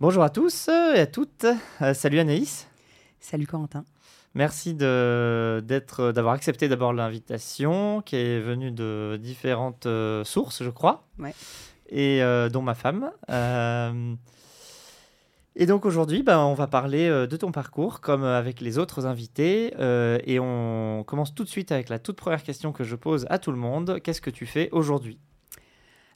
Bonjour 0.00 0.22
à 0.22 0.30
tous 0.30 0.68
et 0.68 1.00
à 1.00 1.06
toutes. 1.06 1.44
Euh, 1.82 1.92
salut 1.92 2.20
Anaïs. 2.20 2.66
Salut 3.20 3.46
Corentin. 3.46 3.84
Merci 4.32 4.72
d'être, 4.72 6.12
d'avoir 6.12 6.32
accepté 6.32 6.70
d'abord 6.70 6.94
l'invitation 6.94 8.00
qui 8.00 8.16
est 8.16 8.40
venue 8.40 8.70
de 8.70 9.20
différentes 9.22 9.84
euh, 9.84 10.24
sources, 10.24 10.62
je 10.62 10.70
crois. 10.70 11.06
Ouais. 11.18 11.34
Et 11.90 12.22
euh, 12.22 12.48
dont 12.48 12.62
ma 12.62 12.74
femme. 12.74 13.10
et 15.54 15.66
donc 15.66 15.84
aujourd'hui, 15.84 16.22
ben, 16.22 16.38
on 16.38 16.54
va 16.54 16.66
parler 16.66 17.06
de 17.10 17.36
ton 17.36 17.52
parcours 17.52 18.00
comme 18.00 18.24
avec 18.24 18.62
les 18.62 18.78
autres 18.78 19.04
invités. 19.04 19.74
et 19.78 20.40
on 20.40 21.04
commence 21.06 21.34
tout 21.34 21.44
de 21.44 21.50
suite 21.50 21.72
avec 21.72 21.90
la 21.90 21.98
toute 21.98 22.16
première 22.16 22.42
question 22.42 22.72
que 22.72 22.84
je 22.84 22.96
pose 22.96 23.26
à 23.28 23.38
tout 23.38 23.52
le 23.52 23.58
monde. 23.58 24.00
Qu'est-ce 24.02 24.22
que 24.22 24.30
tu 24.30 24.46
fais 24.46 24.70
aujourd'hui? 24.72 25.18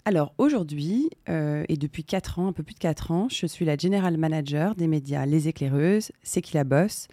Alors 0.06 0.34
aujourd'hui, 0.36 1.08
euh, 1.30 1.64
et 1.68 1.78
depuis 1.78 2.04
4 2.04 2.38
ans, 2.38 2.48
un 2.48 2.52
peu 2.52 2.62
plus 2.62 2.74
de 2.74 2.78
4 2.78 3.10
ans, 3.10 3.28
je 3.30 3.46
suis 3.46 3.64
la 3.64 3.76
General 3.76 4.14
Manager 4.18 4.74
des 4.74 4.86
médias 4.86 5.24
Les 5.24 5.48
Éclaireuses, 5.48 6.12
C'est 6.22 6.42
qui 6.42 6.54
la 6.54 6.64
bosse, 6.64 7.08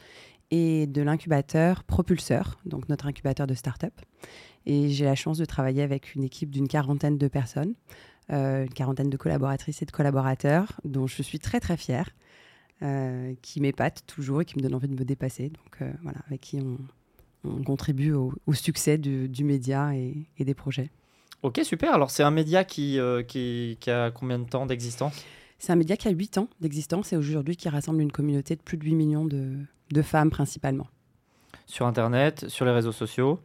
et 0.49 0.87
de 0.87 1.01
l'incubateur 1.01 1.85
Propulseur, 1.85 2.59
donc 2.65 2.89
notre 2.89 3.07
incubateur 3.07 3.47
de 3.47 3.53
start-up. 3.53 3.93
Et 4.65 4.89
j'ai 4.89 5.05
la 5.05 5.15
chance 5.15 5.37
de 5.37 5.45
travailler 5.45 5.83
avec 5.83 6.15
une 6.15 6.23
équipe 6.25 6.51
d'une 6.51 6.67
quarantaine 6.67 7.17
de 7.17 7.27
personnes, 7.29 7.75
euh, 8.33 8.65
une 8.65 8.73
quarantaine 8.73 9.09
de 9.09 9.17
collaboratrices 9.17 9.81
et 9.81 9.85
de 9.85 9.91
collaborateurs, 9.91 10.81
dont 10.83 11.07
je 11.07 11.23
suis 11.23 11.39
très 11.39 11.61
très 11.61 11.77
fière, 11.77 12.09
euh, 12.83 13.33
qui 13.41 13.61
m'épatent 13.61 14.03
toujours 14.05 14.41
et 14.41 14.45
qui 14.45 14.57
me 14.57 14.63
donnent 14.63 14.75
envie 14.75 14.89
de 14.89 14.95
me 14.95 15.05
dépasser. 15.05 15.47
Donc 15.49 15.89
voilà, 16.03 16.19
avec 16.27 16.41
qui 16.41 16.59
on, 16.59 17.63
contribue 17.63 18.11
au, 18.11 18.33
succès 18.51 18.97
du, 18.97 19.43
média 19.45 19.95
et 19.95 20.43
des 20.43 20.53
projets. 20.53 20.91
Ok, 21.43 21.59
super. 21.63 21.93
Alors, 21.93 22.11
c'est 22.11 22.23
un 22.23 22.31
média 22.31 22.63
qui, 22.63 22.99
euh, 22.99 23.23
qui, 23.23 23.77
a 23.87 24.11
combien 24.11 24.37
de 24.37 24.47
temps 24.47 24.67
d'existence? 24.67 25.13
C'est 25.57 25.71
un 25.71 25.75
média 25.75 25.97
qui 25.97 26.07
a 26.07 26.11
8 26.11 26.37
ans 26.37 26.47
d'existence 26.59 27.13
et 27.13 27.17
aujourd'hui 27.17 27.55
qui 27.55 27.67
rassemble 27.67 28.01
une 28.01 28.11
communauté 28.11 28.55
de 28.55 28.61
plus 28.61 28.77
de 28.77 28.83
8 28.83 28.95
millions 28.95 29.25
de, 29.25 29.57
de 29.91 30.01
femmes 30.01 30.29
principalement. 30.29 30.87
Sur 31.65 31.87
Internet, 31.87 32.47
sur 32.47 32.65
les 32.65 32.71
réseaux 32.71 32.91
sociaux? 32.91 33.39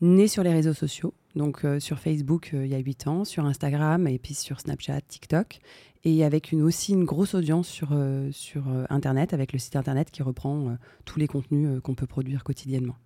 Né 0.00 0.28
sur 0.28 0.42
les 0.42 0.52
réseaux 0.52 0.72
sociaux, 0.72 1.14
donc 1.36 1.64
euh, 1.64 1.78
sur 1.78 1.98
Facebook 1.98 2.50
euh, 2.54 2.64
il 2.64 2.72
y 2.72 2.74
a 2.74 2.78
8 2.78 3.06
ans, 3.06 3.24
sur 3.24 3.44
Instagram 3.44 4.08
et 4.08 4.18
puis 4.18 4.34
sur 4.34 4.58
Snapchat, 4.58 5.02
TikTok, 5.02 5.60
et 6.04 6.24
avec 6.24 6.52
une, 6.52 6.62
aussi 6.62 6.92
une 6.92 7.04
grosse 7.04 7.34
audience 7.34 7.68
sur, 7.68 7.90
sur 8.32 8.64
Internet, 8.90 9.32
avec 9.32 9.52
le 9.52 9.60
site 9.60 9.76
Internet 9.76 10.10
qui 10.10 10.24
reprend 10.24 10.76
tous 11.04 11.20
les 11.20 11.28
contenus 11.28 11.80
qu'on 11.80 11.94
peut 11.94 12.08
produire 12.08 12.42
quotidiennement. 12.42 12.96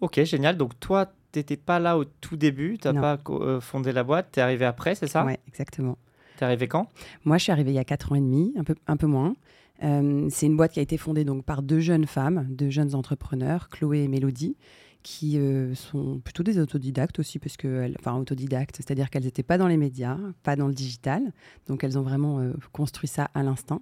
Ok, 0.00 0.20
génial. 0.24 0.56
Donc 0.56 0.80
toi, 0.80 1.12
tu 1.32 1.38
n'étais 1.38 1.56
pas 1.56 1.78
là 1.78 1.98
au 1.98 2.04
tout 2.04 2.36
début, 2.36 2.78
tu 2.78 2.88
n'as 2.88 3.00
pas 3.00 3.18
euh, 3.30 3.60
fondé 3.60 3.92
la 3.92 4.02
boîte, 4.02 4.30
tu 4.32 4.40
es 4.40 4.42
arrivé 4.42 4.64
après, 4.64 4.94
c'est 4.94 5.06
ça? 5.06 5.24
Oui, 5.24 5.34
exactement. 5.48 5.96
Tu 6.36 6.42
es 6.42 6.44
arrivé 6.44 6.68
quand? 6.68 6.88
Moi, 7.24 7.38
je 7.38 7.44
suis 7.44 7.52
arrivée 7.52 7.70
il 7.70 7.76
y 7.76 7.78
a 7.78 7.84
4 7.84 8.12
ans 8.12 8.14
et 8.16 8.20
demi, 8.20 8.52
un 8.56 8.64
peu, 8.64 8.74
un 8.86 8.96
peu 8.96 9.06
moins. 9.06 9.34
Euh, 9.82 10.28
c'est 10.30 10.46
une 10.46 10.56
boîte 10.56 10.72
qui 10.72 10.78
a 10.78 10.82
été 10.82 10.96
fondée 10.98 11.24
donc 11.24 11.44
par 11.44 11.62
deux 11.62 11.80
jeunes 11.80 12.06
femmes, 12.06 12.46
deux 12.50 12.70
jeunes 12.70 12.94
entrepreneurs, 12.94 13.68
Chloé 13.68 14.02
et 14.02 14.08
Mélodie, 14.08 14.56
qui 15.02 15.38
euh, 15.38 15.74
sont 15.74 16.20
plutôt 16.22 16.42
des 16.42 16.58
autodidactes 16.58 17.18
aussi, 17.18 17.38
parce 17.38 17.56
que, 17.56 17.90
enfin 17.98 18.14
autodidactes, 18.16 18.76
c'est-à-dire 18.76 19.08
qu'elles 19.08 19.24
n'étaient 19.24 19.42
pas 19.42 19.56
dans 19.56 19.68
les 19.68 19.78
médias, 19.78 20.18
pas 20.42 20.56
dans 20.56 20.66
le 20.66 20.74
digital, 20.74 21.32
donc 21.68 21.84
elles 21.84 21.98
ont 21.98 22.02
vraiment 22.02 22.42
construit 22.72 23.08
ça 23.08 23.30
à 23.34 23.42
l'instinct. 23.42 23.80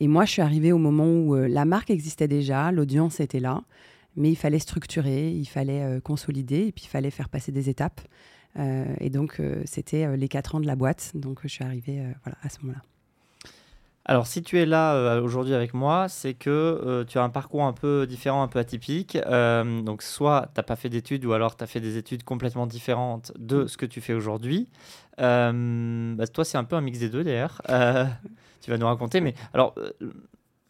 Et 0.00 0.08
moi, 0.08 0.26
je 0.26 0.32
suis 0.32 0.42
arrivée 0.42 0.72
au 0.72 0.78
moment 0.78 1.06
où 1.06 1.34
la 1.34 1.64
marque 1.64 1.90
existait 1.90 2.28
déjà, 2.28 2.72
l'audience 2.72 3.20
était 3.20 3.40
là, 3.40 3.62
mais 4.20 4.30
il 4.30 4.36
fallait 4.36 4.58
structurer, 4.58 5.30
il 5.30 5.46
fallait 5.46 5.82
euh, 5.82 6.00
consolider 6.00 6.66
et 6.66 6.72
puis 6.72 6.84
il 6.84 6.88
fallait 6.88 7.10
faire 7.10 7.28
passer 7.28 7.52
des 7.52 7.70
étapes. 7.70 8.00
Euh, 8.58 8.84
et 9.00 9.08
donc, 9.08 9.40
euh, 9.40 9.62
c'était 9.64 10.16
les 10.16 10.28
quatre 10.28 10.54
ans 10.54 10.60
de 10.60 10.66
la 10.66 10.76
boîte. 10.76 11.12
Donc, 11.14 11.40
je 11.42 11.48
suis 11.48 11.64
arrivée 11.64 12.02
à 12.42 12.48
ce 12.48 12.58
moment-là. 12.62 12.82
Alors, 14.04 14.26
si 14.26 14.42
tu 14.42 14.58
es 14.58 14.66
là 14.66 15.20
aujourd'hui 15.20 15.54
avec 15.54 15.72
moi, 15.72 16.08
c'est 16.08 16.34
que 16.34 17.04
tu 17.08 17.18
as 17.18 17.22
un 17.22 17.28
parcours 17.28 17.64
un 17.64 17.72
peu 17.72 18.06
différent, 18.06 18.42
un 18.42 18.48
peu 18.48 18.58
atypique. 18.58 19.16
donc, 19.84 20.02
soit 20.02 20.50
tu 20.54 20.58
n'as 20.58 20.64
pas 20.64 20.74
fait 20.74 20.88
d'études, 20.88 21.24
ou 21.24 21.32
alors 21.32 21.56
tu 21.56 21.62
as 21.62 21.66
fait 21.66 21.80
des 21.80 21.96
études 21.96 22.24
complètement 22.24 22.66
différentes 22.66 23.32
de 23.38 23.66
ce 23.66 23.76
que 23.76 23.86
tu 23.86 24.00
fais 24.00 24.14
aujourd'hui. 24.14 24.68
Bah, 25.18 26.26
toi, 26.32 26.44
c'est 26.44 26.58
un 26.58 26.64
peu 26.64 26.76
un 26.76 26.80
mix 26.80 26.98
des 26.98 27.08
deux 27.08 27.22
d'ailleurs. 27.22 27.62
tu 28.60 28.70
vas 28.70 28.78
nous 28.78 28.86
raconter. 28.86 29.20
Mais 29.20 29.34
alors, 29.54 29.74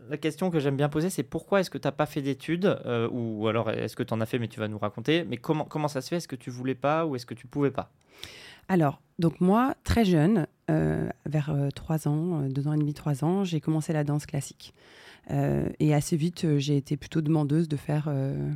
la 0.09 0.16
question 0.16 0.50
que 0.50 0.59
j'aime 0.59 0.77
bien 0.77 0.88
poser, 0.88 1.11
c'est 1.11 1.22
pourquoi 1.22 1.61
est-ce 1.61 1.71
que 1.71 1.78
tu 1.78 1.87
n'as 1.87 1.93
pas 1.93 2.06
fait 2.06 2.22
d'études 2.22 2.81
euh, 2.87 3.09
ou, 3.11 3.47
alors 3.49 3.71
est-ce 3.71 3.97
que 3.97 4.03
tu 4.03 4.15
en 4.15 4.21
as 4.21 4.27
fait, 4.27 4.38
mais 4.38 4.49
tu 4.49 4.61
vas 4.61 4.69
nous 4.69 4.78
raconter. 4.78 5.25
Mais 5.25 5.37
comment, 5.37 5.65
comment 5.65 5.88
ça 5.88 6.00
se 6.00 6.09
fait? 6.09 6.16
Est-ce 6.16 6.28
que 6.28 6.37
tu 6.37 6.50
voulais 6.50 6.75
pas 6.75 7.06
ou 7.06 7.16
est-ce 7.16 7.27
que 7.27 7.34
tu 7.34 7.47
pouvais 7.47 7.71
pas? 7.71 7.91
Alors, 8.69 9.03
donc 9.19 9.41
moi, 9.41 9.75
très 9.84 10.05
jeune, 10.05 10.47
euh, 10.71 11.09
vers 11.27 11.55
3 11.75 12.06
euh, 12.06 12.11
ans, 12.11 12.49
2 12.49 12.69
ans 12.69 12.72
et 12.72 12.78
demi, 12.78 12.94
3 12.94 13.25
ans, 13.25 13.44
j'ai 13.44 13.61
commencé 13.61 13.93
la 13.93 14.05
danse 14.05 14.27
classique. 14.27 14.75
et 15.28 15.94
assez 15.94 16.17
vite, 16.17 16.59
j'ai 16.59 16.77
été 16.77 16.97
plutôt 16.97 17.21
demandeuse 17.21 17.69
de 17.69 17.77
faire 17.77 18.12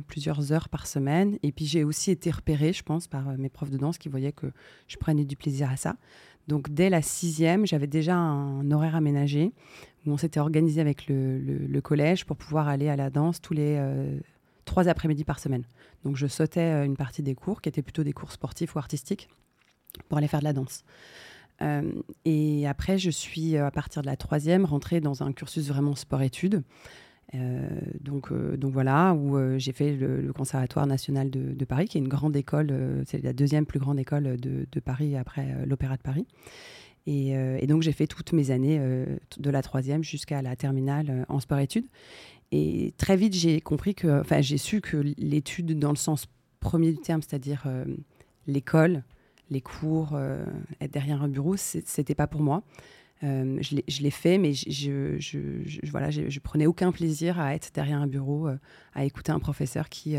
plusieurs 0.07 0.51
heures 0.51 0.69
par 0.69 0.87
semaine. 0.87 1.37
Et 1.43 1.51
puis, 1.51 1.65
j'ai 1.65 1.83
aussi 1.83 2.11
été 2.11 2.31
repérée, 2.31 2.73
je 2.73 2.83
pense, 2.83 3.07
par 3.07 3.37
mes 3.37 3.49
profs 3.49 3.69
de 3.69 3.77
danse 3.77 3.97
qui 3.97 4.09
voyaient 4.09 4.33
que 4.33 4.47
je 4.87 4.97
prenais 4.97 5.25
du 5.25 5.35
plaisir 5.35 5.69
à 5.69 5.77
ça. 5.77 5.95
Donc 6.47 6.69
dès 6.69 6.89
la 6.89 7.01
sixième, 7.01 7.65
j'avais 7.65 7.87
déjà 7.87 8.15
un 8.15 8.69
horaire 8.71 8.95
aménagé 8.95 9.51
où 10.05 10.11
on 10.11 10.17
s'était 10.17 10.39
organisé 10.39 10.81
avec 10.81 11.07
le, 11.07 11.79
collège 11.81 12.25
pour 12.25 12.37
pouvoir 12.37 12.67
aller 12.67 12.89
à 12.89 12.95
la 12.95 13.09
danse 13.09 13.41
tous 13.41 13.53
les 13.53 13.75
euh, 13.77 14.19
trois 14.65 14.87
après-midi 14.87 15.23
par 15.23 15.39
semaine. 15.39 15.63
Donc 16.03 16.15
je 16.15 16.27
sautais 16.27 16.61
euh, 16.61 16.85
une 16.85 16.97
partie 16.97 17.23
des 17.23 17.35
cours, 17.35 17.61
qui 17.61 17.69
étaient 17.69 17.81
plutôt 17.81 18.03
des 18.03 18.13
cours 18.13 18.31
sportifs 18.31 18.75
ou 18.75 18.79
artistiques, 18.79 19.27
pour 20.07 20.17
aller 20.17 20.27
faire 20.27 20.39
de 20.39 20.45
la 20.45 20.53
danse. 20.53 20.83
Euh, 21.61 21.91
et 22.25 22.67
après, 22.67 22.97
je 22.97 23.09
suis, 23.09 23.57
à 23.57 23.71
partir 23.71 24.01
de 24.01 24.07
la 24.07 24.17
troisième, 24.17 24.65
rentrée 24.65 25.01
dans 25.01 25.23
un 25.23 25.31
cursus 25.31 25.67
vraiment 25.67 25.95
sport-études. 25.95 26.63
Donc, 28.01 28.31
donc 28.57 28.71
voilà, 28.71 29.13
où 29.13 29.37
j'ai 29.57 29.73
fait 29.73 29.95
le, 29.95 30.31
Conservatoire 30.33 30.87
national 30.87 31.29
de, 31.29 31.65
Paris, 31.65 31.87
qui 31.87 31.97
est 31.97 32.01
une 32.01 32.07
grande 32.07 32.35
école, 32.35 33.03
c'est 33.05 33.23
la 33.23 33.33
deuxième 33.33 33.65
plus 33.65 33.79
grande 33.79 33.99
école 33.99 34.37
de, 34.37 34.79
Paris 34.79 35.15
après 35.17 35.65
l'Opéra 35.65 35.97
de 35.97 36.01
Paris. 36.01 36.25
Euh, 37.07 37.57
et, 37.59 37.67
donc, 37.67 37.81
j'ai 37.81 37.91
fait 37.91 38.07
toutes 38.07 38.33
mes 38.33 38.51
années 38.51 38.77
euh, 38.79 39.17
de 39.37 39.49
la 39.49 39.61
troisième 39.61 40.03
jusqu'à 40.03 40.41
la 40.41 40.55
terminale 40.55 41.07
euh, 41.09 41.23
en 41.29 41.39
sport-études. 41.39 41.85
Et 42.51 42.93
très 42.97 43.15
vite, 43.17 43.33
j'ai 43.33 43.61
compris 43.61 43.95
que, 43.95 44.21
enfin, 44.21 44.41
j'ai 44.41 44.57
su 44.57 44.81
que 44.81 44.97
l'étude 45.17 45.77
dans 45.77 45.89
le 45.89 45.95
sens 45.95 46.25
premier 46.59 46.91
du 46.91 46.97
terme, 46.97 47.21
c'est-à-dire 47.21 47.67
l'école, 48.47 49.03
les 49.49 49.61
cours, 49.61 50.17
être 50.79 50.91
derrière 50.91 51.21
un 51.23 51.27
bureau, 51.27 51.57
c'était 51.57 52.15
pas 52.15 52.27
pour 52.27 52.41
moi. 52.41 52.63
Je 53.25 54.01
l'ai 54.01 54.11
fait, 54.11 54.37
mais 54.37 54.53
je, 54.53 55.89
voilà, 55.89 56.11
je, 56.11 56.39
prenais 56.39 56.65
aucun 56.65 56.91
plaisir 56.91 57.39
à 57.39 57.55
être 57.55 57.71
derrière 57.73 58.01
un 58.01 58.07
bureau, 58.07 58.47
à 58.93 59.05
écouter 59.05 59.31
un 59.31 59.39
professeur 59.39 59.89
qui 59.89 60.15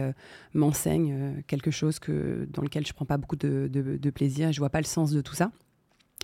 m'enseigne 0.55 1.43
quelque 1.47 1.71
chose 1.71 1.99
que, 1.99 2.49
dans 2.50 2.62
lequel 2.62 2.87
je 2.87 2.93
prends 2.93 3.05
pas 3.05 3.16
beaucoup 3.16 3.37
de, 3.37 4.11
plaisir. 4.11 4.53
Je 4.53 4.59
vois 4.59 4.71
pas 4.71 4.81
le 4.81 4.87
sens 4.87 5.11
de 5.11 5.21
tout 5.21 5.34
ça. 5.34 5.50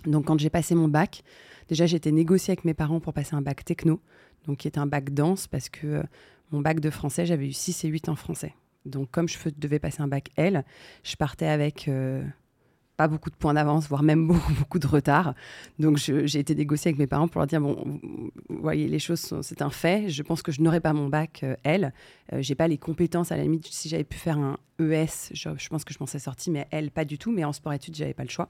Donc 0.05 0.25
quand 0.25 0.39
j'ai 0.39 0.49
passé 0.49 0.75
mon 0.75 0.87
bac, 0.87 1.23
déjà 1.69 1.85
j'étais 1.85 2.11
négociée 2.11 2.51
avec 2.51 2.65
mes 2.65 2.73
parents 2.73 2.99
pour 2.99 3.13
passer 3.13 3.35
un 3.35 3.41
bac 3.41 3.63
techno, 3.63 4.01
donc 4.45 4.57
qui 4.57 4.67
est 4.67 4.77
un 4.77 4.85
bac 4.85 5.13
dense 5.13 5.47
parce 5.47 5.69
que 5.69 5.87
euh, 5.87 6.03
mon 6.51 6.61
bac 6.61 6.79
de 6.79 6.89
français, 6.89 7.25
j'avais 7.25 7.47
eu 7.47 7.53
6 7.53 7.85
et 7.85 7.87
8 7.87 8.09
en 8.09 8.15
français. 8.15 8.53
Donc 8.85 9.09
comme 9.11 9.29
je 9.29 9.37
devais 9.57 9.79
passer 9.79 10.01
un 10.01 10.07
bac 10.07 10.29
L, 10.35 10.65
je 11.03 11.15
partais 11.15 11.47
avec 11.47 11.87
euh, 11.87 12.23
pas 12.97 13.07
beaucoup 13.07 13.29
de 13.29 13.35
points 13.35 13.53
d'avance, 13.53 13.87
voire 13.87 14.03
même 14.03 14.27
beaucoup, 14.27 14.53
beaucoup 14.53 14.79
de 14.79 14.87
retard. 14.87 15.33
Donc 15.79 15.97
j'ai 15.97 16.39
été 16.39 16.55
négocier 16.55 16.89
avec 16.89 16.99
mes 16.99 17.07
parents 17.07 17.27
pour 17.27 17.39
leur 17.39 17.47
dire 17.47 17.61
bon, 17.61 17.99
vous 18.49 18.61
voyez, 18.61 18.87
les 18.87 18.99
choses, 18.99 19.33
c'est 19.41 19.61
un 19.61 19.69
fait. 19.69 20.09
Je 20.09 20.23
pense 20.23 20.41
que 20.41 20.51
je 20.51 20.61
n'aurai 20.61 20.79
pas 20.79 20.93
mon 20.93 21.09
bac 21.09 21.41
euh, 21.43 21.55
L. 21.63 21.93
Euh, 22.31 22.41
j'ai 22.41 22.55
pas 22.55 22.67
les 22.67 22.77
compétences 22.77 23.31
à 23.31 23.37
la 23.37 23.43
limite. 23.43 23.67
Si 23.67 23.89
j'avais 23.89 24.03
pu 24.03 24.17
faire 24.17 24.37
un 24.37 24.57
ES, 24.79 25.31
je, 25.33 25.69
pense 25.69 25.83
que 25.83 25.93
je 25.93 25.99
m'en 25.99 26.05
serais 26.05 26.19
sorti, 26.19 26.51
mais 26.51 26.67
L 26.71 26.91
pas 26.91 27.05
du 27.05 27.17
tout. 27.17 27.31
Mais 27.31 27.43
en 27.43 27.53
sport-études, 27.53 27.95
j'avais 27.95 28.13
pas 28.13 28.23
le 28.23 28.29
choix. 28.29 28.49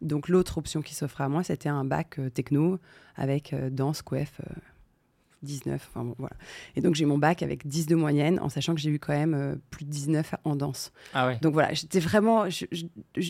Donc 0.00 0.28
l'autre 0.28 0.58
option 0.58 0.82
qui 0.82 0.94
s'offrait 0.94 1.24
à 1.24 1.28
moi, 1.28 1.42
c'était 1.42 1.68
un 1.68 1.84
bac 1.84 2.18
euh, 2.18 2.30
techno 2.30 2.78
avec 3.16 3.54
danse, 3.72 4.00
coef 4.02 4.40
19. 5.42 5.88
Enfin 5.90 6.04
bon, 6.04 6.14
voilà. 6.18 6.36
Et 6.76 6.80
donc 6.80 6.94
j'ai 6.94 7.04
mon 7.04 7.18
bac 7.18 7.42
avec 7.42 7.66
10 7.66 7.86
de 7.86 7.94
moyenne, 7.94 8.38
en 8.40 8.48
sachant 8.48 8.74
que 8.74 8.80
j'ai 8.80 8.90
eu 8.90 8.98
quand 8.98 9.12
même 9.12 9.34
euh, 9.34 9.54
plus 9.70 9.84
de 9.84 9.90
19 9.90 10.34
en 10.44 10.56
danse. 10.56 10.92
Ah 11.14 11.26
ouais. 11.26 11.38
Donc 11.42 11.52
voilà, 11.52 11.72
j'étais 11.72 12.00
vraiment 12.00 12.46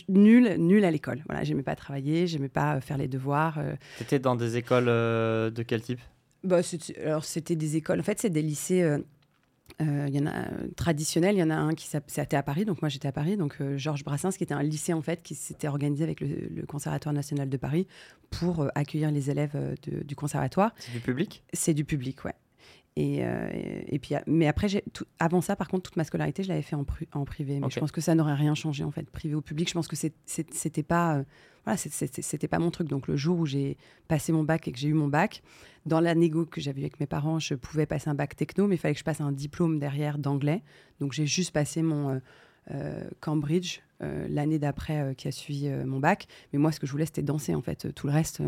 nulle, 0.09 0.55
nulle 0.57 0.85
à 0.85 0.91
l'école. 0.91 1.23
Voilà, 1.27 1.43
j'aimais 1.43 1.63
pas 1.63 1.75
travailler, 1.75 2.27
j'aimais 2.27 2.49
pas 2.49 2.75
euh, 2.75 2.81
faire 2.81 2.97
les 2.97 3.07
devoirs. 3.07 3.57
Euh. 3.57 3.75
Tu 3.97 4.03
étais 4.03 4.19
dans 4.19 4.35
des 4.35 4.57
écoles 4.57 4.85
de 4.85 5.63
quel 5.65 5.81
type? 5.81 5.99
Bah, 6.43 6.59
alors 7.03 7.25
c'était 7.25 7.55
des 7.55 7.77
écoles. 7.77 7.99
En 7.99 8.03
fait, 8.03 8.19
c'est 8.19 8.29
des 8.29 8.41
lycées 8.41 8.97
euh, 9.81 10.05
il 10.07 10.15
y 10.15 10.19
en 10.19 10.27
a 10.27 10.45
traditionnel, 10.75 11.35
il 11.35 11.39
y 11.39 11.43
en 11.43 11.49
a 11.49 11.55
un 11.55 11.73
qui 11.73 11.89
c'était 12.07 12.37
à 12.37 12.43
Paris, 12.43 12.65
donc 12.65 12.81
moi 12.81 12.89
j'étais 12.89 13.07
à 13.07 13.11
Paris, 13.11 13.37
donc 13.37 13.55
euh, 13.59 13.77
Georges 13.77 14.03
Brassens, 14.03 14.31
qui 14.31 14.43
était 14.43 14.53
un 14.53 14.61
lycée 14.61 14.93
en 14.93 15.01
fait 15.01 15.23
qui 15.23 15.35
s'était 15.35 15.67
organisé 15.67 16.03
avec 16.03 16.21
le, 16.21 16.63
Conservatoire 16.67 17.13
national 17.13 17.49
de 17.49 17.57
Paris 17.57 17.87
pour 18.29 18.61
euh, 18.61 18.67
accueillir 18.75 19.11
les 19.11 19.29
élèves 19.29 19.75
du 19.81 20.15
conservatoire. 20.15 20.73
C'est 20.77 20.91
du 20.91 20.99
public? 20.99 21.43
C'est 21.53 21.73
du 21.73 21.85
public, 21.85 22.23
ouais. 22.25 22.33
Et, 22.95 23.23
et, 23.87 23.97
puis, 23.97 24.13
mais 24.27 24.47
après, 24.47 24.67
avant 25.19 25.41
ça, 25.41 25.55
par 25.55 25.67
contre, 25.67 25.89
toute 25.89 25.97
ma 25.97 26.03
scolarité, 26.03 26.43
je 26.43 26.49
l'avais 26.49 26.61
fait 26.61 26.75
en, 26.75 26.85
en, 27.13 27.25
privé. 27.25 27.59
Mais 27.59 27.69
je 27.71 27.79
pense 27.79 27.91
que 27.91 28.01
ça 28.01 28.13
n'aurait 28.13 28.35
rien 28.35 28.53
changé, 28.53 28.83
en 28.83 28.91
fait. 28.91 29.09
Privé 29.09 29.33
ou 29.33 29.41
public, 29.41 29.67
je 29.67 29.73
pense 29.73 29.87
que 29.87 29.95
c'était 29.95 30.83
pas 30.83 31.23
voilà, 31.65 31.77
c'était 31.77 32.47
pas 32.47 32.59
mon 32.59 32.71
truc. 32.71 32.87
Donc 32.87 33.07
le 33.07 33.15
jour 33.15 33.39
où 33.39 33.45
j'ai 33.45 33.77
passé 34.07 34.31
mon 34.31 34.43
bac 34.43 34.67
et 34.67 34.71
que 34.71 34.77
j'ai 34.77 34.89
eu 34.89 34.93
mon 34.93 35.07
bac, 35.07 35.41
dans 35.85 35.99
la 35.99 36.13
négo 36.15 36.45
que 36.45 36.59
j'avais 36.59 36.81
avec 36.81 36.99
mes 36.99 37.05
parents, 37.05 37.39
je 37.39 37.55
pouvais 37.55 37.85
passer 37.85 38.09
un 38.09 38.15
bac 38.15 38.35
techno, 38.35 38.67
mais 38.67 38.75
il 38.75 38.77
fallait 38.77 38.93
que 38.93 38.99
je 38.99 39.05
passe 39.05 39.21
un 39.21 39.31
diplôme 39.31 39.79
derrière 39.79 40.17
d'anglais. 40.17 40.61
Donc 40.99 41.13
j'ai 41.13 41.25
juste 41.25 41.51
passé 41.51 41.81
mon 41.81 42.09
euh, 42.09 42.13
euh, 42.15 42.19
Cambridge 43.19 43.81
euh, 44.03 44.27
l'année 44.29 44.59
d'après 44.59 44.99
euh, 44.99 45.13
qui 45.13 45.27
a 45.27 45.31
suivi 45.31 45.67
euh, 45.67 45.85
mon 45.85 45.99
bac. 45.99 46.27
Mais 46.51 46.59
moi, 46.59 46.71
ce 46.71 46.79
que 46.79 46.87
je 46.87 46.91
voulais, 46.91 47.05
c'était 47.05 47.21
danser 47.21 47.55
en 47.55 47.61
fait. 47.61 47.93
Tout 47.93 48.07
le 48.07 48.13
reste 48.13 48.41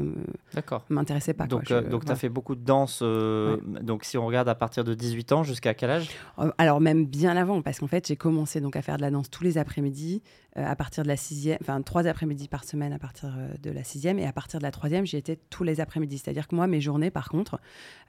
m'intéressait 0.90 1.34
pas. 1.34 1.48
Donc, 1.48 1.72
donc 1.72 2.06
tu 2.06 2.12
as 2.12 2.16
fait 2.16 2.30
beaucoup 2.30 2.56
de 2.56 2.64
danse. 2.64 3.02
Donc, 3.02 4.04
si 4.04 4.18
on 4.18 4.26
regarde 4.26 4.50
à 4.50 4.56
partir 4.56 4.84
de 4.84 4.94
18 4.94 5.32
ans, 5.32 5.44
jusqu'à 5.44 5.74
quel 5.74 5.90
âge? 5.90 6.10
Alors, 6.58 6.82
même 6.82 7.06
bien 7.06 7.36
avant, 7.38 7.62
parce 7.62 7.80
qu'en 7.80 7.88
fait, 7.88 8.08
j'ai 8.08 8.16
commencé 8.16 8.60
donc 8.60 8.76
à 8.76 8.82
faire 8.82 8.98
de 8.98 9.02
la 9.02 9.12
danse 9.12 9.30
tous 9.30 9.44
les 9.44 9.58
après-midi, 9.58 10.22
à 10.56 10.76
partir 10.76 11.04
de 11.04 11.08
la 11.08 11.18
sixième, 11.18 11.58
enfin, 11.62 11.82
trois 11.82 12.08
après-midi 12.08 12.48
par 12.48 12.64
semaine 12.64 12.94
à 12.94 13.00
partir 13.00 13.34
de 13.62 13.72
la 13.72 13.84
sixième. 13.84 14.20
Et 14.20 14.26
à 14.26 14.34
partir 14.34 14.60
de 14.60 14.64
la 14.64 14.72
troisième, 14.72 15.06
j'y 15.06 15.18
étais 15.18 15.38
tous 15.50 15.64
les 15.64 15.80
après-midi. 15.80 16.18
C'est-à-dire 16.18 16.48
que 16.48 16.56
moi, 16.56 16.68
mes 16.68 16.82
journées, 16.82 17.12
par 17.12 17.30
contre, 17.30 17.60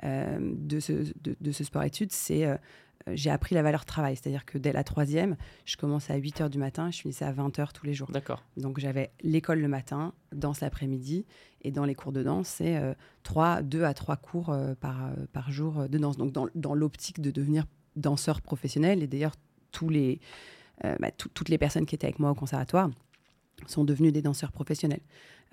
de, 0.02 0.80
ce, 0.80 0.92
de, 0.92 1.36
de 1.40 1.52
ce 1.52 1.64
sport-études, 1.64 2.12
c'est 2.12 2.46
euh, 2.46 2.56
j'ai 3.12 3.30
appris 3.30 3.54
la 3.54 3.62
valeur 3.62 3.84
travail. 3.84 4.16
C'est-à-dire 4.16 4.44
que 4.44 4.58
dès 4.58 4.72
la 4.72 4.84
troisième, 4.84 5.36
je 5.64 5.76
commençais 5.76 6.12
à 6.12 6.16
8 6.16 6.40
h 6.40 6.48
du 6.48 6.58
matin, 6.58 6.90
je 6.90 7.00
finissais 7.00 7.24
à 7.24 7.32
20 7.32 7.58
h 7.58 7.72
tous 7.72 7.86
les 7.86 7.94
jours. 7.94 8.10
D'accord. 8.10 8.42
Donc 8.56 8.78
j'avais 8.78 9.10
l'école 9.22 9.60
le 9.60 9.68
matin, 9.68 10.12
danse 10.32 10.60
l'après-midi, 10.60 11.26
et 11.62 11.70
dans 11.70 11.84
les 11.84 11.94
cours 11.94 12.12
de 12.12 12.22
danse, 12.22 12.48
c'est 12.48 12.76
euh, 12.76 12.94
3, 13.22 13.62
2 13.62 13.84
à 13.84 13.94
3 13.94 14.16
cours 14.16 14.50
euh, 14.50 14.74
par, 14.74 15.06
euh, 15.06 15.10
par 15.32 15.50
jour 15.50 15.88
de 15.88 15.98
danse. 15.98 16.16
Donc 16.16 16.32
dans, 16.32 16.48
dans 16.54 16.74
l'optique 16.74 17.20
de 17.20 17.30
devenir 17.30 17.64
danseur 17.96 18.40
professionnel, 18.40 19.02
et 19.02 19.06
d'ailleurs 19.06 19.34
tous 19.72 19.88
les, 19.88 20.20
bah, 20.82 21.10
toutes 21.10 21.48
les 21.48 21.58
personnes 21.58 21.86
qui 21.86 21.94
étaient 21.94 22.06
avec 22.06 22.18
moi 22.18 22.30
au 22.30 22.34
conservatoire 22.34 22.90
sont 23.66 23.84
devenues 23.84 24.12
des 24.12 24.22
danseurs 24.22 24.52
professionnels. 24.52 25.00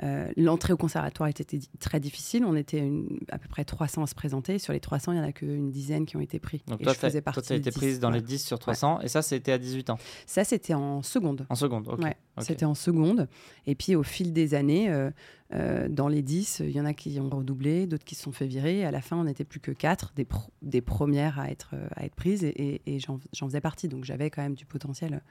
Euh, 0.02 0.32
l'entrée 0.38 0.74
au 0.74 0.78
conservatoire 0.78 1.30
était 1.30 1.60
très 1.80 2.00
difficile. 2.00 2.44
On 2.46 2.56
était 2.56 2.92
à 3.30 3.38
peu 3.38 3.48
près 3.48 3.64
300 3.64 4.04
à 4.04 4.08
se 4.08 4.16
présenter. 4.16 4.58
Sur 4.58 4.74
les 4.74 4.80
300, 4.80 5.12
il 5.12 5.16
n'y 5.20 5.22
en 5.22 5.28
a 5.28 5.32
qu'une 5.32 5.70
dizaine 5.70 6.06
qui 6.06 6.18
ont 6.18 6.22
été 6.22 6.40
pris. 6.40 6.64
Donc 6.68 6.82
toi, 6.82 6.96
tu 6.96 7.06
as 7.06 7.56
été 7.56 7.72
prise 7.72 8.00
dans 8.00 8.10
les 8.10 8.22
10 8.22 8.44
sur 8.44 8.58
300. 8.58 9.02
Et 9.02 9.08
ça, 9.08 9.22
c'était 9.22 9.52
à 9.52 9.58
18 9.58 9.92
ans 9.92 9.98
Ça, 10.26 10.44
c'était 10.44 10.74
en 10.74 11.04
seconde. 11.04 11.46
En 11.50 11.56
seconde, 11.56 11.88
ok. 11.88 12.02
C'était 12.40 12.66
en 12.66 12.74
seconde. 12.74 13.28
Et 13.68 13.76
puis, 13.76 13.96
au 13.96 14.02
fil 14.02 14.34
des 14.34 14.56
années, 14.56 14.90
euh, 14.90 15.12
euh, 15.54 15.88
dans 15.88 16.08
les 16.08 16.24
10, 16.24 16.64
il 16.66 16.72
y 16.72 16.82
en 16.82 16.86
a 16.86 16.96
qui 16.96 17.20
ont 17.20 17.30
redoublé, 17.30 17.86
d'autres 17.86 18.04
qui 18.04 18.16
se 18.16 18.24
sont 18.24 18.32
fait 18.32 18.48
virer. 18.48 18.84
À 18.86 18.92
la 18.92 19.02
fin, 19.02 19.18
on 19.18 19.26
n'était 19.26 19.44
plus 19.44 19.60
que 19.60 19.72
4 19.72 20.14
des, 20.16 20.28
des 20.64 20.82
premières 20.82 21.40
à 21.40 21.52
être, 21.52 21.76
à 21.96 22.06
être 22.06 22.16
prises. 22.16 22.44
Et, 22.44 22.82
et 22.88 23.00
j'en 23.00 23.20
faisais 23.48 23.62
partie. 23.62 23.88
Donc, 23.88 24.04
j'avais 24.04 24.32
quand 24.32 24.42
même 24.42 24.56
du 24.56 24.66
potentiel 24.66 25.22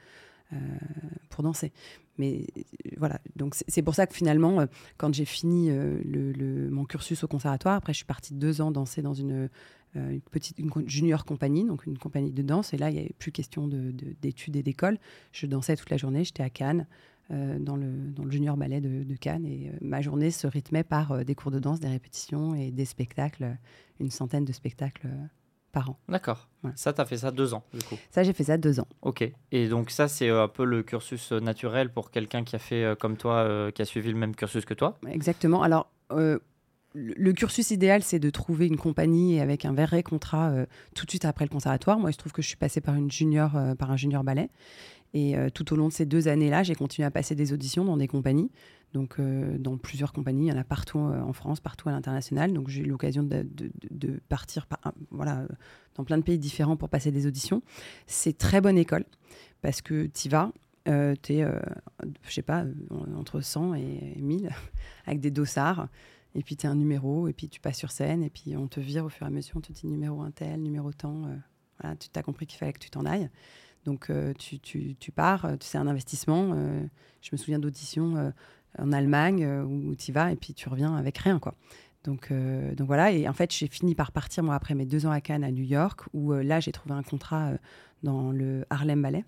pour 1.29 1.43
danser. 1.43 1.71
Mais 2.17 2.45
euh, 2.57 2.61
voilà, 2.97 3.19
donc 3.35 3.55
c'est 3.67 3.81
pour 3.81 3.95
ça 3.95 4.07
que 4.07 4.13
finalement, 4.13 4.61
euh, 4.61 4.65
quand 4.97 5.13
j'ai 5.13 5.25
fini 5.25 5.71
mon 5.71 6.85
cursus 6.85 7.23
au 7.23 7.27
conservatoire, 7.27 7.75
après 7.75 7.93
je 7.93 7.97
suis 7.97 8.05
partie 8.05 8.33
deux 8.33 8.61
ans 8.61 8.71
danser 8.71 9.01
dans 9.01 9.13
une, 9.13 9.49
petite 10.31 10.57
une 10.59 10.71
junior 10.87 11.25
compagnie, 11.25 11.65
donc 11.65 11.85
une 11.85 11.97
compagnie 11.97 12.31
de 12.31 12.41
danse. 12.41 12.73
Et 12.73 12.77
là, 12.77 12.89
il 12.89 12.93
n'y 12.93 12.99
avait 12.99 13.15
plus 13.17 13.31
question 13.31 13.67
d'études 13.67 14.53
de, 14.53 14.59
et 14.59 14.63
d'école. 14.63 14.97
Je 15.31 15.47
dansais 15.47 15.75
toute 15.75 15.89
la 15.89 15.97
journée, 15.97 16.23
j'étais 16.23 16.43
à 16.43 16.49
Cannes. 16.49 16.87
dans, 17.29 17.75
le, 17.75 18.11
dans 18.11 18.25
le 18.25 18.31
junior 18.31 18.57
ballet 18.57 18.81
de 18.81 19.15
Cannes 19.15 19.45
et 19.45 19.71
ma 19.81 20.01
journée 20.01 20.29
se 20.29 20.45
rythmait 20.45 20.83
par 20.83 21.25
des 21.25 21.35
cours 21.35 21.51
de 21.51 21.59
danse, 21.59 21.79
des 21.79 21.87
répétitions 21.87 22.53
et 22.53 22.69
des 22.71 22.85
spectacles, 22.85 23.57
une 23.99 24.11
centaine 24.11 24.45
de 24.45 24.53
spectacles 24.53 25.07
par 25.73 25.89
an. 25.89 25.97
D'accord. 26.07 26.47
Ça, 26.75 26.93
tu 26.93 27.01
as 27.01 27.05
fait 27.05 27.17
ça 27.17 27.31
deux 27.31 27.53
ans, 27.53 27.63
du 27.73 27.83
coup. 27.83 27.97
Ça, 28.11 28.23
j'ai 28.23 28.31
fait 28.31 28.45
ça 28.45 28.57
deux 28.57 28.79
ans. 28.79 28.87
Ok. 29.01 29.29
Et 29.51 29.67
donc, 29.67 29.89
ça, 29.89 30.07
c'est 30.07 30.29
euh, 30.29 30.43
un 30.43 30.47
peu 30.47 30.63
le 30.63 30.83
cursus 30.83 31.33
euh, 31.33 31.39
naturel 31.41 31.91
pour 31.91 32.11
quelqu'un 32.11 32.43
qui 32.43 32.55
a 32.55 32.59
fait 32.59 32.85
euh, 32.85 32.95
comme 32.95 33.17
toi, 33.17 33.71
qui 33.73 33.81
a 33.81 33.85
suivi 33.85 34.09
le 34.09 34.17
même 34.17 34.35
cursus 34.35 34.63
que 34.63 34.73
toi? 34.73 34.97
Exactement. 35.09 35.63
Alors, 35.63 35.91
le 36.95 37.33
cursus 37.33 37.71
idéal, 37.71 38.03
c'est 38.03 38.19
de 38.19 38.29
trouver 38.29 38.67
une 38.67 38.77
compagnie 38.77 39.41
avec 39.41 39.65
un 39.65 39.73
vrai 39.73 40.03
contrat 40.03 40.53
tout 40.95 41.05
de 41.05 41.09
suite 41.09 41.25
après 41.25 41.43
le 41.43 41.49
conservatoire. 41.49 41.97
Moi, 41.97 42.11
il 42.11 42.13
se 42.13 42.19
trouve 42.19 42.31
que 42.31 42.43
je 42.43 42.47
suis 42.47 42.55
passée 42.55 42.81
par, 42.81 42.93
une 42.93 43.11
junior, 43.11 43.51
par 43.79 43.89
un 43.89 43.97
junior 43.97 44.23
ballet. 44.23 44.49
Et 45.15 45.35
tout 45.55 45.73
au 45.73 45.75
long 45.75 45.87
de 45.87 45.93
ces 45.93 46.05
deux 46.05 46.27
années-là, 46.27 46.61
j'ai 46.61 46.75
continué 46.75 47.05
à 47.05 47.11
passer 47.11 47.33
des 47.33 47.51
auditions 47.51 47.83
dans 47.83 47.97
des 47.97 48.07
compagnies 48.07 48.51
donc 48.93 49.19
euh, 49.19 49.57
dans 49.57 49.77
plusieurs 49.77 50.13
compagnies, 50.13 50.47
il 50.47 50.49
y 50.49 50.53
en 50.53 50.59
a 50.59 50.63
partout 50.63 50.99
euh, 50.99 51.19
en 51.19 51.33
France, 51.33 51.59
partout 51.59 51.89
à 51.89 51.91
l'international. 51.91 52.53
Donc 52.53 52.69
j'ai 52.69 52.81
eu 52.81 52.85
l'occasion 52.85 53.23
de, 53.23 53.45
partir 54.29 54.67
voilà, 55.09 55.45
dans 55.95 56.03
plein 56.03 56.17
de 56.17 56.23
pays 56.23 56.37
différents 56.37 56.77
pour 56.77 56.89
passer 56.89 57.11
des 57.11 57.25
auditions. 57.25 57.63
C'est 58.05 58.37
très 58.37 58.61
bonne 58.61 58.77
école 58.77 59.05
parce 59.61 59.81
que 59.81 60.05
tu 60.05 60.29
vas, 60.29 60.51
euh, 60.87 61.15
tu 61.21 61.33
es, 61.33 61.47
je 62.21 62.33
sais 62.33 62.43
pas, 62.43 62.65
entre 63.17 63.41
100 63.41 63.73
et 63.73 64.15
1000 64.19 64.49
avec 65.07 65.19
des 65.19 65.31
dossards. 65.31 65.87
Et 66.35 66.43
puis 66.43 66.55
tu 66.55 66.65
es 66.65 66.69
un 66.69 66.75
numéro, 66.75 67.27
et 67.27 67.33
puis 67.33 67.47
tu 67.47 67.59
passes 67.59 67.77
sur 67.77 67.91
scène, 67.91 68.23
et 68.23 68.29
puis 68.31 68.57
on 68.57 68.67
te 68.67 68.79
vire 68.79 69.05
au 69.05 69.09
fur 69.09 69.23
et 69.25 69.27
à 69.27 69.31
mesure, 69.31 69.55
on 69.57 69.61
te 69.61 69.71
dit 69.71 69.85
numéro 69.85 70.23
un 70.23 70.31
tel, 70.31 70.63
numéro 70.63 70.91
tant. 70.91 71.29
tu 71.99 72.09
as 72.15 72.23
compris 72.23 72.47
qu'il 72.47 72.57
fallait 72.57 72.73
que 72.73 72.79
tu 72.79 72.89
t'en 72.89 73.05
ailles. 73.05 73.29
Donc 73.85 74.11
tu, 74.39 74.59
tu, 74.59 75.11
pars, 75.11 75.47
c'est 75.59 75.77
un 75.77 75.85
investissement. 75.85 76.55
je 77.21 77.29
me 77.31 77.37
souviens 77.37 77.59
d'auditions 77.59 78.33
en 78.79 78.91
Allemagne 78.91 79.43
euh, 79.43 79.63
où 79.63 79.95
tu 79.95 80.11
vas 80.11 80.31
et 80.31 80.35
puis 80.35 80.53
tu 80.53 80.69
reviens 80.69 80.95
avec 80.95 81.17
rien, 81.17 81.39
quoi. 81.39 81.55
Donc, 82.03 82.31
euh, 82.31 82.75
donc 82.75 82.87
voilà, 82.87 83.11
et 83.11 83.29
en 83.29 83.33
fait, 83.33 83.53
j'ai 83.53 83.67
fini 83.67 83.95
par 83.95 84.11
partir, 84.11 84.43
moi, 84.43 84.55
après 84.55 84.75
mes 84.75 84.85
deux 84.85 85.05
ans 85.05 85.11
à 85.11 85.21
Cannes, 85.21 85.43
à 85.43 85.51
New 85.51 85.63
York, 85.63 86.01
où 86.13 86.33
euh, 86.33 86.43
là, 86.43 86.59
j'ai 86.59 86.73
trouvé 86.73 86.93
un 86.93 87.03
contrat 87.03 87.51
dans 88.03 88.31
le 88.31 88.65
Harlem 88.69 89.01
Ballet. 89.01 89.23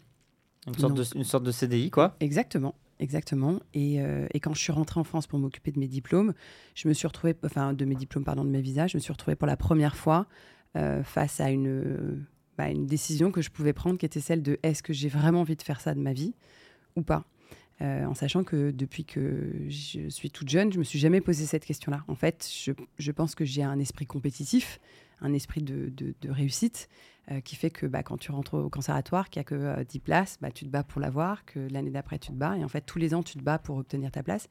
Une 0.68 0.78
sorte, 0.78 0.94
de, 0.96 1.04
une 1.16 1.24
sorte 1.24 1.44
de 1.44 1.52
CDI, 1.52 1.90
quoi 1.90 2.18
Exactement, 2.20 2.76
exactement. 3.00 3.60
Et, 3.74 3.98
et, 4.34 4.40
quand 4.40 4.56
je 4.56 4.60
suis 4.60 4.72
rentrée 4.72 5.00
en 5.00 5.04
France 5.04 5.28
pour 5.28 5.38
m'occuper 5.38 5.72
de 5.72 5.80
mes 5.80 5.88
diplômes, 5.88 6.34
je 6.74 6.88
me 6.88 6.94
suis 6.94 7.06
retrouvée, 7.06 7.36
enfin, 7.46 7.74
de 7.74 7.86
mes 7.86 7.94
diplômes, 7.94 8.24
pardon, 8.24 8.44
de 8.44 8.50
mes 8.50 8.62
visas, 8.62 8.88
je 8.88 8.98
me 8.98 9.00
suis 9.00 9.14
retrouvée 9.14 9.36
pour 9.36 9.48
la 9.48 9.58
première 9.58 9.96
fois 9.96 10.26
face 11.04 11.40
à 11.40 11.52
une, 11.52 12.26
bah, 12.58 12.70
une 12.70 12.88
décision 12.88 13.32
que 13.32 13.44
je 13.44 13.52
pouvais 13.52 13.74
prendre, 13.74 14.00
qui 14.00 14.08
était 14.08 14.20
celle 14.20 14.42
de 14.42 14.58
est-ce 14.64 14.82
que 14.82 14.92
j'ai 14.92 15.08
vraiment 15.08 15.42
envie 15.42 15.56
de 15.56 15.62
faire 15.62 15.82
ça 15.82 15.94
de 15.94 16.00
ma 16.00 16.14
vie 16.14 16.34
ou 16.96 17.04
pas? 17.04 17.26
Euh, 17.82 18.06
en 18.06 18.14
sachant 18.14 18.44
que 18.44 18.72
depuis 18.72 19.04
que 19.04 19.52
je 19.68 20.08
suis 20.08 20.32
toute 20.32 20.48
jeune, 20.48 20.72
je 20.72 20.80
me 20.80 20.84
suis 20.84 21.00
jamais 21.00 21.20
posé 21.20 21.46
cette 21.46 21.66
question-là. 21.66 22.04
En 22.08 22.16
fait, 22.16 22.50
je, 22.98 23.12
pense 23.12 23.36
que 23.36 23.44
j'ai 23.44 23.64
un 23.64 23.80
esprit 23.80 24.06
compétitif, 24.06 24.80
un 25.22 25.34
esprit 25.34 25.62
de, 25.62 26.14
réussite, 26.30 26.88
euh, 27.32 27.42
qui 27.42 27.56
fait 27.56 27.72
que 27.72 27.86
bah, 27.86 28.04
quand 28.04 28.18
tu 28.18 28.32
rentres 28.32 28.54
au 28.54 28.70
conservatoire, 28.70 29.30
qu'il 29.30 29.40
n'y 29.40 29.42
a 29.42 29.46
que 29.46 29.84
10 29.84 29.98
euh, 29.98 30.02
places, 30.02 30.38
bah, 30.40 30.52
tu 30.52 30.64
te 30.64 30.70
bats 30.70 30.84
pour 30.84 31.02
l'avoir, 31.02 31.44
que 31.44 31.60
l'année 31.72 31.90
d'après, 31.90 32.18
tu 32.18 32.30
te 32.30 32.38
bats. 32.38 32.56
Et 32.58 32.64
en 32.64 32.70
fait, 32.70 32.82
tous 32.82 33.00
les 33.00 33.14
ans, 33.14 33.24
tu 33.24 33.38
te 33.38 33.44
bats 33.44 33.60
pour 33.60 33.78
obtenir 33.78 34.10
ta 34.12 34.24
place. 34.24 34.48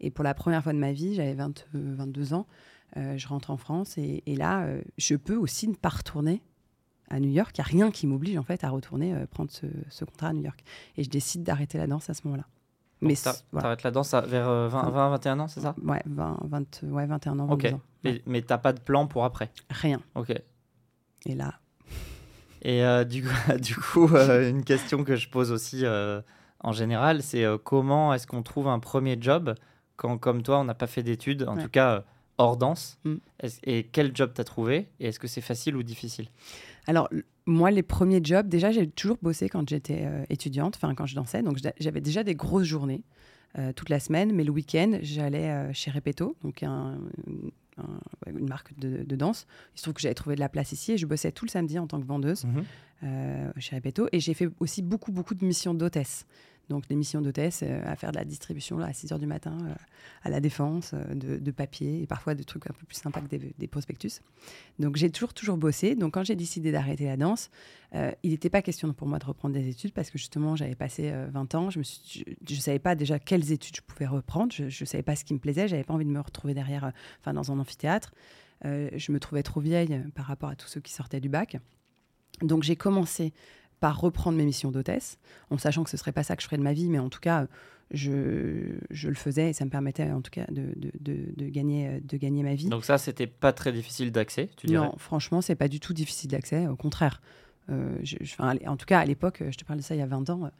Et 0.00 0.10
pour 0.10 0.22
la 0.22 0.34
première 0.34 0.62
fois 0.62 0.72
de 0.72 0.78
ma 0.78 0.92
vie, 0.92 1.14
j'avais 1.14 1.34
22 1.34 2.34
ans, 2.34 2.46
je 2.94 3.26
rentre 3.26 3.50
en 3.50 3.56
France. 3.56 3.98
Et, 3.98 4.22
là, 4.36 4.68
je 4.98 5.16
peux 5.16 5.36
aussi 5.36 5.66
ne 5.66 5.74
pas 5.74 5.88
retourner 5.88 6.42
à 7.08 7.18
New 7.18 7.30
York. 7.30 7.56
Il 7.56 7.60
n'y 7.60 7.64
a 7.64 7.68
rien 7.68 7.90
qui 7.90 8.06
m'oblige 8.06 8.36
en 8.36 8.42
fait 8.44 8.62
à 8.62 8.70
retourner 8.70 9.14
prendre 9.30 9.50
ce, 9.50 9.66
ce, 9.88 10.04
contrat 10.04 10.28
à 10.28 10.32
New 10.32 10.42
York. 10.42 10.62
Et 10.96 11.04
je 11.04 11.10
décide 11.10 11.42
d'arrêter 11.42 11.78
la 11.78 11.86
danse 11.86 12.10
à 12.10 12.14
ce 12.14 12.22
moment-là. 12.24 12.46
Mais 13.00 13.14
t'arrêtes 13.52 13.82
la 13.82 13.90
danse 13.90 14.12
vers 14.12 14.48
20, 14.48 14.90
20, 14.90 15.10
21 15.10 15.40
ans, 15.40 15.48
c'est 15.48 15.60
ça? 15.60 15.74
Ouais, 15.82 16.02
20, 16.06 16.38
20, 16.44 16.82
ouais, 16.84 17.06
21 17.06 17.38
ans. 17.38 17.48
Ok. 17.50 17.66
Ans. 17.66 17.80
Mais, 18.04 18.22
mais 18.26 18.42
t'as 18.42 18.58
pas 18.58 18.72
de 18.72 18.80
plan 18.80 19.06
pour 19.06 19.24
après? 19.24 19.50
Rien. 19.70 20.00
Ok. 20.14 20.32
Et 21.26 21.34
là. 21.34 21.54
Et 22.62 22.84
euh, 22.84 23.04
du 23.04 23.22
coup, 23.22 23.30
du 23.60 23.76
coup 23.76 24.14
euh, 24.14 24.48
une 24.48 24.64
question 24.64 25.04
que 25.04 25.16
je 25.16 25.28
pose 25.28 25.52
aussi 25.52 25.84
euh, 25.84 26.20
en 26.60 26.72
général, 26.72 27.22
c'est 27.22 27.44
comment 27.62 28.12
est-ce 28.14 28.26
qu'on 28.26 28.42
trouve 28.42 28.68
un 28.68 28.80
premier 28.80 29.16
job 29.20 29.54
quand, 29.96 30.18
comme 30.18 30.42
toi, 30.42 30.58
on 30.60 30.64
n'a 30.64 30.74
pas 30.74 30.86
fait 30.86 31.02
d'études, 31.02 31.44
en 31.48 31.56
tout 31.56 31.68
cas 31.68 32.04
hors 32.36 32.56
danse? 32.56 32.98
Mm. 33.04 33.14
Et 33.64 33.84
quel 33.84 34.14
job 34.14 34.32
t'as 34.34 34.44
trouvé? 34.44 34.88
Et 34.98 35.08
est-ce 35.08 35.20
que 35.20 35.28
c'est 35.28 35.40
facile 35.40 35.76
ou 35.76 35.84
difficile? 35.84 36.28
Alors, 36.88 37.08
moi, 37.48 37.70
les 37.70 37.82
premiers 37.82 38.20
jobs, 38.22 38.46
déjà, 38.46 38.70
j'ai 38.70 38.86
toujours 38.86 39.16
bossé 39.22 39.48
quand 39.48 39.66
j'étais 39.66 40.02
euh, 40.04 40.22
étudiante, 40.28 40.76
enfin, 40.76 40.94
quand 40.94 41.06
je 41.06 41.14
dansais. 41.14 41.42
Donc, 41.42 41.58
j'avais 41.80 42.02
déjà 42.02 42.22
des 42.22 42.34
grosses 42.34 42.66
journées 42.66 43.02
euh, 43.58 43.72
toute 43.72 43.88
la 43.88 44.00
semaine. 44.00 44.32
Mais 44.34 44.44
le 44.44 44.50
week-end, 44.50 44.98
j'allais 45.00 45.48
euh, 45.48 45.72
chez 45.72 45.90
Repetto, 45.90 46.36
donc 46.42 46.62
un, 46.62 46.98
une 48.26 48.48
marque 48.48 48.78
de, 48.78 49.16
danse. 49.16 49.46
Il 49.74 49.78
se 49.78 49.84
trouve 49.84 49.94
que 49.94 50.02
j'avais 50.02 50.14
trouvé 50.14 50.34
de 50.34 50.40
la 50.40 50.50
place 50.50 50.72
ici 50.72 50.92
et 50.92 50.98
je 50.98 51.06
bossais 51.06 51.32
tout 51.32 51.46
le 51.46 51.50
samedi 51.50 51.78
en 51.78 51.86
tant 51.86 51.98
que 51.98 52.06
vendeuse 52.06 52.44
mhm. 52.44 53.52
chez 53.56 53.76
Repetto. 53.76 54.08
Et 54.12 54.20
j'ai 54.20 54.34
fait 54.34 54.50
aussi 54.60 54.82
beaucoup, 54.82 55.10
beaucoup 55.10 55.34
de 55.34 55.44
missions 55.44 55.72
d'hôtesse 55.72 56.26
donc 56.68 56.86
des 56.86 56.96
missions 56.96 57.20
d'hôtesse 57.20 57.62
euh, 57.62 57.80
à 57.86 57.96
faire 57.96 58.12
de 58.12 58.16
la 58.16 58.24
distribution 58.24 58.78
là, 58.78 58.86
à 58.86 58.92
6 58.92 59.12
h 59.12 59.18
du 59.18 59.26
matin 59.26 59.56
euh, 59.62 59.74
à 60.22 60.30
la 60.30 60.40
défense 60.40 60.92
euh, 60.94 61.14
de, 61.14 61.50
papier 61.50 62.02
et 62.02 62.06
parfois 62.06 62.34
de 62.34 62.42
trucs 62.42 62.66
un 62.68 62.74
peu 62.74 62.84
plus 62.86 62.96
sympas 62.96 63.20
que 63.20 63.36
des, 63.36 63.66
prospectus. 63.66 64.20
Donc 64.78 64.96
j'ai 64.96 65.10
toujours 65.10 65.32
toujours 65.32 65.56
bossé. 65.56 65.94
Donc 65.94 66.14
quand 66.14 66.24
j'ai 66.24 66.36
décidé 66.36 66.70
d'arrêter 66.70 67.06
la 67.06 67.16
danse, 67.16 67.50
il 68.22 68.30
n'était 68.30 68.50
pas 68.50 68.60
question 68.62 68.92
pour 68.92 69.08
moi 69.08 69.18
de 69.18 69.24
reprendre 69.24 69.54
des 69.54 69.68
études 69.68 69.92
parce 69.92 70.10
que 70.10 70.18
justement 70.18 70.56
j'avais 70.56 70.74
passé 70.74 71.12
20 71.32 71.54
ans, 71.54 71.70
je 71.70 71.78
ne 71.80 72.60
savais 72.60 72.78
pas 72.78 72.94
déjà 72.94 73.18
quelles 73.18 73.50
études 73.50 73.76
je 73.76 73.80
pouvais 73.80 74.06
reprendre, 74.06 74.52
je 74.52 74.64
ne 74.64 74.86
savais 74.86 75.02
pas 75.02 75.16
ce 75.16 75.24
qui 75.24 75.34
me 75.34 75.38
plaisait, 75.38 75.68
j'avais 75.68 75.84
pas 75.84 75.94
envie 75.94 76.04
de 76.04 76.10
me 76.10 76.20
retrouver 76.20 76.54
derrière, 76.54 76.92
enfin 77.20 77.32
dans 77.32 77.50
un 77.50 77.58
amphithéâtre. 77.58 78.12
je 78.62 79.12
me 79.12 79.18
trouvais 79.18 79.42
trop 79.42 79.60
vieille 79.60 80.00
par 80.14 80.26
rapport 80.26 80.50
à 80.50 80.54
tous 80.54 80.68
ceux 80.68 80.80
qui 80.80 80.92
sortaient 80.92 81.20
du 81.20 81.30
bac. 81.30 81.56
Donc 82.42 82.62
j'ai 82.62 82.76
commencé 82.76 83.32
par 83.80 84.00
reprendre 84.00 84.36
mes 84.36 84.44
missions 84.44 84.70
d'hôtesse, 84.70 85.18
en 85.50 85.58
sachant 85.58 85.84
que 85.84 85.90
ce 85.90 85.96
serait 85.96 86.12
pas 86.12 86.22
ça 86.22 86.36
que 86.36 86.42
je 86.42 86.46
ferais 86.46 86.58
de 86.58 86.62
ma 86.62 86.72
vie, 86.72 86.88
mais 86.88 86.98
en 86.98 87.08
tout 87.08 87.20
cas, 87.20 87.46
je, 87.90 88.76
je 88.90 89.08
le 89.08 89.14
faisais 89.14 89.50
et 89.50 89.52
ça 89.52 89.64
me 89.64 89.70
permettait 89.70 90.10
en 90.10 90.20
tout 90.20 90.30
cas 90.30 90.44
de, 90.50 90.72
de, 90.76 90.90
de, 91.00 91.48
gagner, 91.48 92.00
de 92.00 92.16
gagner 92.16 92.42
ma 92.42 92.54
vie. 92.54 92.68
Donc 92.68 92.84
ça, 92.84 92.98
c'était 92.98 93.26
pas 93.26 93.52
très 93.52 93.72
difficile 93.72 94.12
d'accès, 94.12 94.50
tu 94.56 94.66
dirais? 94.66 94.86
Non, 94.86 94.94
franchement, 94.98 95.40
c'est 95.40 95.54
pas 95.54 95.68
du 95.68 95.80
tout 95.80 95.94
difficile 95.94 96.30
d'accès, 96.30 96.66
au 96.66 96.76
contraire. 96.76 97.22
Euh, 97.70 97.98
je, 98.02 98.16
en 98.38 98.76
tout 98.76 98.86
cas, 98.86 98.98
à 98.98 99.04
l'époque, 99.04 99.42
je 99.48 99.56
te 99.56 99.64
parle 99.64 99.78
de 99.78 99.84
ça 99.84 99.94
il 99.94 99.98
y 99.98 100.02
a 100.02 100.06
20 100.06 100.30
ans, 100.30 100.50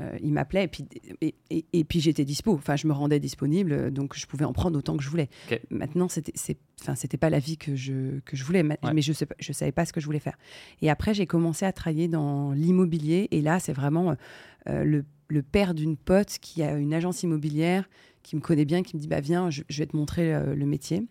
euh, 0.00 0.18
il 0.20 0.32
m'appelait 0.32 0.64
et 0.64 0.68
puis, 0.68 0.84
et, 1.20 1.34
et, 1.72 1.84
puis 1.84 2.00
j'étais 2.00 2.24
dispo. 2.24 2.52
Enfin, 2.54 2.74
je 2.74 2.88
me 2.88 2.92
rendais 2.92 3.20
disponible, 3.20 3.92
donc 3.92 4.16
je 4.16 4.26
pouvais 4.26 4.44
en 4.44 4.52
prendre 4.52 4.76
autant 4.76 4.96
que 4.96 5.04
je 5.04 5.08
voulais. 5.08 5.28
Maintenant, 5.70 6.08
c'était, 6.08 6.32
enfin, 6.80 6.96
c'était 6.96 7.16
pas 7.16 7.30
la 7.30 7.38
vie 7.38 7.56
que 7.56 7.76
je, 7.76 8.18
que 8.24 8.36
je 8.36 8.44
voulais, 8.44 8.64
mais 8.64 9.02
je 9.02 9.12
ne 9.12 9.26
je 9.38 9.52
savais 9.52 9.72
pas 9.72 9.84
ce 9.84 9.92
que 9.92 10.00
je 10.00 10.06
voulais 10.06 10.18
faire. 10.18 10.36
Et 10.82 10.90
après, 10.90 11.14
j'ai 11.14 11.26
commencé 11.26 11.64
à 11.64 11.72
travailler 11.72 12.08
dans 12.08 12.52
l'immobilier. 12.52 13.28
Et 13.30 13.40
là, 13.40 13.60
c'est 13.60 13.72
vraiment 13.72 14.16
euh, 14.68 14.82
le, 14.82 15.04
le, 15.28 15.42
père 15.42 15.74
d'une 15.74 15.96
pote 15.96 16.38
qui 16.40 16.64
a 16.64 16.72
une 16.72 16.92
agence 16.92 17.22
immobilière, 17.22 17.88
qui 18.24 18.34
me 18.34 18.40
connaît 18.40 18.64
bien, 18.64 18.82
qui 18.82 18.96
me 18.96 19.00
dit 19.00 19.08
bah, 19.08 19.20
Viens, 19.20 19.48
je, 19.50 19.62
vais 19.70 19.86
te 19.86 19.96
montrer 19.96 20.32
le, 20.56 20.66
métier. 20.66 21.06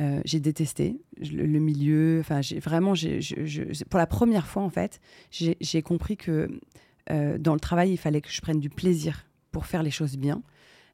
Euh, 0.00 0.22
j'ai 0.24 0.40
détesté 0.40 0.98
le, 1.18 1.58
milieu. 1.58 2.20
Enfin, 2.20 2.40
j'ai 2.40 2.58
vraiment, 2.58 2.94
pour 3.90 3.98
la 3.98 4.06
première 4.06 4.46
fois 4.46 4.62
en 4.62 4.70
fait, 4.70 4.98
j'ai 5.30 5.82
compris 5.82 6.16
que 6.16 6.48
euh, 7.10 7.38
dans 7.38 7.54
le 7.54 7.60
travail, 7.60 7.92
il 7.92 7.96
fallait 7.96 8.20
que 8.20 8.30
je 8.30 8.40
prenne 8.40 8.60
du 8.60 8.70
plaisir 8.70 9.26
pour 9.50 9.66
faire 9.66 9.82
les 9.82 9.90
choses 9.90 10.16
bien. 10.16 10.42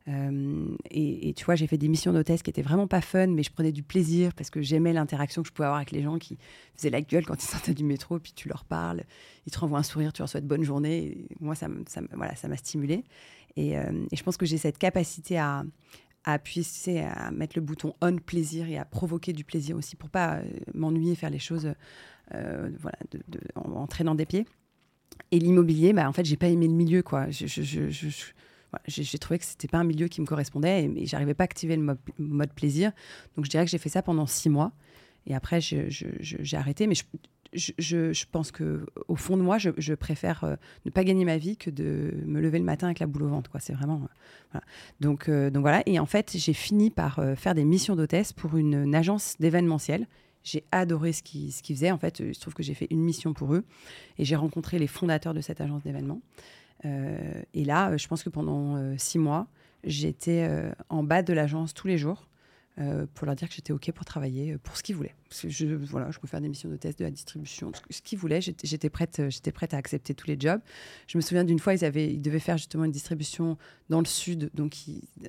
Euh, 0.09 0.75
et, 0.91 1.35
tu 1.35 1.45
vois, 1.45 1.55
j'ai 1.55 1.67
fait 1.67 1.77
des 1.77 1.89
missions 1.89 2.13
d'hôtesse 2.13 2.43
qui 2.43 2.51
étaient 2.51 2.63
vraiment 2.63 2.87
pas 2.87 3.01
fun, 3.01 3.27
mais 3.27 3.43
je 3.43 3.51
prenais 3.51 3.73
du 3.73 3.83
plaisir 3.83 4.33
parce 4.35 4.49
que 4.49 4.63
j'aimais 4.63 4.93
l'interaction 4.93 5.43
que 5.43 5.49
je 5.49 5.53
pouvais 5.53 5.67
avoir 5.67 5.79
avec 5.79 5.91
les 5.91 6.03
gens 6.03 6.19
qui 6.19 6.39
faisaient 6.75 6.91
la 6.91 7.03
gueule 7.03 7.27
quand 7.27 7.43
ils 7.43 7.47
sortaient 7.49 7.75
du 7.75 7.85
métro, 7.85 8.19
puis 8.19 8.33
tu 8.33 8.49
leur 8.49 8.65
parles, 8.65 9.05
ils 9.47 9.53
te 9.53 9.59
renvoient 9.59 9.79
un 9.79 9.83
sourire, 9.83 10.13
tu 10.13 10.23
leur 10.23 10.29
souhaites 10.29 10.47
bonne 10.47 10.63
journée. 10.63 11.27
moi, 11.41 11.55
ça, 11.55 11.69
ça, 11.89 12.01
voilà, 12.13 12.35
ça 12.37 12.49
m'a 12.49 12.57
stimulé. 12.57 13.05
Euh, 13.59 14.07
et, 14.11 14.17
je 14.17 14.23
pense 14.23 14.37
que 14.37 14.47
j'ai 14.47 14.57
cette 14.57 14.79
capacité 14.79 15.39
à, 15.39 15.65
à 16.25 16.33
appuyer, 16.33 16.65
à 17.01 17.31
mettre 17.31 17.57
le 17.57 17.63
bouton 17.63 17.95
on 18.01 18.17
plaisir 18.17 18.69
et 18.69 18.79
à 18.79 18.85
provoquer 18.87 19.33
du 19.33 19.45
plaisir 19.45 19.77
aussi 19.77 19.97
pour 19.97 20.09
pas 20.09 20.41
m'ennuyer, 20.75 21.17
faire 21.17 21.31
les 21.31 21.39
choses 21.39 21.73
voilà, 22.31 22.99
en, 23.57 23.73
en 23.73 23.87
traînant 23.87 24.15
des 24.15 24.27
pieds. 24.27 24.47
Et 25.31 25.39
l'immobilier, 25.39 25.93
bah, 25.93 26.09
en 26.09 26.13
fait, 26.13 26.25
j'ai 26.25 26.37
pas 26.37 26.49
aimé 26.49 26.67
le 26.67 26.75
milieu, 26.75 27.03
quoi. 27.03 27.27
J'ai 27.31 29.19
trouvé 29.19 29.39
que 29.39 29.45
c'était 29.45 29.69
pas 29.69 29.79
un 29.79 29.85
milieu 29.85 30.09
qui 30.09 30.21
me 30.21 30.27
correspondait 30.27 30.85
et, 30.85 31.03
et 31.03 31.07
j'arrivais 31.07 31.35
pas 31.35 31.45
à 31.45 31.47
activer 31.47 31.77
le 31.77 31.97
mode, 32.19 32.53
plaisir. 32.53 32.93
Donc, 33.37 33.45
je 33.45 33.51
dirais 33.51 33.65
que 33.65 33.71
j'ai 33.71 33.79
fait 33.79 33.89
ça 33.89 34.03
pendant 34.03 34.27
six 34.27 34.49
mois. 34.49 34.73
Et 35.27 35.35
après, 35.35 35.61
j'ai 35.61 36.55
arrêté. 36.55 36.87
Mais 36.87 36.95
je, 37.53 38.25
pense 38.31 38.51
que 38.51 38.87
au 39.09 39.17
fond 39.17 39.37
de 39.37 39.43
moi, 39.43 39.59
je, 39.59 39.95
préfère 39.95 40.45
euh, 40.45 40.57
ne 40.85 40.91
pas 40.91 41.05
gagner 41.05 41.25
ma 41.25 41.39
vie 41.39 41.57
que 41.57 41.71
de 41.71 42.15
me 42.25 42.41
lever 42.41 42.59
le 42.59 42.65
matin 42.65 42.87
avec 42.87 42.99
la 42.99 43.07
boule 43.07 43.25
au 43.25 43.29
ventre. 43.29 43.51
C'est 43.61 43.73
vraiment. 43.73 44.09
Euh. 44.55 44.59
Donc, 45.01 45.29
euh, 45.29 45.51
donc 45.51 45.63
voilà. 45.63 45.83
Et 45.87 45.99
en 45.99 46.07
fait, 46.07 46.33
j'ai 46.37 46.53
fini 46.53 46.91
par 46.91 47.21
faire 47.37 47.55
des 47.55 47.65
missions 47.65 47.97
d'hôtesse 47.97 48.33
pour 48.33 48.57
une 48.57 48.95
agence 48.95 49.37
d'événementiel 49.39 50.07
j'ai 50.49 50.65
adoré 50.73 51.13
ce 51.13 51.23
qu'ils 51.23 51.53
ce 51.53 51.63
faisaient. 51.63 51.91
En 51.91 51.99
fait, 51.99 52.21
il 52.21 52.35
se 52.35 52.41
trouve 52.41 52.55
que 52.55 52.63
j'ai 52.63 52.75
fait 52.75 52.87
une 52.91 53.03
mission 53.03 53.35
pour 53.35 53.55
eux 53.55 53.65
et 54.19 54.25
j'ai 54.25 54.37
rencontré 54.37 54.79
les 54.79 54.87
fondateurs 54.87 55.35
de 55.35 55.41
cette 55.41 55.61
agence 55.61 55.83
d'événements. 55.83 56.21
Euh, 56.85 57.43
et 57.55 57.65
là, 57.65 57.97
je 57.97 58.07
pense 58.09 58.23
que 58.23 58.31
pendant 58.31 58.77
euh, 58.77 58.95
six 58.97 59.19
mois, 59.19 59.47
j'étais 59.85 60.47
euh, 60.49 60.71
en 60.89 61.03
bas 61.03 61.23
de 61.23 61.33
l'agence 61.33 61.75
tous 61.75 61.87
les 61.87 61.99
jours 61.99 62.29
euh, 62.81 63.07
pour 63.15 63.27
leur 63.27 63.35
dire 63.35 63.49
que 63.49 63.55
j'étais 63.55 63.73
OK 63.73 63.91
pour 63.91 64.05
travailler 64.05 64.53
euh, 64.53 64.59
pour 64.59 64.77
ce 64.77 64.85
qu'ils 64.85 64.95
voulaient. 64.95 65.15
Je, 65.33 65.67
voilà, 65.67 66.13
je 66.13 66.19
peux 66.21 66.29
faire 66.29 66.41
des 66.41 66.49
missions 66.49 66.69
de 66.69 66.77
test, 66.77 66.99
de 67.01 67.05
la 67.05 67.11
distribution, 67.11 67.73
ce 67.91 68.01
qu'ils 68.01 68.19
voulaient. 68.19 68.41
J'étais 68.41 68.89
prête, 68.89 69.19
euh, 69.19 69.51
prête 69.53 69.75
à 69.75 69.79
accepter 69.79 70.15
tous 70.15 70.29
les 70.29 70.37
jobs. 70.39 70.61
Je 71.09 71.19
me 71.19 71.23
souviens 71.23 71.43
d'une 71.43 71.59
fois, 71.59 71.75
ils, 71.75 71.85
avaient, 71.85 72.09
ils 72.09 72.23
devaient 72.23 72.39
faire 72.39 72.57
justement 72.57 72.85
une 72.85 72.93
distribution 72.93 73.59
dans 73.89 73.99
le 73.99 74.07
sud, 74.07 74.51
donc 74.55 74.77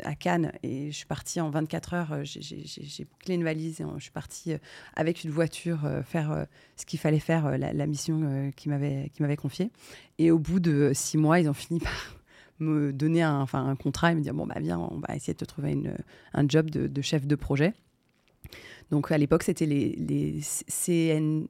à 0.03 0.13
Cannes. 0.13 0.51
Et 0.61 0.91
je 0.91 0.95
suis 0.97 1.07
partie 1.07 1.41
en 1.41 1.49
24 1.49 1.93
heures. 1.95 2.19
J'ai 2.23 3.05
bouclé 3.05 3.33
une 3.33 3.43
valise 3.43 3.81
et 3.81 3.85
je 3.97 4.03
suis 4.03 4.11
partie 4.11 4.53
avec 4.95 5.23
une 5.23 5.31
voiture 5.31 5.89
faire 6.05 6.45
ce 6.75 6.85
qu'il 6.85 6.99
fallait 6.99 7.19
faire, 7.19 7.57
la, 7.57 7.73
la 7.73 7.87
mission 7.87 8.51
qu'ils 8.55 8.71
m'avaient 8.71 9.37
confiée. 9.37 9.71
Et 10.19 10.29
au 10.29 10.37
bout 10.37 10.59
de 10.59 10.91
six 10.93 11.17
mois, 11.17 11.39
ils 11.39 11.49
ont 11.49 11.53
fini 11.53 11.79
par 11.79 12.18
me 12.59 12.93
donner 12.93 13.21
un, 13.21 13.39
enfin, 13.41 13.65
un 13.65 13.75
contrat 13.75 14.11
et 14.11 14.15
me 14.15 14.21
dire 14.21 14.33
bon, 14.33 14.45
bah 14.45 14.59
viens, 14.59 14.79
on 14.79 14.99
va 14.99 15.15
essayer 15.15 15.33
de 15.33 15.39
te 15.39 15.45
trouver 15.45 15.73
une, 15.73 15.95
un 16.33 16.47
job 16.47 16.69
de, 16.69 17.01
chef 17.01 17.25
de 17.25 17.35
projet. 17.35 17.73
Donc 18.91 19.11
à 19.11 19.17
l'époque, 19.17 19.43
c'était 19.43 19.65
les, 19.65 19.91
les, 19.95 20.41
CNN, 20.41 21.47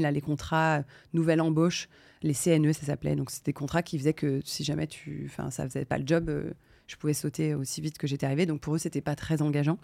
là, 0.00 0.10
les 0.10 0.20
contrats 0.20 0.82
nouvelle 1.12 1.40
embauche, 1.40 1.88
les 2.22 2.34
CNE, 2.34 2.72
ça 2.72 2.86
s'appelait. 2.86 3.16
Donc 3.16 3.30
c'était 3.30 3.50
des 3.50 3.54
contrats 3.54 3.82
qui 3.82 3.98
faisaient 3.98 4.12
que 4.12 4.40
si 4.44 4.64
jamais 4.64 4.86
tu, 4.86 5.24
enfin, 5.26 5.50
ça 5.50 5.68
faisait 5.68 5.84
pas 5.84 5.98
le 5.98 6.06
job, 6.06 6.28
euh, 6.28 6.52
je 6.86 6.96
pouvais 6.96 7.14
sauter 7.14 7.54
aussi 7.54 7.80
vite 7.80 7.96
que 7.96 8.06
j'étais 8.06 8.26
arrivée. 8.26 8.46
Donc 8.46 8.60
pour 8.60 8.74
eux, 8.74 8.78
c'était 8.78 9.00
pas 9.00 9.16
très 9.16 9.40
engageant. 9.40 9.78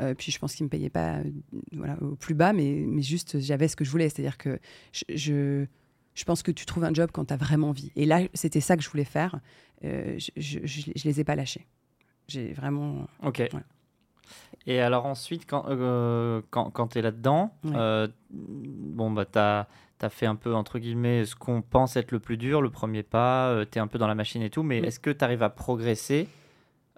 Euh, 0.00 0.14
puis 0.14 0.32
je 0.32 0.38
pense 0.38 0.54
qu'ils 0.54 0.64
me 0.64 0.70
payaient 0.70 0.90
pas, 0.90 1.18
euh, 1.18 1.24
voilà, 1.72 1.96
au 2.02 2.16
plus 2.16 2.34
bas, 2.34 2.52
mais, 2.52 2.84
mais 2.86 3.02
juste 3.02 3.40
j'avais 3.40 3.68
ce 3.68 3.76
que 3.76 3.84
je 3.84 3.90
voulais, 3.90 4.08
c'est-à-dire 4.08 4.38
que 4.38 4.58
je 5.14 5.66
pense 6.24 6.42
que 6.42 6.50
tu 6.50 6.66
trouves 6.66 6.84
un 6.84 6.92
job 6.92 7.10
quand 7.12 7.26
tu 7.26 7.34
as 7.34 7.36
vraiment 7.36 7.70
envie. 7.70 7.92
Et 7.96 8.06
là, 8.06 8.20
c'était 8.34 8.60
ça 8.60 8.76
que 8.76 8.82
je 8.82 8.90
voulais 8.90 9.04
faire. 9.04 9.40
Euh, 9.84 10.18
je, 10.36 10.58
ne 10.58 11.04
les 11.04 11.20
ai 11.20 11.24
pas 11.24 11.36
lâchés. 11.36 11.66
J'ai 12.26 12.52
vraiment. 12.52 13.06
Ok. 13.22 13.42
Et 14.66 14.80
alors 14.80 15.06
ensuite, 15.06 15.46
quand, 15.46 15.64
euh, 15.68 16.42
quand, 16.50 16.70
quand 16.70 16.88
tu 16.88 16.98
es 16.98 17.02
là-dedans, 17.02 17.54
euh, 17.64 18.08
bon, 18.30 19.10
bah, 19.10 19.24
tu 19.24 19.38
as, 19.38 19.66
as, 20.02 20.08
fait 20.10 20.26
un 20.26 20.34
peu, 20.34 20.54
entre 20.54 20.78
guillemets, 20.78 21.24
ce 21.24 21.34
qu'on 21.34 21.62
pense 21.62 21.96
être 21.96 22.12
le 22.12 22.18
plus 22.18 22.36
dur, 22.36 22.60
le 22.60 22.68
premier 22.68 23.02
pas, 23.02 23.64
tu 23.70 23.78
es 23.78 23.80
un 23.80 23.86
peu 23.86 23.98
dans 23.98 24.08
la 24.08 24.14
machine 24.14 24.42
et 24.42 24.50
tout, 24.50 24.62
mais 24.62 24.78
est-ce 24.78 25.00
que 25.00 25.10
tu 25.10 25.24
arrives 25.24 25.42
à 25.42 25.48
progresser 25.48 26.28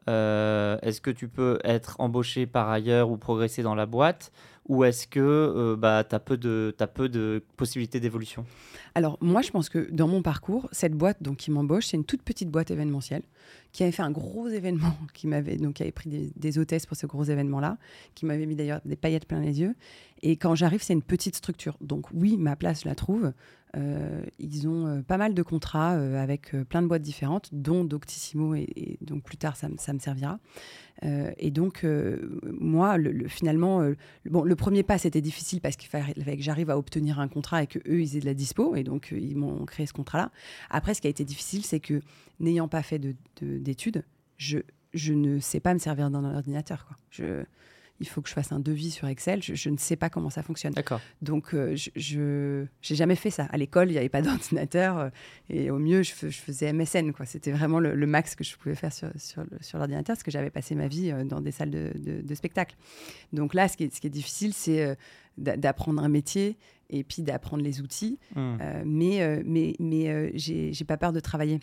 Est-ce 0.09 1.01
que 1.01 1.11
tu 1.11 1.29
peux 1.29 1.61
être 1.63 1.95
embauché 2.01 2.47
par 2.47 2.69
ailleurs 2.69 3.11
ou 3.11 3.17
progresser 3.17 3.63
dans 3.63 3.77
la 3.77 3.87
boîte 3.87 4.33
Ou 4.69 4.85
est-ce 4.85 5.07
que 5.07 5.75
bah, 5.77 6.05
tu 6.09 6.15
as, 6.15 6.21
peu 6.21 6.37
de 6.37 7.43
possibilités 7.57 7.99
d'évolution? 7.99 8.45
Alors 8.95 9.19
moi, 9.21 9.43
je 9.43 9.51
pense 9.51 9.69
que 9.69 9.91
dans 9.91 10.07
mon 10.07 10.23
parcours, 10.23 10.69
cette 10.71 10.95
boîte 10.95 11.19
qui 11.37 11.51
m'embauche, 11.51 11.87
c'est 11.87 11.97
une 11.97 12.05
toute 12.05 12.23
petite 12.23 12.51
boîte 12.51 12.71
événementielle 12.71 13.23
qui 13.73 13.83
avait 13.83 13.93
fait 13.93 14.03
un 14.03 14.11
gros 14.11 14.49
événement, 14.49 14.95
qui 15.15 15.27
m'avait 15.27 15.57
donc 15.57 15.81
avait 15.81 15.93
pris 15.93 16.33
des, 16.35 16.59
hôtesses 16.59 16.87
pour 16.87 16.97
ce 16.97 17.07
gros 17.07 17.25
événement-là, 17.25 17.79
qui 18.15 18.27
m'avait 18.27 18.47
mis 18.47 18.57
d'ailleurs 18.57 18.81
des 18.85 18.97
paillettes 18.97 19.27
plein 19.27 19.41
les 19.41 19.61
yeux. 19.61 19.75
Et 20.23 20.37
quand 20.37 20.55
j'arrive, 20.55 20.83
c'est 20.83 20.93
une 20.93 21.03
petite 21.03 21.37
structure. 21.37 21.77
Donc 21.81 22.07
oui, 22.13 22.37
ma 22.37 22.57
place, 22.57 22.83
je 22.83 22.89
la 22.89 22.95
trouve. 22.95 23.33
Euh, 23.77 24.23
ils 24.41 24.67
ont 24.67 24.87
euh, 24.87 25.03
pas 25.03 25.17
mal 25.17 25.33
de 25.33 25.43
contrats 25.43 25.95
euh, 25.95 26.21
avec 26.21 26.57
plein 26.69 26.83
de 26.83 26.89
boîtes 26.89 27.03
différentes, 27.03 27.51
dont 27.53 27.85
Doctissimo, 27.85 28.55
et, 28.55 28.99
donc 29.01 29.23
plus 29.23 29.37
tard, 29.37 29.57
ça, 29.57 29.69
ça 29.79 29.93
me 29.93 29.99
servira. 29.99 30.39
et 31.03 31.51
donc, 31.51 31.87
moi, 32.61 32.99
le, 32.99 33.29
finalement, 33.29 33.83
bon, 34.27 34.43
le 34.43 34.57
premier 34.57 34.83
pas, 34.83 34.99
c'était 34.99 35.23
difficile 35.23 35.61
parce 35.61 35.77
qu'il 35.77 35.89
fallait 35.89 36.37
que 36.37 36.43
j'arrive 36.43 36.71
à 36.71 36.77
obtenir 36.77 37.21
un 37.21 37.29
contrat 37.29 37.63
et 37.63 37.67
que 37.67 37.79
eux, 37.79 38.03
ils 38.03 38.17
aient 38.17 38.21
de 38.21 38.27
la 38.27 38.35
dispo. 38.35 38.75
Et 38.77 38.85
donc, 38.85 39.15
ils 39.17 39.37
m'ont 39.37 39.65
créé 39.65 39.87
ce 39.87 39.93
contrat-là. 39.93 40.31
Après, 40.69 40.93
ce 40.93 41.01
qui 41.01 41.07
a 41.07 41.11
été 41.11 41.25
difficile, 41.25 41.65
c'est 41.65 41.81
que 41.81 42.03
n'ayant 42.41 42.69
pas 42.69 42.83
fait 42.83 42.99
de, 42.99 43.15
je, 44.37 44.59
je 44.95 45.13
ne 45.13 45.39
sais 45.41 45.61
pas 45.61 45.75
me 45.75 45.79
servir 45.79 46.11
d'un 46.11 46.25
ordinateur. 46.25 46.87
Quoi. 46.87 46.97
Je, 47.11 47.45
il 48.01 48.09
faut 48.09 48.23
que 48.23 48.29
je 48.29 48.35
fasse 48.35 48.51
un 48.51 48.61
devis 48.61 48.91
sur 48.91 49.07
Excel. 49.09 49.43
Je, 49.43 49.69
ne 49.69 49.77
sais 49.77 49.97
pas 49.97 50.09
comment 50.09 50.31
ça 50.31 50.43
fonctionne. 50.43 50.73
D'accord. 50.73 51.01
Donc, 51.21 51.55
euh, 51.55 51.77
je 51.77 52.63
n'ai 52.63 52.97
jamais 52.97 53.15
fait 53.15 53.31
ça. 53.31 53.45
À 53.51 53.59
l'école, 53.59 53.89
il 53.91 53.93
n'y 53.93 53.99
avait 53.99 54.09
pas 54.09 54.23
d'ordinateur. 54.23 54.99
Euh, 54.99 55.11
et 55.51 55.71
au 55.71 55.79
mieux, 55.79 56.03
je, 56.03 56.13
faisais 56.13 56.73
MSN. 56.73 57.13
C'était 57.27 57.53
vraiment 57.53 57.79
le, 57.79 58.07
max 58.07 58.35
que 58.35 58.43
je 58.43 58.57
pouvais 58.57 58.75
faire 58.75 58.93
sur, 58.93 59.11
sur, 59.17 59.45
sur 59.61 59.79
l'ordinateur 59.79 60.17
parce 60.17 60.23
que 60.23 60.31
j'avais 60.31 60.51
passé 60.51 60.75
ma 60.75 60.89
vie 60.89 61.11
euh, 61.11 61.25
dans 61.25 61.41
des 61.41 61.53
salles 61.53 61.71
de, 61.71 61.93
de, 61.95 62.35
spectacle. 62.35 62.75
Donc 63.33 63.53
là, 63.53 63.69
ce 63.69 63.77
qui 63.77 63.85
est, 63.85 63.95
ce 63.95 64.01
qui 64.01 64.07
est 64.07 64.11
difficile, 64.11 64.55
c'est 64.55 64.97
d'apprendre 65.37 66.03
un 66.03 66.09
métier 66.09 66.57
et 66.89 67.05
puis 67.05 67.23
d'apprendre 67.23 67.63
les 67.63 67.81
outils. 67.83 68.19
Mmh. 68.35 68.57
mais 68.87 69.43
mais, 69.45 69.75
mais 69.79 70.33
j'ai 70.35 70.85
pas 70.87 70.97
peur 70.97 71.13
de 71.13 71.21
travailler. 71.21 71.61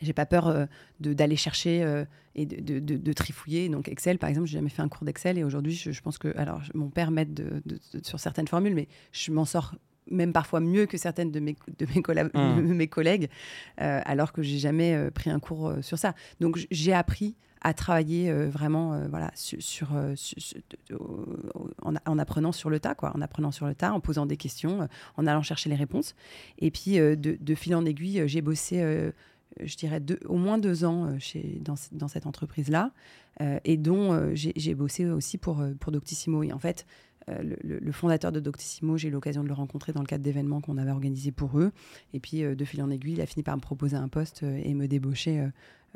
J'ai 0.00 0.12
pas 0.12 0.26
peur 0.26 0.48
euh, 0.48 0.66
d'aller 1.00 1.36
chercher 1.36 1.82
euh, 1.82 2.04
et 2.34 2.46
de, 2.46 2.78
de, 2.78 2.96
de, 2.96 3.12
trifouiller. 3.12 3.68
Donc 3.68 3.88
Excel, 3.88 4.18
par 4.18 4.30
exemple, 4.30 4.46
j'ai 4.46 4.58
jamais 4.58 4.68
fait 4.68 4.82
un 4.82 4.88
cours 4.88 5.04
d'Excel 5.04 5.38
et 5.38 5.44
aujourd'hui, 5.44 5.74
je, 5.74 6.00
pense 6.00 6.18
que, 6.18 6.36
alors, 6.36 6.62
mon 6.74 6.88
père 6.88 7.10
m'aide 7.10 7.62
sur 8.02 8.20
certaines 8.20 8.48
formules, 8.48 8.74
mais 8.74 8.86
je 9.12 9.32
m'en 9.32 9.44
sors 9.44 9.74
même 10.10 10.32
parfois 10.32 10.60
mieux 10.60 10.86
que 10.86 10.96
certaines 10.96 11.30
de 11.30 11.40
mes, 11.40 11.56
de 11.78 11.86
mes, 11.86 12.24
mmh. 12.32 12.74
mes 12.74 12.86
collègues, 12.86 13.28
euh, 13.80 14.00
alors 14.04 14.32
que 14.32 14.42
j'ai 14.42 14.58
jamais 14.58 15.10
pris 15.10 15.30
un 15.30 15.38
cours 15.38 15.72
sur 15.82 15.98
ça. 15.98 16.14
Donc 16.40 16.66
j'ai 16.70 16.94
appris 16.94 17.36
à 17.60 17.74
travailler 17.74 18.32
vraiment 18.46 19.08
voilà, 19.08 19.32
sur, 19.34 19.60
sur, 19.60 19.88
en, 21.82 21.94
en, 22.06 22.18
apprenant 22.18 22.52
sur 22.52 22.70
le 22.70 22.78
tas, 22.78 22.94
quoi, 22.94 23.12
en 23.16 23.20
apprenant 23.20 23.50
sur 23.50 23.66
le 23.66 23.74
tas, 23.74 23.92
en 23.92 23.98
posant 23.98 24.26
des 24.26 24.36
questions, 24.36 24.88
en 25.16 25.26
allant 25.26 25.42
chercher 25.42 25.68
les 25.68 25.76
réponses. 25.76 26.14
Et 26.60 26.70
puis 26.70 26.98
de, 26.98 27.54
fil 27.56 27.74
en 27.74 27.84
aiguille, 27.84 28.22
j'ai 28.26 28.42
bossé 28.42 29.10
je 29.62 29.76
dirais, 29.76 30.00
au 30.26 30.36
moins 30.36 30.58
deux 30.58 30.84
ans 30.84 31.06
euh, 31.06 31.16
chez, 31.18 31.60
dans, 31.60 31.74
dans 31.92 32.08
cette 32.08 32.26
entreprise-là, 32.26 32.92
euh, 33.40 33.58
et 33.64 33.76
dont 33.76 34.12
euh, 34.12 34.30
j'ai 34.34 34.74
bossé 34.74 35.06
aussi 35.06 35.38
pour, 35.38 35.62
pour 35.80 35.92
Doctissimo. 35.92 36.42
Et 36.42 36.52
en 36.52 36.58
fait, 36.58 36.86
le, 37.28 37.92
fondateur 37.92 38.32
de 38.32 38.40
Doctissimo, 38.40 38.96
j'ai 38.96 39.08
eu 39.08 39.10
l'occasion 39.10 39.42
de 39.42 39.48
le 39.48 39.54
rencontrer 39.54 39.92
dans 39.92 40.00
le 40.00 40.06
cadre 40.06 40.24
d'événements 40.24 40.62
qu'on 40.62 40.78
avait 40.78 40.90
organisés 40.90 41.30
pour 41.30 41.58
eux. 41.58 41.72
Et 42.14 42.20
puis, 42.20 42.40
de 42.40 42.64
fil 42.64 42.82
en 42.82 42.90
aiguille, 42.90 43.12
il 43.12 43.20
a 43.20 43.26
fini 43.26 43.42
par 43.42 43.54
me 43.54 43.60
proposer 43.60 43.96
un 43.96 44.08
poste 44.08 44.44
et 44.44 44.72
me 44.72 44.88
débaucher 44.88 45.46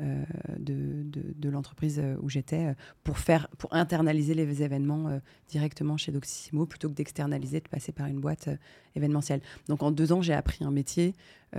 euh, 0.01 0.23
de, 0.57 1.05
de, 1.13 1.49
l'entreprise 1.49 1.99
euh, 1.99 2.15
où 2.19 2.27
j'étais 2.27 2.65
euh, 2.65 2.73
pour 3.03 3.19
faire 3.19 3.47
pour 3.59 3.71
internaliser 3.75 4.33
les 4.33 4.63
événements 4.63 5.19
directement 5.47 5.97
chez 5.97 6.11
Doxissimo 6.11 6.65
plutôt 6.65 6.89
que 6.89 6.95
d'externaliser 6.95 7.59
de 7.59 7.67
passer 7.67 7.91
par 7.91 8.07
une 8.07 8.19
boîte 8.19 8.49
événementielle 8.95 9.41
donc 9.67 9.83
en 9.83 9.91
deux 9.91 10.11
ans 10.11 10.23
j'ai 10.23 10.33
appris 10.33 10.65
un 10.65 10.71
métier 10.71 11.13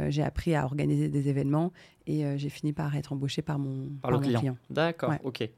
j'ai 0.09 0.25
appris 0.25 0.57
à 0.57 0.65
organiser 0.65 1.09
des 1.09 1.29
événements 1.29 1.73
et 2.09 2.25
j'ai 2.37 2.49
fini 2.49 2.73
par 2.73 2.97
être 2.97 3.13
embauché 3.13 3.41
par 3.41 3.61
mon, 3.61 3.91
par 4.03 4.11
le 4.11 4.19
client, 4.19 4.57
d'accord 4.69 5.15
ok 5.23 5.49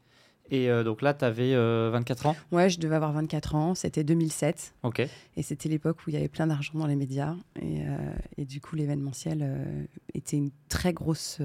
et 0.48 0.68
donc 0.84 1.02
là, 1.02 1.12
tu 1.12 1.24
avais 1.24 1.56
24 1.56 2.26
ans? 2.26 2.36
Ouais, 2.52 2.70
je 2.70 2.78
devais 2.78 2.94
avoir 2.94 3.10
24 3.10 3.56
ans. 3.56 3.74
C'était 3.74 4.04
2007. 4.04 4.74
Ok. 4.84 5.00
Et 5.36 5.42
c'était 5.42 5.68
l'époque 5.68 5.98
où 6.06 6.10
il 6.10 6.12
y 6.12 6.16
avait 6.16 6.28
plein 6.28 6.46
d'argent 6.46 6.78
dans 6.78 6.86
les 6.86 6.94
médias. 6.94 7.34
Et, 7.60 7.80
et 8.36 8.44
du 8.44 8.60
coup, 8.60 8.76
l'événementiel 8.76 9.44
était 10.14 10.36
une 10.36 10.52
très 10.68 10.92
grosse 10.92 11.40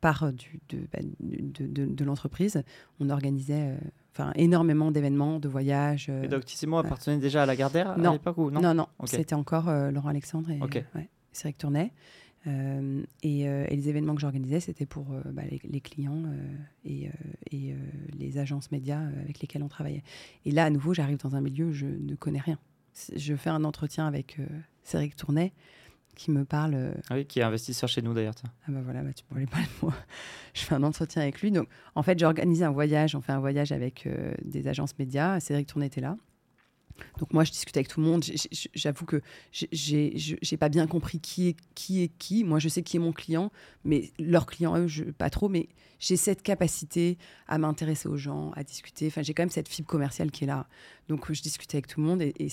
part 0.00 0.24
bah, 0.24 0.98
de, 1.20 1.66
de, 1.66 1.84
de, 1.84 2.04
l'entreprise. 2.04 2.62
On 2.98 3.10
organisait 3.10 3.70
euh, 3.70 3.76
enfin 4.12 4.32
énormément 4.34 4.90
d'événements, 4.90 5.38
de 5.38 5.48
voyages. 5.48 6.06
Euh, 6.08 6.24
et 6.24 6.28
Doctissimo 6.28 6.78
appartenait 6.78 7.18
déjà 7.18 7.42
à 7.42 7.46
la 7.46 7.56
Gardère 7.56 7.90
à 7.90 8.12
l'époque 8.12 8.38
ou 8.38 8.50
non 8.50 8.60
Non, 8.60 8.74
non, 8.74 8.86
c'était 9.04 9.34
encore 9.34 9.68
euh, 9.68 9.90
Laurent 9.90 10.08
Alexandre 10.08 10.50
et 10.50 10.60
okay. 10.60 10.84
Cédric 11.32 11.58
Tournay. 11.58 11.92
et, 12.46 13.42
et, 13.42 13.76
les 13.76 13.88
événements 13.88 14.14
que 14.14 14.20
j'organisais, 14.20 14.60
c'était 14.60 14.86
pour 14.86 15.06
bah, 15.26 15.42
les, 15.62 15.80
clients 15.80 16.24
et, 16.84 17.10
et 17.52 17.74
les 18.18 18.38
agences 18.38 18.72
médias 18.72 19.00
avec 19.22 19.40
lesquelles 19.40 19.62
on 19.62 19.68
travaillait. 19.68 20.02
Et 20.44 20.50
là, 20.50 20.64
à 20.64 20.70
nouveau, 20.70 20.94
j'arrive 20.94 21.18
dans 21.18 21.36
un 21.36 21.40
milieu 21.40 21.66
où 21.66 21.72
je 21.72 21.86
ne 21.86 22.14
connais 22.14 22.40
rien. 22.40 22.58
Je 23.14 23.36
fais 23.36 23.50
un 23.50 23.62
entretien 23.62 24.06
avec 24.06 24.38
Cédric 24.82 25.14
Tournay 25.14 25.52
qui 26.14 26.30
me 26.30 26.44
parle. 26.44 26.74
Euh, 26.74 26.92
ah 27.08 27.14
oui, 27.14 27.26
qui 27.26 27.40
est 27.40 27.42
investisseur 27.42 27.88
chez 27.88 28.02
nous 28.02 28.14
d'ailleurs. 28.14 28.34
Ah 28.44 28.48
bah 28.68 28.80
voilà, 28.82 29.02
bah 29.02 29.12
tu 29.12 29.24
parlais 29.24 29.46
pas 29.46 29.58
de 29.58 29.68
moi. 29.82 29.94
je 30.54 30.62
fais 30.62 30.74
un 30.74 30.82
entretien 30.82 31.22
avec 31.22 31.40
lui. 31.40 31.50
Donc 31.50 31.68
en 31.94 32.02
fait, 32.02 32.18
j'ai 32.18 32.26
organisé 32.26 32.64
un 32.64 32.70
voyage. 32.70 33.14
On 33.14 33.20
fait 33.20 33.32
un 33.32 33.40
voyage 33.40 33.72
avec 33.72 34.06
euh, 34.06 34.34
des 34.44 34.68
agences 34.68 34.98
médias. 34.98 35.40
Cédric 35.40 35.66
Tourné 35.66 35.86
était 35.86 36.00
là. 36.00 36.16
Donc 37.18 37.32
moi, 37.32 37.44
je 37.44 37.52
discute 37.52 37.76
avec 37.76 37.88
tout 37.88 38.00
le 38.00 38.06
monde. 38.06 38.24
J'avoue 38.74 39.04
que 39.04 39.22
j'ai 39.52 40.56
pas 40.58 40.68
bien 40.68 40.86
compris 40.86 41.20
qui 41.20 41.48
est, 41.48 41.56
qui 41.74 42.02
est 42.02 42.08
qui. 42.18 42.44
Moi, 42.44 42.58
je 42.58 42.68
sais 42.68 42.82
qui 42.82 42.96
est 42.96 43.00
mon 43.00 43.12
client, 43.12 43.50
mais 43.84 44.10
leurs 44.18 44.46
clients, 44.46 44.76
eux, 44.78 45.12
pas 45.16 45.30
trop. 45.30 45.48
Mais 45.48 45.68
j'ai 45.98 46.16
cette 46.16 46.42
capacité 46.42 47.18
à 47.46 47.58
m'intéresser 47.58 48.08
aux 48.08 48.16
gens, 48.16 48.50
à 48.52 48.64
discuter. 48.64 49.06
Enfin, 49.06 49.22
j'ai 49.22 49.34
quand 49.34 49.42
même 49.42 49.50
cette 49.50 49.68
fibre 49.68 49.88
commerciale 49.88 50.30
qui 50.30 50.44
est 50.44 50.48
là. 50.48 50.66
Donc, 51.08 51.32
je 51.32 51.42
discutais 51.42 51.76
avec 51.76 51.86
tout 51.86 52.00
le 52.00 52.06
monde. 52.06 52.22
Et, 52.22 52.48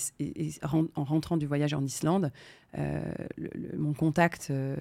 en 0.62 1.04
rentrant 1.04 1.36
du 1.36 1.46
voyage 1.46 1.74
en 1.74 1.84
Islande, 1.84 2.32
euh, 2.76 3.00
mon 3.76 3.94
contact, 3.94 4.48
euh, 4.50 4.76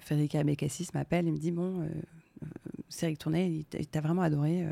Federica 0.00 0.42
Bekassis, 0.44 0.88
m'appelle 0.94 1.26
et 1.28 1.32
me 1.32 1.38
dit, 1.38 1.50
bon, 1.50 1.82
euh, 1.82 2.46
Cédric 2.88 3.18
Tournet, 3.18 3.50
il 3.50 3.86
t'a 3.86 4.00
vraiment 4.00 4.22
adoré 4.22 4.66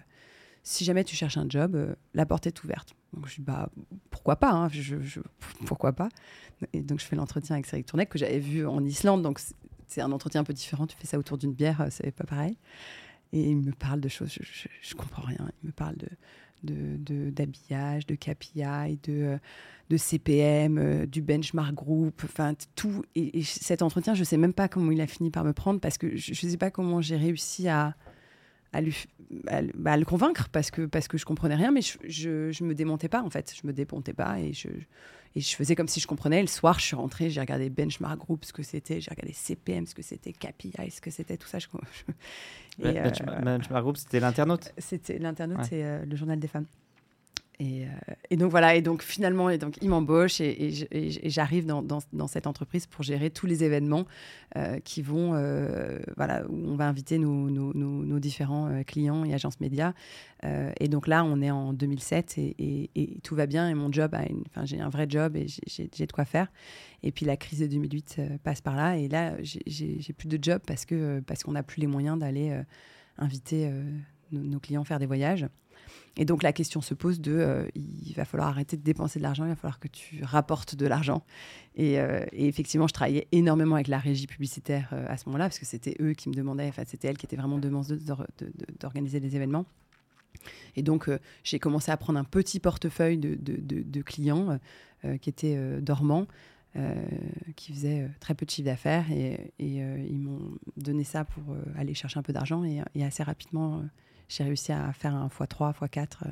si 0.69 0.85
jamais 0.85 1.03
tu 1.03 1.17
cherches 1.17 1.39
un 1.39 1.47
job, 1.49 1.75
euh, 1.75 1.95
la 2.13 2.27
porte 2.27 2.47
est 2.47 2.63
ouverte. 2.63 2.95
Donc 3.15 3.27
je 3.29 3.37
dis 3.37 3.41
bah 3.41 3.71
pourquoi 4.11 4.37
pas, 4.37 4.51
hein, 4.51 4.69
je, 4.69 5.21
pourquoi 5.67 5.93
pas. 5.93 6.09
Et 6.73 6.83
donc 6.83 7.01
je 7.01 7.05
fais 7.05 7.17
l'entretien 7.17 7.55
avec 7.55 7.67
Cédric 7.67 7.87
Tournec 7.87 8.09
que 8.09 8.19
j'avais 8.19 8.39
vu 8.39 8.67
en 8.67 8.85
Islande, 8.85 9.23
donc 9.23 9.41
c'est 9.87 10.01
un 10.01 10.13
entretien 10.13 10.43
un 10.43 10.45
peu 10.45 10.53
différent. 10.53 10.87
Tu 10.87 10.97
fais 10.97 11.07
ça 11.07 11.19
autour 11.19 11.39
d'une 11.39 11.53
bière, 11.53 11.81
euh, 11.81 11.87
c'est 11.91 12.11
pas 12.11 12.25
pareil. 12.25 12.57
Et 13.33 13.51
il 13.51 13.57
me 13.57 13.73
parle 13.73 14.01
de 14.01 14.09
choses, 14.09 14.31
je, 14.31 14.69
je, 14.81 14.95
comprends 14.95 15.23
rien. 15.23 15.51
Il 15.63 15.67
me 15.67 15.73
parle 15.73 15.97
de 15.97 16.09
d'habillage, 16.63 18.07
de, 18.07 18.15
de, 18.15 18.19
KPI, 18.19 18.99
de, 19.05 19.39
de 19.91 19.97
CPM, 19.97 20.79
euh, 20.79 21.07
du 21.07 21.23
benchmark 21.23 21.73
group, 21.73 22.23
enfin 22.25 22.55
tout. 22.75 23.05
Et, 23.15 23.39
et, 23.39 23.43
cet 23.45 23.83
entretien, 23.83 24.15
je 24.15 24.25
sais 24.25 24.37
même 24.37 24.53
pas 24.53 24.69
comment 24.69 24.91
il 24.91 25.01
a 25.01 25.07
fini 25.07 25.31
par 25.31 25.45
me 25.45 25.53
prendre 25.53 25.79
parce 25.79 25.99
que 25.99 26.17
je 26.17 26.31
ne 26.31 26.51
sais 26.51 26.57
pas 26.57 26.71
comment 26.71 27.01
j'ai 27.01 27.17
réussi 27.17 27.69
à, 27.69 27.95
à, 28.73 28.81
lui, 28.81 29.07
bah, 29.75 29.97
le 29.97 30.05
convaincre 30.05 30.49
parce 30.51 30.71
que, 30.71 30.87
parce 30.87 31.09
que 31.09 31.19
je 31.19 31.25
comprenais 31.25 31.55
rien, 31.55 31.71
mais 31.71 31.81
je, 31.83 32.51
je, 32.51 32.65
me 32.65 32.75
démontais 32.75 33.09
pas 33.09 33.23
en 33.23 33.31
fait. 33.31 33.55
Je 33.61 33.67
me 33.67 33.73
démontais 33.73 34.13
pas 34.13 34.39
et 34.41 34.53
je, 34.53 34.69
et 35.35 35.41
je 35.41 35.57
faisais 35.57 35.75
comme 35.75 35.89
si 35.89 36.01
je 36.01 36.07
comprenais. 36.07 36.41
Le 36.41 36.49
soir, 36.49 36.79
je 36.79 36.85
suis 36.85 36.97
rentrée, 36.97 37.31
j'ai 37.31 37.41
regardé 37.41 37.71
Benchmark 37.71 38.19
Group, 38.19 38.45
ce 38.45 38.53
que 38.53 38.63
c'était, 38.63 39.01
j'ai 39.01 39.11
regardé 39.11 39.33
CPM, 39.33 39.87
ce 39.87 39.95
que 39.95 40.03
c'était, 40.03 40.33
KPI, 40.33 40.91
ce 40.91 41.01
que 41.01 41.11
c'était, 41.11 41.37
tout 41.37 41.49
ça. 41.49 41.59
Je, 41.59 41.67
et, 42.83 42.99
euh, 42.99 43.11
Benchmark 43.43 43.83
Group, 43.83 43.97
c'était 43.97 44.21
l'internaute 44.21 44.73
C'était 44.79 45.19
l'internaute, 45.19 45.65
c'est 45.69 45.85
euh, 45.85 46.05
le 46.05 46.17
journal 46.17 46.39
des 46.39 46.49
femmes. 46.49 46.67
Euh, 47.61 47.87
et, 48.31 48.37
donc 48.37 48.51
voilà, 48.51 48.77
et 48.77 48.83
donc 48.83 49.03
finalement, 49.03 49.51
et 49.51 49.59
donc, 49.59 49.79
il 49.83 49.89
m'embauche 49.89 50.41
et, 50.41 50.71
j'arrive 51.25 51.67
dans, 51.67 52.29
cette 52.29 52.47
entreprise 52.47 52.87
pour 52.87 53.03
gérer 53.03 53.31
tous 53.31 53.47
les 53.47 53.65
événements 53.65 54.05
euh, 54.57 54.79
qui 54.81 55.03
vont, 55.03 55.33
euh, 55.35 55.99
voilà, 56.17 56.45
où 56.49 56.69
on 56.69 56.77
va 56.77 56.87
inviter 56.87 57.19
nos, 57.19 58.19
différents 58.19 58.83
clients 58.87 59.25
et 59.25 59.35
agences 59.35 59.61
médias. 59.61 59.93
et 60.43 60.89
donc 60.89 61.07
là, 61.07 61.25
on 61.25 61.41
est 61.41 61.51
en 61.51 61.73
2007 61.73 62.39
et, 62.39 62.91
tout 63.23 63.35
va 63.35 63.47
bien 63.47 63.69
et 63.69 63.75
mon 63.75 63.93
job, 63.93 64.17
enfin 64.49 64.65
j'ai 64.65 64.81
un 64.81 64.89
vrai 64.89 65.07
job 65.09 65.37
et 65.37 65.47
j'ai 65.67 66.07
de 66.07 66.13
quoi 66.13 66.25
faire. 66.25 66.49
Et 67.03 67.13
puis 67.13 67.25
la 67.27 67.37
crise 67.37 67.61
de 67.61 67.67
2008 67.67 68.21
passe 68.43 68.61
par 68.61 68.77
là 68.77 68.97
et 68.97 69.09
là, 69.09 69.35
j'ai 69.43 70.13
plus 70.17 70.29
de 70.29 70.39
job 70.41 70.61
parce 70.67 70.85
que 70.85 71.21
parce 71.21 71.43
qu'on 71.43 71.53
n'a 71.53 71.63
plus 71.63 71.81
les 71.81 71.87
moyens 71.87 72.19
d'aller 72.19 72.57
inviter 73.19 73.71
nos 74.33 74.61
clients 74.61 74.85
faire 74.85 74.99
des 74.99 75.07
voyages. 75.07 75.47
Et 76.19 76.25
donc 76.25 76.43
la 76.43 76.53
question 76.53 76.81
se 76.81 76.95
pose 76.95 77.21
de, 77.21 77.33
euh, 77.33 77.69
il 77.77 78.13
va 78.15 78.25
falloir 78.25 78.49
arrêter 78.49 78.77
de 78.77 78.83
dépenser 78.83 79.21
de 79.21 79.23
l'argent, 79.23 79.45
il 79.45 79.51
va 79.51 79.55
falloir 79.55 79.79
que 79.79 79.87
tu 79.87 80.23
rapportes 80.25 80.75
de 80.75 80.85
l'argent. 80.85 81.25
Et, 81.77 82.01
euh, 82.01 82.27
effectivement, 82.33 82.89
je 82.89 82.93
travaillais 82.93 83.29
énormément 83.31 83.77
avec 83.77 83.87
la 83.87 83.99
régie 83.99 84.27
publicitaire 84.27 84.89
euh, 84.93 85.07
à 85.09 85.17
ce 85.17 85.27
moment-là, 85.27 85.45
parce 85.45 85.61
que 85.61 85.65
c'était 85.65 85.95
eux 86.01 86.15
qui 86.15 86.29
me 86.29 86.35
demandaient, 86.35 86.67
enfin 86.67 86.83
c'était 86.85 87.07
elle 87.07 87.17
qui 87.17 87.25
était 87.25 87.37
vraiment 87.37 87.59
demandeuse 87.59 88.05
d'organiser 88.81 89.21
des 89.21 89.37
événements. 89.37 89.65
Et 90.75 90.83
donc 90.83 91.09
j'ai 91.45 91.59
commencé 91.59 91.91
à 91.91 91.97
prendre 91.97 92.19
un 92.19 92.25
petit 92.25 92.61
portefeuille 92.61 93.19
de, 93.19 93.37
de 93.41 94.03
clients 94.03 94.59
qui 95.21 95.31
étaient 95.31 95.81
dormants. 95.81 96.27
qui 97.57 97.73
faisaient 97.73 98.09
très 98.21 98.35
peu 98.35 98.47
de 98.47 98.51
chiffre 98.51 98.67
d'affaires 98.67 99.11
et, 99.11 99.53
ils 99.59 100.19
m'ont 100.19 100.53
donné 100.77 101.03
ça 101.03 101.25
pour 101.25 101.57
aller 101.77 101.95
chercher 101.95 102.19
un 102.21 102.23
peu 102.23 102.33
d'argent 102.33 102.63
et, 102.63 103.03
assez 103.03 103.25
rapidement 103.25 103.83
j'ai 104.29 104.45
réussi 104.45 104.73
à 104.73 104.93
faire 104.93 105.15
un 105.15 105.29
x3, 105.29 105.75
x4 105.75 106.01
euh, 106.01 106.29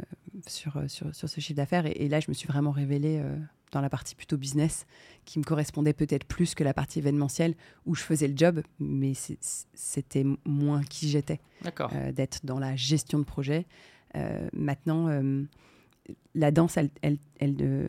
euh, 0.00 0.04
sur, 0.46 0.82
sur, 0.88 1.14
sur, 1.14 1.28
ce 1.28 1.40
chiffre 1.40 1.56
d'affaires. 1.56 1.84
Et, 1.86 2.08
là, 2.08 2.20
je 2.20 2.26
me 2.28 2.34
suis 2.34 2.48
vraiment 2.48 2.70
révélée 2.70 3.20
euh, 3.22 3.36
dans 3.70 3.80
la 3.80 3.90
partie 3.90 4.14
plutôt 4.14 4.36
business, 4.36 4.86
qui 5.24 5.38
me 5.38 5.44
correspondait 5.44 5.92
peut-être 5.92 6.24
plus 6.24 6.54
que 6.54 6.64
la 6.64 6.74
partie 6.74 6.98
événementielle, 6.98 7.54
où 7.86 7.94
je 7.94 8.02
faisais 8.02 8.28
le 8.28 8.36
job, 8.36 8.62
mais 8.80 9.12
c'était 9.74 10.24
moins 10.44 10.82
qui 10.82 11.08
j'étais. 11.08 11.40
D'être 12.12 12.44
dans 12.44 12.58
la 12.58 12.76
gestion 12.76 13.18
de 13.18 13.24
projet. 13.24 13.66
maintenant, 14.52 15.08
la 16.34 16.50
danse, 16.50 16.76
elle, 16.76 16.90
elle, 17.00 17.16
elle, 17.38 17.88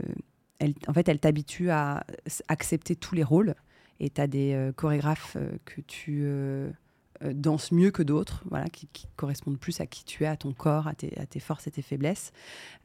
elle, 0.60 0.74
en 0.88 0.94
fait, 0.94 1.10
elle 1.10 1.20
t'habitue 1.20 1.70
à 1.70 2.06
accepter 2.48 2.96
tous 2.96 3.16
les 3.16 3.24
rôles. 3.24 3.54
Et 4.00 4.10
tu 4.10 4.22
as 4.22 4.28
des 4.28 4.72
chorégraphes 4.78 5.36
que 5.66 5.82
tu 5.82 6.26
euh, 7.24 7.34
danse 7.34 7.72
mieux 7.72 7.92
que 7.92 8.04
d'autres, 8.04 8.44
voilà, 8.50 8.68
qui, 8.68 8.88
correspondent 9.16 9.60
plus 9.60 9.80
à 9.80 9.86
qui 9.86 10.04
tu 10.04 10.24
es, 10.24 10.28
à 10.28 10.36
ton 10.36 10.54
corps, 10.54 10.88
à 10.88 10.94
tes, 10.94 11.40
forces 11.40 11.68
et 11.68 11.72
tes 11.72 11.82
faiblesses. 11.82 12.32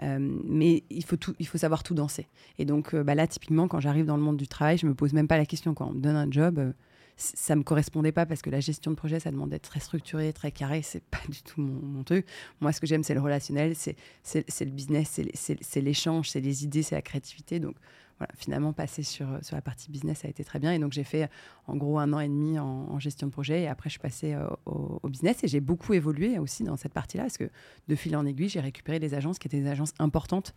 Euh, 0.03 0.19
mais 0.21 0.85
il 0.91 1.05
faut, 1.05 1.17
tout, 1.17 1.35
il 1.39 1.47
faut 1.47 1.59
savoir 1.59 1.83
tout 1.83 1.95
danser. 1.95 2.27
Et 2.59 2.65
donc 2.65 2.95
euh, 2.95 3.03
bah 3.03 3.15
là, 3.15 3.27
typiquement, 3.27 3.69
quand 3.69 3.81
j'arrive 3.81 4.07
dans 4.07 4.17
le 4.17 4.23
monde 4.23 4.37
du 4.37 4.49
travail, 4.49 4.79
je 4.79 4.87
me 4.87 4.95
pose 4.95 5.13
même 5.13 5.29
pas 5.29 5.39
la 5.39 5.47
question. 5.47 5.75
Quand 5.75 5.89
on 5.89 5.93
me 5.93 6.01
donne 6.01 6.17
un 6.17 6.31
job, 6.31 6.73
ça 7.17 7.57
me 7.57 7.63
correspondait 7.63 8.13
pas 8.13 8.27
parce 8.27 8.43
que 8.43 8.51
la 8.51 8.61
gestion 8.61 8.93
de 8.93 8.97
projet, 8.97 9.19
ça 9.19 9.31
demande 9.31 9.51
d'être 9.51 9.69
très 9.69 9.81
structuré, 9.81 10.33
très 10.33 10.53
carré. 10.53 10.83
C'est 10.83 11.03
pas 11.03 11.19
du 11.29 11.43
tout 11.43 11.61
mon, 11.61 12.05
truc. 12.05 12.25
Moi, 12.61 12.73
ce 12.73 12.81
que 12.81 12.87
j'aime, 12.87 13.03
c'est 13.03 13.15
le 13.15 13.21
relationnel, 13.21 13.75
c'est 13.75 13.97
le 14.61 14.71
business, 14.71 15.21
c'est 15.35 15.81
l'échange, 15.81 16.31
c'est 16.31 16.41
les 16.41 16.65
idées, 16.65 16.83
c'est 16.83 16.95
la 16.95 17.03
créativité. 17.03 17.59
Donc, 17.59 17.75
voilà, 18.19 18.33
finalement, 18.37 18.73
passer 18.73 19.05
sur, 19.05 19.27
sur 19.43 19.55
la 19.55 19.63
partie 19.63 19.91
business 19.91 20.25
a 20.25 20.29
été 20.29 20.43
très 20.45 20.59
bien. 20.59 20.73
Et 20.73 20.79
donc, 20.79 20.93
j'ai 20.93 21.05
fait 21.05 21.31
en 21.67 21.77
gros 21.77 21.99
un 21.99 22.13
an 22.13 22.21
et 22.21 22.29
demi 22.29 22.59
en, 22.59 22.99
gestion 22.99 23.29
de 23.29 23.33
projet. 23.33 23.63
Et 23.63 23.69
après, 23.69 23.89
je 23.89 23.93
suis 23.93 24.01
passée 24.01 24.35
euh, 24.35 24.49
au, 24.67 25.09
business. 25.09 25.45
Et 25.45 25.49
j'ai 25.49 25.61
beaucoup 25.61 25.95
évolué 25.95 26.39
aussi 26.39 26.65
dans 26.65 26.77
cette 26.77 26.93
partie-là. 26.93 27.25
Parce 27.25 27.39
que 27.39 27.49
de 27.87 27.95
fil 27.95 28.17
en 28.17 28.27
aiguille, 28.27 28.49
j'ai 28.49 28.61
récupéré 28.61 28.99
des 28.99 29.15
agences 29.15 29.39
qui 29.39 29.47
étaient 29.47 29.61
des 29.61 29.69
agences 29.69 29.95
importantes 30.01 30.53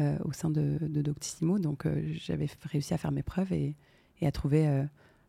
euh, 0.00 0.18
au 0.24 0.32
sein 0.32 0.50
de, 0.50 0.78
Doctissimo. 1.00 1.58
Donc, 1.58 1.86
euh, 1.86 2.02
j'avais 2.14 2.46
réussi 2.70 2.92
à 2.92 2.98
faire 2.98 3.12
mes 3.12 3.22
preuves 3.22 3.52
et, 3.52 3.74
et 4.20 4.26
à 4.26 4.32
trouver, 4.32 4.68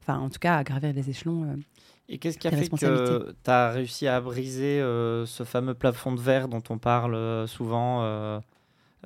enfin, 0.01 0.19
en 0.19 0.29
tout 0.29 0.39
cas, 0.39 0.57
à 0.57 0.63
gravir 0.65 0.91
les 0.91 1.09
échelons. 1.09 1.57
et 2.09 2.17
qu'est-ce 2.17 2.37
qui 2.37 2.49
a 2.49 2.51
fait 2.51 2.67
que 2.67 3.35
tu 3.41 3.49
as 3.49 3.71
réussi 3.71 4.05
à 4.07 4.19
briser 4.19 4.79
ce 4.79 5.43
fameux 5.45 5.75
plafond 5.75 6.11
de 6.11 6.19
verre 6.19 6.49
dont 6.49 6.63
on 6.69 6.77
parle 6.77 7.47
souvent 7.47 8.41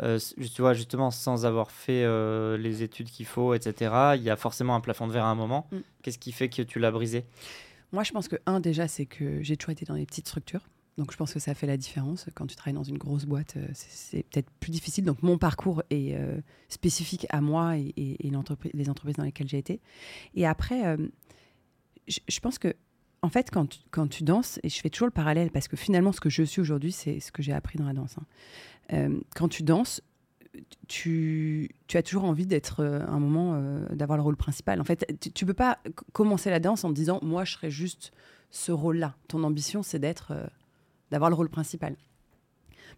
euh, 0.02 0.20
tu 0.38 0.62
vois, 0.62 0.74
justement, 0.74 1.12
sans 1.12 1.46
avoir 1.46 1.72
fait 1.72 2.04
euh, 2.04 2.58
les 2.58 2.84
études 2.84 3.10
qu'il 3.10 3.26
faut, 3.26 3.54
etc., 3.54 4.16
il 4.16 4.24
y 4.24 4.30
a 4.30 4.36
forcément 4.36 4.76
un 4.76 4.82
plafond 4.82 5.08
de 5.08 5.14
verre 5.14 5.26
à 5.26 5.30
un 5.30 5.36
moment. 5.36 5.68
Mm. 5.72 5.78
Qu'est-ce 6.02 6.20
qui 6.20 6.32
fait 6.32 6.50
que 6.50 6.62
tu 6.62 6.80
l'as 6.80 6.92
brisé? 6.92 7.26
Moi, 7.92 8.04
je 8.04 8.12
pense 8.12 8.28
que, 8.28 8.38
un, 8.46 8.60
déjà, 8.60 8.88
c'est 8.88 9.06
que 9.06 9.44
j'ai 9.44 9.56
toujours 9.56 9.72
été 9.72 9.86
dans 9.86 9.96
des 9.96 10.06
petites 10.06 10.28
structures. 10.28 10.62
Donc 11.00 11.12
je 11.12 11.18
pense 11.18 11.34
que 11.34 11.40
ça 11.40 11.56
fait 11.56 11.66
la 11.66 11.76
différence. 11.76 12.28
Quand 12.36 12.46
tu 12.46 12.56
travailles 12.56 12.76
dans 12.76 12.84
une 12.84 13.00
grosse 13.00 13.26
boîte, 13.26 13.58
c'est 13.74 14.22
peut-être 14.30 14.52
plus 14.60 14.70
difficile. 14.70 15.04
Donc 15.04 15.24
mon 15.24 15.40
parcours 15.40 15.82
est 15.90 16.16
spécifique 16.70 17.26
à 17.30 17.42
moi 17.42 17.78
et, 17.78 18.16
les 18.20 18.36
entreprises 18.90 19.16
dans 19.16 19.24
lesquelles 19.24 19.48
j'ai 19.48 19.58
été. 19.58 19.82
Et 20.36 20.46
après, 20.46 20.96
je, 22.08 22.40
pense 22.40 22.60
que, 22.60 22.76
en 23.24 23.30
fait, 23.30 23.50
quand 23.50 24.08
tu, 24.10 24.24
danses, 24.24 24.60
et 24.62 24.70
je 24.70 24.80
fais 24.80 24.90
toujours 24.90 25.08
le 25.08 25.14
parallèle, 25.14 25.50
parce 25.50 25.68
que 25.68 25.78
finalement, 25.78 26.12
ce 26.12 26.20
que 26.20 26.30
je 26.30 26.44
suis 26.44 26.62
aujourd'hui, 26.62 26.92
c'est 26.92 27.20
ce 27.20 27.32
que 27.32 27.42
j'ai 27.42 27.54
appris 27.54 27.80
dans 27.80 27.86
la 27.86 27.94
danse. 27.94 28.18
Hein. 28.92 29.10
quand 29.34 29.48
tu 29.48 29.64
danses, 29.64 30.02
tu, 30.88 31.70
as 31.94 32.04
toujours 32.04 32.26
envie 32.26 32.46
d'être 32.46 32.82
euh, 32.82 33.06
un 33.08 33.20
moment, 33.20 33.54
euh, 33.56 33.88
d'avoir 33.90 34.18
le 34.18 34.24
rôle 34.24 34.36
principal. 34.36 34.82
En 34.82 34.84
fait, 34.84 35.06
tu 35.34 35.46
ne 35.46 35.48
peux 35.48 35.54
pas 35.54 35.80
commencer 36.12 36.50
la 36.50 36.60
danse 36.60 36.84
en 36.84 36.90
te 36.90 36.96
disant, 36.96 37.20
moi, 37.22 37.46
je 37.46 37.54
serai 37.54 37.72
juste 37.72 38.12
ce 38.52 38.72
rôle-là. 38.72 39.16
Ton 39.28 39.44
ambition, 39.44 39.84
c'est 39.84 40.00
d'être, 40.00 40.32
euh, 40.32 40.46
d'avoir 41.12 41.30
le 41.30 41.36
rôle 41.36 41.50
principal. 41.50 41.96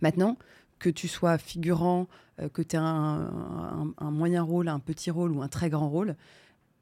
Maintenant, 0.02 0.38
que 0.80 0.90
tu 0.90 1.08
sois 1.08 1.38
figurant, 1.38 2.08
que 2.52 2.62
tu 2.62 2.76
aies 2.76 2.80
un, 2.80 3.94
moyen 4.02 4.44
rôle, 4.44 4.68
un 4.68 4.80
petit 4.80 5.10
rôle 5.10 5.32
ou 5.32 5.42
un 5.42 5.48
très 5.48 5.70
grand 5.70 5.88
rôle, 5.88 6.18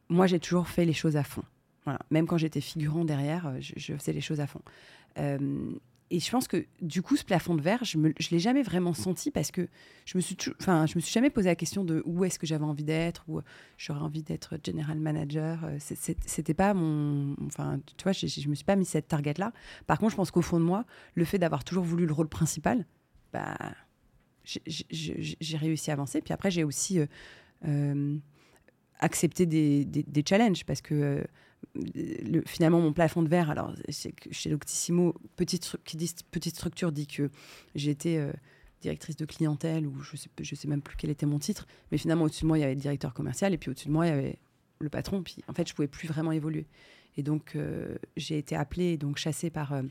moi, 0.09 0.25
j'ai 0.25 0.39
toujours 0.39 0.67
fait 0.67 0.83
les 0.83 0.93
choses 0.93 1.15
à 1.15 1.23
fond. 1.23 1.43
Même 2.11 2.27
quand 2.27 2.37
j'étais 2.37 2.61
figurant 2.61 3.05
derrière, 3.05 3.53
je, 3.59 3.73
je, 3.75 3.93
faisais 3.95 4.13
les 4.13 4.21
choses 4.21 4.39
à 4.39 4.47
fond 4.47 4.61
et 6.13 6.19
je 6.19 6.29
pense 6.29 6.47
que 6.47 6.67
du 6.79 7.01
coup, 7.01 7.15
ce 7.15 7.23
plafond 7.23 7.55
de 7.55 7.61
verre, 7.61 7.83
je 7.83 7.97
ne 7.97 8.11
l'ai 8.29 8.37
jamais 8.37 8.61
vraiment 8.61 8.93
senti 8.93 9.31
parce 9.31 9.49
que 9.49 9.67
je 10.05 10.15
me 10.15 10.21
suis, 10.21 10.37
enfin, 10.61 10.85
je 10.85 10.95
me 10.95 11.01
suis 11.01 11.11
jamais 11.11 11.31
posé 11.31 11.49
la 11.49 11.55
question 11.55 11.83
de 11.83 12.03
où 12.05 12.23
est-ce 12.23 12.37
que 12.37 12.45
j'avais 12.45 12.65
envie 12.65 12.83
d'être, 12.83 13.23
ou 13.27 13.41
j'aurais 13.79 14.01
envie 14.01 14.21
d'être 14.21 14.59
general 14.63 14.99
manager. 14.99 15.63
Euh, 15.63 15.77
c'était 15.79 16.53
pas 16.53 16.75
mon, 16.75 17.35
enfin, 17.47 17.79
tu 17.97 18.03
vois, 18.03 18.11
je, 18.11 18.27
je 18.27 18.47
me 18.47 18.53
suis 18.53 18.63
pas 18.63 18.75
mis 18.75 18.85
cette 18.85 19.07
target 19.07 19.33
là. 19.39 19.53
Par 19.87 19.97
contre, 19.97 20.11
je 20.11 20.17
pense 20.17 20.29
qu'au 20.29 20.43
fond 20.43 20.59
de 20.59 20.65
moi, 20.65 20.85
le 21.15 21.25
fait 21.25 21.39
d'avoir 21.39 21.63
toujours 21.63 21.83
voulu 21.83 22.05
le 22.05 22.13
rôle 22.13 22.29
principal, 22.29 22.85
bah, 23.31 23.57
j'ai 24.43 25.57
réussi 25.57 25.89
à 25.89 25.93
avancer. 25.93 26.21
Puis 26.21 26.31
après, 26.31 26.51
j'ai 26.51 26.63
aussi 26.63 26.99
euh, 26.99 27.07
euh, 27.65 28.17
accepté 28.99 29.47
des, 29.47 30.23
challenges 30.27 30.63
parce 30.63 30.81
que 30.81 31.25
finalement, 32.45 32.81
mon 32.81 32.93
plafond 32.93 33.21
de 33.21 33.29
verre, 33.29 33.49
alors 33.49 33.73
chez 33.89 34.49
Loctissimo, 34.49 35.15
petite, 35.35 36.55
structure 36.55 36.91
dit 36.91 37.07
que 37.07 37.29
j'étais 37.75 38.17
euh, 38.17 38.31
directrice 38.81 39.15
de 39.15 39.25
clientèle 39.25 39.87
ou 39.87 40.01
je 40.01 40.17
sais, 40.17 40.29
je 40.39 40.55
sais 40.55 40.67
même 40.67 40.81
plus 40.81 40.97
quel 40.97 41.09
était 41.09 41.25
mon 41.25 41.39
titre, 41.39 41.67
mais 41.91 41.97
finalement 41.97 42.25
au-dessus 42.25 42.43
de 42.43 42.47
moi 42.47 42.57
il 42.57 42.61
y 42.61 42.63
avait 42.63 42.75
le 42.75 42.81
directeur 42.81 43.13
commercial 43.13 43.53
et 43.53 43.57
puis 43.57 43.69
au-dessus 43.69 43.87
de 43.87 43.93
moi 43.93 44.07
il 44.07 44.09
y 44.09 44.13
avait 44.13 44.39
le 44.79 44.89
patron, 44.89 45.23
puis 45.23 45.37
en 45.47 45.53
fait 45.53 45.67
je 45.67 45.73
pouvais 45.73 45.87
plus 45.87 46.07
vraiment 46.07 46.31
évoluer. 46.31 46.67
Et 47.17 47.23
donc 47.23 47.55
euh, 47.55 47.95
j'ai 48.17 48.37
été 48.37 48.55
appelée, 48.55 48.97
donc 48.97 49.17
chassée 49.17 49.49
par 49.49 49.73
euh, 49.73 49.83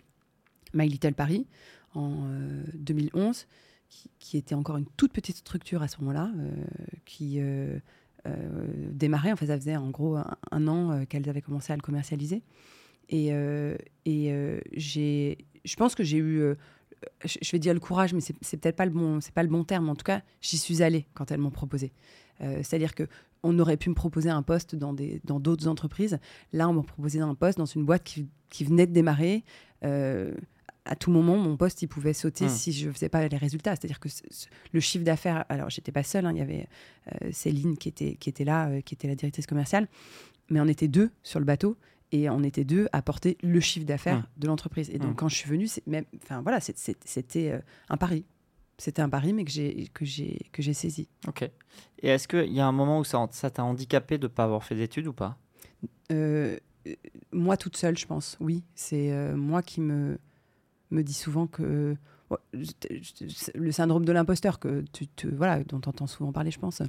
My 0.75 0.89
Little 0.89 1.15
Paris 1.15 1.47
en 1.95 2.27
2011, 2.75 3.47
qui, 3.91 4.11
qui, 4.19 4.39
était 4.39 4.55
encore 4.55 4.79
une 4.79 4.87
toute 4.97 5.13
petite 5.13 5.37
structure 5.37 5.83
à 5.83 5.89
ce 5.89 6.01
moment-là, 6.01 6.31
qui 7.05 7.39
démarré. 8.93 9.33
En 9.33 9.37
fait, 9.37 9.47
ça 9.47 9.57
faisait 9.57 9.77
en 9.77 9.91
gros 9.91 10.17
un, 10.17 10.69
an 10.69 10.93
euh, 10.93 11.05
qu'elles 11.05 11.29
avaient 11.29 11.43
commencé 11.43 11.73
à 11.73 11.77
le 11.77 11.83
commercialiser. 11.83 12.43
Et, 13.09 13.29
euh, 13.33 13.77
et 14.05 14.33
j'ai, 14.73 15.39
je 15.65 15.77
pense 15.77 15.95
que 15.95 16.05
j'ai 16.05 16.19
eu 16.19 16.55
je 17.25 17.51
vais 17.51 17.59
dire 17.59 17.75
le 17.75 17.81
courage, 17.81 18.15
mais 18.15 18.21
c'est 18.21 18.57
peut-être 18.57 18.77
pas 18.77 18.87
le 18.87 18.93
bon, 18.93 19.21
c'est 19.21 19.35
pas 19.35 19.43
le 19.43 19.49
bon 19.49 19.65
terme. 19.65 19.89
En 19.89 19.97
tout 19.97 20.05
cas, 20.05 20.23
j'y 20.41 20.57
suis 20.57 20.83
allée 20.83 21.07
quand 21.15 21.33
elles 21.33 21.41
m'ont 21.41 21.51
proposé. 21.51 21.93
C'est-à-dire 22.39 22.95
que 22.95 23.09
on 23.43 23.59
aurait 23.59 23.77
pu 23.77 23.91
me 23.91 23.95
proposer 23.95 24.31
un 24.31 24.43
poste 24.43 24.77
dans 24.77 24.93
des 24.93 25.21
dans 25.25 25.41
d'autres 25.41 25.67
entreprises. 25.67 26.21
Là, 26.53 26.69
on 26.69 26.75
m'a 26.75 26.83
proposé 26.83 27.19
un 27.19 27.35
poste 27.35 27.59
dans 27.59 27.67
une 27.67 27.85
boîte 27.85 28.05
qui, 28.05 28.29
qui 28.51 28.65
venait 28.65 28.87
de 28.87 28.93
démarrer 28.93 29.45
à 30.85 30.97
tout 30.97 31.11
moment, 31.11 31.37
mon 31.37 31.57
poste, 31.57 31.83
il 31.83 31.89
pouvait 31.89 32.13
sauter 32.13 32.47
hmm. 32.47 32.51
si 32.51 32.73
je 32.73 32.89
ne 32.89 32.93
faisais 32.93 33.09
pas 33.09 33.27
les 33.27 33.37
résultats. 33.37 33.77
C'est-à-dire 33.77 34.01
que 34.01 34.09
le 34.73 34.81
chiffre 34.81 35.05
d'affaires, 35.05 35.45
alors 35.49 35.71
j'étais 35.71 35.93
pas 35.93 36.03
seule, 36.03 36.27
hein, 36.27 36.33
il 36.33 36.39
y 36.39 36.43
avait 36.43 36.69
euh, 37.23 37.29
Céline 37.31 37.77
qui 37.77 37.89
était, 37.89 38.17
qui 38.17 38.29
était 38.29 38.45
là, 38.45 38.69
euh, 38.69 38.81
qui 38.81 38.95
était 38.95 39.09
la 39.09 39.15
directrice 39.15 39.47
commerciale, 39.47 39.89
mais 40.51 40.61
on 40.61 40.67
était 40.67 40.89
deux 40.89 41.11
sur 41.23 41.39
le 41.39 41.45
bateau 41.45 41.77
et 42.11 42.29
on 42.29 42.43
était 42.43 42.65
deux 42.65 42.89
à 42.93 43.01
porter 43.01 43.39
le 43.43 43.61
chiffre 43.61 43.87
d'affaires 43.87 44.19
hmm. 44.19 44.41
de 44.41 44.47
l'entreprise. 44.49 44.91
Et 44.91 44.99
donc 44.99 45.13
hmm. 45.13 45.17
quand 45.17 45.29
je 45.29 45.37
suis 45.37 45.49
venue, 45.49 45.69
même, 45.87 46.05
voilà, 46.43 46.59
c'était 46.61 47.53
euh, 47.53 47.61
un 47.89 47.97
pari. 47.97 48.25
C'était 48.79 49.03
un 49.03 49.09
pari, 49.09 49.33
mais 49.33 49.45
que 49.45 49.51
j'ai 49.53 49.89
que 49.95 50.05
j'ai 50.05 50.41
que 50.51 50.61
j'ai 50.61 50.75
saisi. 50.75 51.09
Ok. 51.29 51.43
Et 52.01 52.09
est-ce 52.09 52.27
qu'il 52.27 52.53
y 52.53 52.59
a 52.59 52.67
un 52.67 52.73
moment 52.73 52.99
où 52.99 53.05
ça 53.05 53.29
t'a 53.29 53.63
handicapé 53.63 54.19
de 54.19 54.25
ne 54.25 54.29
pas 54.29 54.45
avoir 54.45 54.65
fait 54.65 54.75
d'études 54.75 55.07
ou 55.07 55.13
pas? 55.13 55.39
Moi 57.31 57.57
toute 57.57 57.77
seule, 57.77 57.97
je 57.97 58.07
pense. 58.07 58.37
Oui, 58.41 58.65
c'est 58.75 59.13
moi 59.37 59.63
qui 59.63 59.81
me 59.81 60.19
me 60.93 61.03
dit 61.03 61.15
souvent 61.15 61.47
que 61.47 61.97
le 63.55 63.73
syndrome 63.73 64.05
de 64.05 64.13
l'imposteur 64.13 64.59
que 64.59 64.85
tu 64.93 65.07
te 65.07 65.27
voilà 65.27 65.63
dont 65.65 65.81
tu 65.81 65.89
entends 65.89 66.07
souvent 66.07 66.33
parler 66.33 66.51
je 66.51 66.59
pense. 66.59 66.83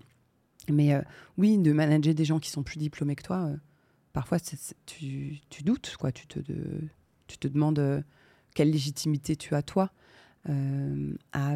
Mais 0.70 0.94
euh, 0.94 1.02
oui 1.38 1.58
de 1.58 1.74
manager 1.74 2.13
des 2.13 2.26
gens 2.26 2.39
qui 2.39 2.50
sont 2.50 2.63
plus 2.63 2.78
diplômés 2.78 3.16
que 3.16 3.24
toi 3.24 3.48
euh, 3.48 3.58
parfois 4.13 4.38
tu, 4.86 5.39
tu, 5.50 5.63
doutes 5.63 5.96
quoi. 6.00 6.12
Tu 6.12 6.28
te 6.28 6.39
tu 7.28 7.38
te 7.38 7.48
demandes 7.48 7.80
euh, 7.80 8.02
quelle 8.54 8.72
légitimité 8.72 9.36
tu 9.36 9.56
as 9.56 9.63
toi 9.63 9.92
à, 10.46 11.56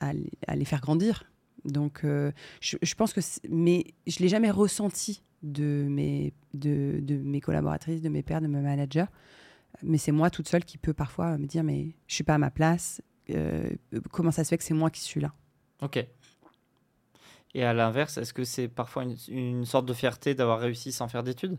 à, 0.00 0.56
les 0.56 0.64
faire 0.64 0.80
grandir. 0.80 1.22
Donc 1.64 2.00
je, 2.02 2.76
je, 2.82 2.94
pense 2.96 3.12
que 3.12 3.20
mais 3.48 3.86
je 4.08 4.18
l'ai 4.18 4.28
jamais 4.28 4.50
ressenti 4.50 5.22
de 5.44 5.86
mes 5.88 6.32
de, 6.52 6.98
de, 7.00 7.16
mes 7.16 7.40
collaboratrices 7.40 8.02
de 8.02 8.08
mes 8.08 8.24
pairs 8.24 8.40
de 8.40 8.48
mes 8.48 8.60
managers 8.60 9.06
mais 9.82 9.98
c'est 9.98 10.12
moi 10.12 10.30
toute 10.30 10.48
seule 10.48 10.64
qui 10.64 10.78
peut 10.78 10.94
parfois 10.94 11.38
me 11.38 11.46
dire 11.46 11.64
mais 11.64 11.94
je 12.06 12.14
suis 12.14 12.24
pas 12.24 12.34
à 12.34 12.38
ma 12.38 12.50
place. 12.50 13.02
Euh, 13.30 13.70
comment 14.10 14.30
ça 14.30 14.44
se 14.44 14.48
fait 14.48 14.58
que 14.58 14.64
c'est 14.64 14.74
moi 14.74 14.90
qui 14.90 15.00
suis 15.00 15.20
là? 15.20 15.32
Ok. 15.82 16.04
Et 17.54 17.64
à 17.64 17.72
l'inverse, 17.72 18.18
est-ce 18.18 18.32
que 18.32 18.44
c'est 18.44 18.68
parfois 18.68 19.04
une, 19.28 19.64
sorte 19.64 19.86
de 19.86 19.92
fierté 19.92 20.34
d'avoir 20.34 20.60
réussi 20.60 20.92
sans 20.92 21.08
faire 21.08 21.22
d'études? 21.22 21.58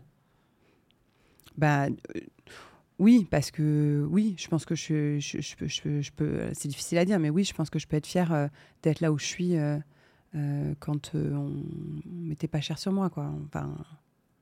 Bah 1.56 1.86
euh, 1.86 2.20
oui, 2.98 3.26
parce 3.30 3.50
que 3.50 4.06
oui, 4.08 4.34
je 4.38 4.48
pense 4.48 4.64
que 4.64 4.74
je, 4.74 5.18
je, 5.18 5.40
je 5.40 5.56
peux, 5.56 5.66
je, 5.66 6.12
peux 6.12 6.50
c'est 6.52 6.68
difficile 6.68 6.98
à 6.98 7.04
dire, 7.04 7.18
mais 7.18 7.30
oui, 7.30 7.44
je 7.44 7.54
pense 7.54 7.70
que 7.70 7.78
je 7.78 7.86
peux 7.86 7.96
être 7.96 8.06
fière 8.06 8.32
euh, 8.32 8.46
d'être 8.82 9.00
là 9.00 9.12
où 9.12 9.18
je 9.18 9.24
suis 9.24 9.54
quand 10.78 11.10
on, 11.14 11.48
ne 11.48 12.28
mettait 12.28 12.46
pas 12.46 12.60
cher 12.60 12.78
sur 12.78 12.92
moi, 12.92 13.10
quoi. 13.10 13.32
Enfin, 13.46 13.74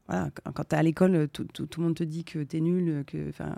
voilà, 0.09 0.31
quand, 0.31 0.64
tu 0.64 0.75
es 0.75 0.79
à 0.79 0.83
l'école, 0.83 1.29
tout, 1.29 1.44
tout, 1.44 1.81
le 1.81 1.87
monde 1.87 1.97
te 1.97 2.05
dit 2.05 2.25
que 2.25 2.42
tu 2.42 2.57
es 2.57 2.61
nul, 2.61 3.05
que, 3.07 3.29
enfin, 3.29 3.55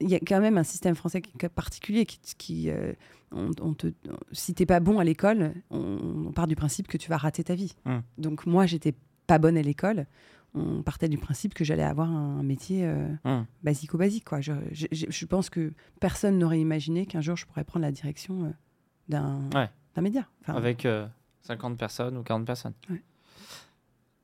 il 0.00 0.10
y 0.10 0.14
a 0.14 0.18
quand 0.18 0.40
même 0.40 0.58
un 0.58 0.64
système 0.64 0.94
français 0.94 1.22
particulier 1.54 2.04
qui, 2.04 2.20
qui 2.36 2.70
euh, 2.70 2.92
on, 3.32 3.74
te, 3.74 3.88
si 4.32 4.54
t'es 4.54 4.66
pas 4.66 4.80
bon 4.80 4.98
à 4.98 5.04
l'école, 5.04 5.54
on, 5.70 6.32
part 6.32 6.46
du 6.46 6.56
principe 6.56 6.88
que 6.88 6.98
tu 6.98 7.08
vas 7.08 7.16
rater 7.16 7.44
ta 7.44 7.54
vie. 7.54 7.74
Hum. 7.86 8.02
Donc 8.18 8.46
moi, 8.46 8.66
j'étais 8.66 8.94
pas 9.26 9.38
bonne 9.38 9.56
à 9.56 9.62
l'école. 9.62 10.06
On 10.52 10.82
partait 10.82 11.08
du 11.08 11.16
principe 11.16 11.54
que 11.54 11.64
j'allais 11.64 11.84
avoir 11.84 12.10
un 12.10 12.42
métier 12.42 12.84
euh, 12.84 13.08
hum. 13.24 13.46
basico-basique. 13.62 14.24
Quoi. 14.24 14.40
Je, 14.40 14.52
je, 14.72 15.26
pense 15.26 15.48
que 15.48 15.72
personne 16.00 16.38
n'aurait 16.38 16.60
imaginé 16.60 17.06
qu'un 17.06 17.20
jour 17.20 17.36
je 17.36 17.46
pourrais 17.46 17.64
prendre 17.64 17.84
la 17.84 17.92
direction 17.92 18.44
euh, 18.44 18.50
d'un 19.08 20.02
média. 20.02 20.26
Avec 20.46 20.86
50 21.42 21.78
personnes 21.78 22.16
ou 22.18 22.22
40 22.22 22.46
personnes. 22.46 22.74
Ouais. 22.90 23.02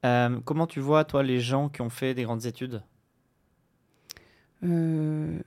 Euh, 0.07 0.39
comment 0.45 0.67
tu 0.67 0.81
vois, 0.81 1.05
toi, 1.05 1.23
les 1.23 1.41
gens 1.41 1.69
qui 1.69 1.83
ont 1.83 1.91
fait 1.91 2.15
des 2.15 2.23
grandes 2.23 2.47
études? 2.47 2.83
Euh, 4.65 5.39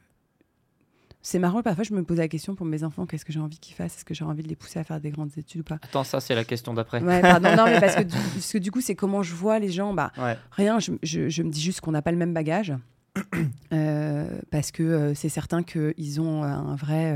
C'est 1.21 1.39
marrant, 1.39 1.61
parfois 1.61 1.83
je 1.83 1.93
me 1.93 2.03
pose 2.03 2.17
la 2.17 2.27
question 2.27 2.55
pour 2.55 2.65
mes 2.65 2.83
enfants, 2.83 3.05
qu'est-ce 3.05 3.25
que 3.25 3.31
j'ai 3.31 3.39
envie 3.39 3.59
qu'ils 3.59 3.75
fassent? 3.75 3.95
Est-ce 3.97 4.05
que 4.05 4.13
j'ai 4.13 4.25
envie 4.25 4.43
de 4.43 4.47
les 4.47 4.55
pousser 4.55 4.79
à 4.79 4.83
faire 4.83 4.99
des 4.99 5.11
grandes 5.11 5.31
études 5.37 5.61
ou 5.61 5.63
pas? 5.63 5.79
Attends, 5.81 6.03
ça 6.03 6.19
c'est 6.19 6.35
la 6.35 6.43
question 6.43 6.73
d'après. 6.73 7.01
Ouais, 7.01 7.21
pardon, 7.21 7.55
non, 7.55 7.65
mais 7.65 7.79
parce 7.79 7.95
que, 7.95 8.03
du, 8.03 8.15
parce 8.15 8.51
que 8.51 8.57
du 8.57 8.71
coup, 8.71 8.81
c'est 8.81 8.95
comment 8.95 9.23
je 9.23 9.33
vois 9.33 9.59
les 9.59 9.71
gens. 9.71 9.93
Bah, 9.93 10.11
Rien, 10.51 10.79
je, 10.79 10.91
je, 11.03 11.43
me 11.43 11.49
dis 11.49 11.61
juste 11.61 11.81
qu'on 11.81 11.91
n'a 11.91 12.01
pas 12.01 12.11
le 12.11 12.17
même 12.17 12.33
bagage. 12.33 12.73
Euh, 13.71 14.39
parce 14.49 14.71
que 14.71 15.13
c'est 15.13 15.29
certain 15.29 15.61
qu'ils 15.61 16.19
ont 16.19 16.43
un 16.43 16.75
vrai 16.75 17.15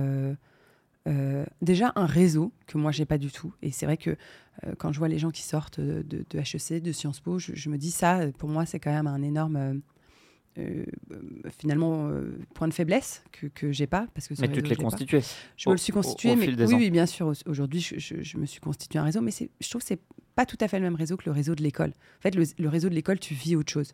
euh, 1.06 1.44
déjà 1.62 1.92
un 1.98 2.06
réseau 2.06 2.54
que 2.66 2.78
moi 2.78 2.92
j'ai 2.92 3.06
pas 3.06 3.18
du 3.18 3.30
tout. 3.30 3.54
Et 3.62 3.72
c'est 3.72 3.86
vrai 3.86 3.98
que 3.98 4.12
euh, 4.66 4.74
quand 4.78 4.94
je 4.94 5.00
vois 5.00 5.10
les 5.10 5.20
gens 5.20 5.32
qui 5.32 5.42
sortent 5.42 5.82
de, 5.82 6.04
de, 6.30 6.40
HEC 6.40 6.82
de 6.82 6.92
Sciences 6.94 7.20
Po 7.20 7.40
je, 7.40 7.70
me 7.70 7.78
dis 7.78 7.92
ça 7.92 8.22
pour 8.38 8.48
moi 8.48 8.66
c'est 8.66 8.80
quand 8.80 8.92
même 8.92 9.08
un 9.08 9.22
énorme 9.22 9.82
euh, 10.58 10.86
finalement 11.60 12.10
point 12.54 12.70
de 12.70 12.74
faiblesse 12.74 13.24
que, 13.34 13.48
que 13.48 13.74
j'ai 13.74 13.88
pas 13.88 14.08
parce 14.14 14.30
que 14.30 14.36
mais 14.40 14.50
tu 14.50 14.64
te 14.64 14.70
l'es 14.70 14.76
constitué 14.78 15.22
je 15.58 15.70
me 15.70 15.74
le 15.74 15.78
suis 15.78 15.92
constitué 15.92 16.36
mais 16.38 16.48
oui, 16.64 16.76
oui, 16.76 16.90
bien 16.90 17.08
sûr 17.08 17.34
aujourd'hui 17.48 17.82
je, 17.82 17.98
je, 17.98 18.38
me 18.38 18.46
suis 18.46 18.62
constitué 18.62 18.98
un 19.00 19.04
réseau 19.04 19.20
mais 19.20 19.32
je 19.32 19.70
trouve 19.70 19.82
que 19.82 19.88
c'est 19.88 20.02
pas 20.36 20.46
tout 20.46 20.58
à 20.62 20.70
fait 20.70 20.78
le 20.78 20.86
même 20.86 20.96
réseau 20.96 21.18
que 21.18 21.26
le 21.26 21.32
réseau 21.32 21.54
de 21.54 21.64
l'école. 21.64 21.90
En 21.90 22.22
fait 22.22 22.36
le, 22.36 22.70
réseau 22.70 22.88
de 22.88 22.96
l'école 22.96 23.20
tu 23.20 23.34
vis 23.34 23.58
autre 23.58 23.74
chose. 23.74 23.94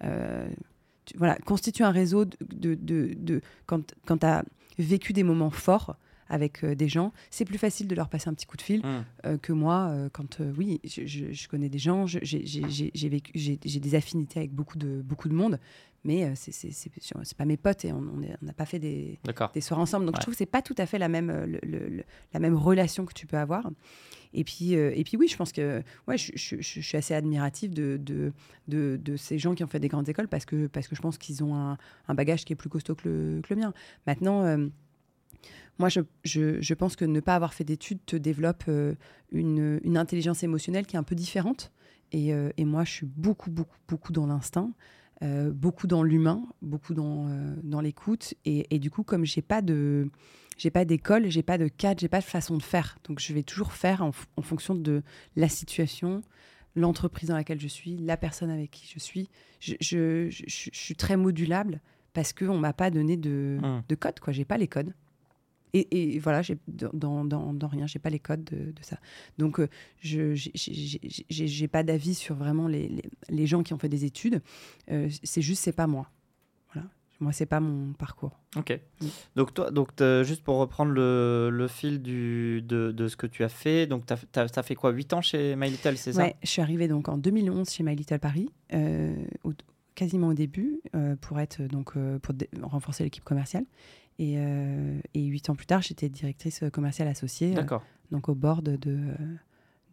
Voilà 0.00 1.36
constitue 1.44 1.84
un 1.84 1.92
réseau 1.92 2.24
de 2.24 3.40
quand, 3.66 3.94
quand 4.06 4.18
tu 4.18 4.26
as 4.26 4.44
vécu 4.78 5.12
des 5.12 5.22
moments 5.22 5.50
forts 5.50 5.96
avec 6.28 6.64
des 6.64 6.88
gens, 6.88 7.12
c'est 7.30 7.44
plus 7.44 7.58
facile 7.58 7.88
de 7.88 7.94
leur 7.94 8.08
passer 8.08 8.28
un 8.28 8.34
petit 8.34 8.46
coup 8.46 8.56
de 8.56 8.62
fil 8.62 8.82
mmh. 8.84 9.38
que 9.38 9.52
moi, 9.52 9.94
quand, 10.12 10.40
oui, 10.56 10.80
je, 10.84 11.04
je, 11.32 11.48
connais 11.48 11.68
des 11.68 11.78
gens, 11.78 12.06
j'ai 12.06 13.80
des 13.80 13.94
affinités 13.94 14.40
avec 14.40 14.52
beaucoup 14.52 14.78
de, 14.78 15.02
beaucoup 15.02 15.28
de 15.28 15.34
monde, 15.34 15.58
mais 16.04 16.24
euh, 16.24 16.32
c'est 16.34 17.36
pas 17.36 17.44
mes 17.44 17.56
potes 17.56 17.84
et 17.84 17.92
on 17.92 18.02
n'a 18.42 18.52
pas 18.52 18.66
fait 18.66 18.78
des, 18.78 19.18
des 19.54 19.60
soirs 19.60 19.80
ensemble. 19.80 20.06
Donc 20.06 20.16
je 20.16 20.20
trouve 20.20 20.34
que 20.34 20.38
c'est 20.38 20.46
pas 20.46 20.62
tout 20.62 20.74
à 20.78 20.86
fait 20.86 20.98
la 20.98 21.08
même, 21.08 21.30
euh, 21.30 21.46
le, 21.62 22.04
la 22.32 22.40
même 22.40 22.54
relation 22.54 23.04
que 23.04 23.12
tu 23.12 23.26
peux 23.26 23.36
avoir. 23.36 23.68
Et 24.32 24.44
puis, 24.44 24.76
euh, 24.76 24.92
et 24.94 25.04
puis 25.04 25.16
oui, 25.16 25.26
je 25.28 25.36
pense 25.36 25.52
que 25.52 25.82
ouais, 26.06 26.18
je, 26.18 26.32
je, 26.34 26.56
je 26.60 26.80
suis 26.80 26.96
assez 26.96 27.14
admirative 27.14 27.72
de, 27.74 27.98
de, 28.00 28.32
de, 28.68 28.98
de, 29.02 29.16
ces 29.16 29.38
gens 29.38 29.54
qui 29.54 29.64
ont 29.64 29.68
fait 29.68 29.80
des 29.80 29.88
grandes 29.88 30.08
écoles 30.08 30.28
parce 30.28 30.44
que, 30.44 30.66
parce 30.66 30.86
que 30.86 30.94
je 30.94 31.00
pense 31.00 31.18
qu'ils 31.18 31.42
ont 31.42 31.54
un, 31.54 31.78
un, 32.08 32.14
bagage 32.14 32.44
qui 32.44 32.52
est 32.52 32.56
plus 32.56 32.68
costaud 32.68 32.94
que 32.94 33.08
le, 33.08 33.40
que 33.42 33.54
le 33.54 33.60
mien. 33.60 33.72
Maintenant, 34.06 34.68
moi, 35.78 35.88
je, 35.88 36.00
je, 36.24 36.74
pense 36.74 36.96
que 36.96 37.04
ne 37.04 37.20
pas 37.20 37.34
avoir 37.34 37.54
fait 37.54 37.64
d'études 37.64 38.04
te 38.04 38.16
développe 38.16 38.64
une, 39.32 39.80
une, 39.84 39.96
intelligence 39.96 40.42
émotionnelle 40.42 40.86
qui 40.86 40.96
est 40.96 40.98
un 40.98 41.04
peu 41.04 41.14
différente. 41.14 41.72
Et, 42.10 42.30
et 42.30 42.64
moi, 42.64 42.84
je 42.84 42.92
suis 42.92 43.06
beaucoup, 43.06 43.50
beaucoup, 43.50 43.76
beaucoup 43.86 44.12
dans 44.12 44.26
l'instinct. 44.26 44.72
Euh, 45.24 45.50
beaucoup 45.50 45.88
dans 45.88 46.04
l'humain, 46.04 46.44
beaucoup 46.62 46.94
dans, 46.94 47.26
euh, 47.26 47.56
dans 47.64 47.80
l'écoute. 47.80 48.34
Et, 48.44 48.72
et, 48.74 48.78
du 48.78 48.88
coup, 48.88 49.02
comme 49.02 49.24
j'ai 49.24 49.42
pas 49.42 49.62
de 49.62 50.08
j'ai 50.56 50.70
pas 50.70 50.84
d'école, 50.84 51.28
j'ai 51.28 51.42
pas 51.42 51.58
de 51.58 51.66
cadre, 51.66 52.00
j'ai 52.00 52.08
pas 52.08 52.20
de 52.20 52.24
façon 52.24 52.56
de 52.56 52.62
faire. 52.62 52.98
Donc 53.04 53.18
je 53.18 53.32
vais 53.32 53.42
toujours 53.42 53.72
faire 53.72 54.02
en, 54.02 54.10
en 54.36 54.42
fonction 54.42 54.76
de 54.76 55.02
la 55.34 55.48
situation, 55.48 56.22
l'entreprise 56.76 57.30
dans 57.30 57.36
laquelle 57.36 57.60
je 57.60 57.66
suis, 57.66 57.96
la 57.96 58.16
personne 58.16 58.50
avec 58.50 58.70
qui 58.70 58.88
je 58.92 58.98
suis. 59.00 59.28
Je, 59.58 59.74
je, 59.80 60.30
je, 60.30 60.44
je 60.46 60.78
suis 60.78 60.94
très 60.94 61.16
modulable 61.16 61.80
parce 62.12 62.32
qu'on 62.32 62.58
m'a 62.58 62.72
pas 62.72 62.90
donné 62.90 63.16
de, 63.16 63.58
mmh. 63.60 63.82
de 63.88 63.94
code, 63.96 64.20
quoi. 64.20 64.32
J'ai 64.32 64.44
pas 64.44 64.56
les 64.56 64.68
codes. 64.68 64.94
Et, 65.74 66.18
voilà, 66.18 66.42
dans, 66.92 67.24
dans, 67.24 67.52
dans, 67.52 67.68
rien, 67.68 67.86
j'ai 67.86 67.98
pas 67.98 68.10
les 68.10 68.18
codes 68.18 68.44
de, 68.44 68.72
ça. 68.80 68.98
Donc, 69.36 69.60
euh, 69.60 69.68
je 70.00 70.34
j'ai 70.34 71.68
pas 71.68 71.82
d'avis 71.82 72.14
sur 72.14 72.34
vraiment 72.34 72.68
les, 72.68 73.02
les, 73.28 73.46
gens 73.46 73.62
qui 73.62 73.74
ont 73.74 73.78
fait 73.78 73.88
des 73.88 74.04
études. 74.04 74.42
Euh, 74.90 75.08
c'est 75.22 75.42
juste, 75.42 75.62
c'est 75.62 75.72
pas 75.72 75.86
moi. 75.86 76.10
Voilà. 76.72 76.88
Moi, 77.20 77.32
c'est 77.32 77.46
pas 77.46 77.60
mon 77.60 77.92
parcours. 77.92 78.38
Ok. 78.56 78.78
Donc, 79.36 79.52
toi, 79.52 79.70
donc 79.70 79.90
juste 80.24 80.42
pour 80.42 80.56
reprendre 80.56 80.92
le, 80.92 81.50
le 81.52 81.68
fil 81.68 82.00
du, 82.00 82.62
de, 82.62 82.92
de, 82.92 83.08
ce 83.08 83.16
que 83.16 83.26
tu 83.26 83.44
as 83.44 83.48
fait, 83.48 83.86
donc 83.86 84.04
tu 84.06 84.38
as, 84.38 84.62
fait 84.62 84.74
quoi 84.74 84.90
8 84.90 85.12
ans 85.12 85.20
chez 85.20 85.54
My 85.56 85.68
Little, 85.68 85.96
c'est 85.96 86.12
ça? 86.12 86.22
Ouais, 86.22 86.36
je 86.42 86.48
suis 86.48 86.62
arrivée 86.62 86.88
donc 86.88 87.08
en 87.08 87.18
2011 87.18 87.68
chez 87.68 87.82
My 87.82 87.94
Little 87.94 88.18
Paris. 88.18 88.48
Euh, 88.72 89.14
quasiment 89.94 90.28
au 90.28 90.34
début 90.34 90.80
pour 91.20 91.40
être 91.40 91.60
donc 91.62 91.94
pour 92.22 92.34
renforcer 92.62 93.02
l'équipe 93.02 93.24
commerciale 93.24 93.64
euh, 94.20 95.00
et, 95.14 95.24
huit 95.24 95.48
ans 95.50 95.54
plus 95.54 95.66
tard, 95.66 95.82
j'étais 95.82 96.08
directrice 96.08 96.64
commerciale 96.72 97.08
associée. 97.08 97.56
Euh, 97.56 97.78
donc 98.10 98.28
au 98.28 98.34
board 98.34 98.64
de, 98.64 98.76
de, 98.76 99.08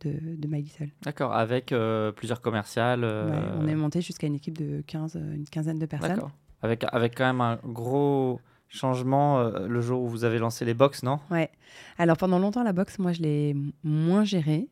de 0.04 0.48
My 0.48 0.62
Little. 0.62 0.90
D'accord, 1.04 1.34
avec 1.34 1.72
euh, 1.72 2.12
plusieurs 2.12 2.42
commerciales. 2.42 3.04
on 3.04 3.68
est 3.68 3.76
monté 3.76 4.02
jusqu'à 4.02 4.28
une 4.28 4.36
équipe 4.36 4.58
de 4.58 4.82
15, 4.88 5.16
une 5.16 5.46
quinzaine 5.46 5.80
de 5.80 5.86
personnes. 5.86 6.16
D'accord. 6.16 6.32
Avec, 6.62 6.86
avec 6.92 7.16
quand 7.16 7.26
même 7.26 7.42
un 7.42 7.60
gros 7.64 8.40
changement 8.68 9.44
le 9.44 9.82
jour 9.82 10.02
où 10.02 10.08
vous 10.08 10.24
avez 10.24 10.40
lancé 10.40 10.66
les 10.66 10.74
box, 10.74 11.04
non? 11.04 11.20
Ouais. 11.30 11.52
Alors 11.98 12.18
pendant 12.18 12.40
longtemps, 12.40 12.64
la 12.64 12.74
box, 12.74 12.98
moi, 12.98 13.14
je 13.14 13.22
l'ai 13.22 13.56
moins 13.84 14.24
gérée. 14.24 14.68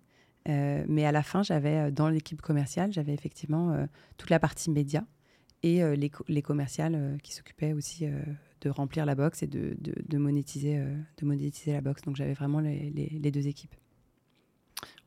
mais 0.47 1.05
à 1.05 1.11
la 1.11 1.21
fin, 1.21 1.43
j'avais 1.43 1.91
dans 1.91 2.09
l'équipe 2.09 2.41
commerciale, 2.41 2.91
j'avais 2.91 3.13
effectivement 3.13 3.77
toute 4.17 4.31
la 4.31 4.39
partie 4.39 4.71
média 4.71 5.03
et 5.63 5.95
les, 5.95 6.11
les 6.27 6.41
commerciales 6.41 7.17
qui 7.23 7.33
s'occupaient 7.33 7.73
aussi 7.73 8.05
de 8.63 8.69
remplir 8.69 9.05
la 9.05 9.15
box 9.15 9.43
et 9.43 9.47
de, 9.47 9.75
de, 9.79 10.17
monétiser, 10.17 10.77
euh, 10.77 10.95
de 11.17 11.25
monétiser 11.25 11.73
la 11.73 11.81
box. 11.81 12.01
Donc 12.03 12.15
j'avais 12.15 12.33
vraiment 12.33 12.59
les, 12.59 12.89
les, 12.91 13.31
deux 13.31 13.47
équipes. 13.47 13.75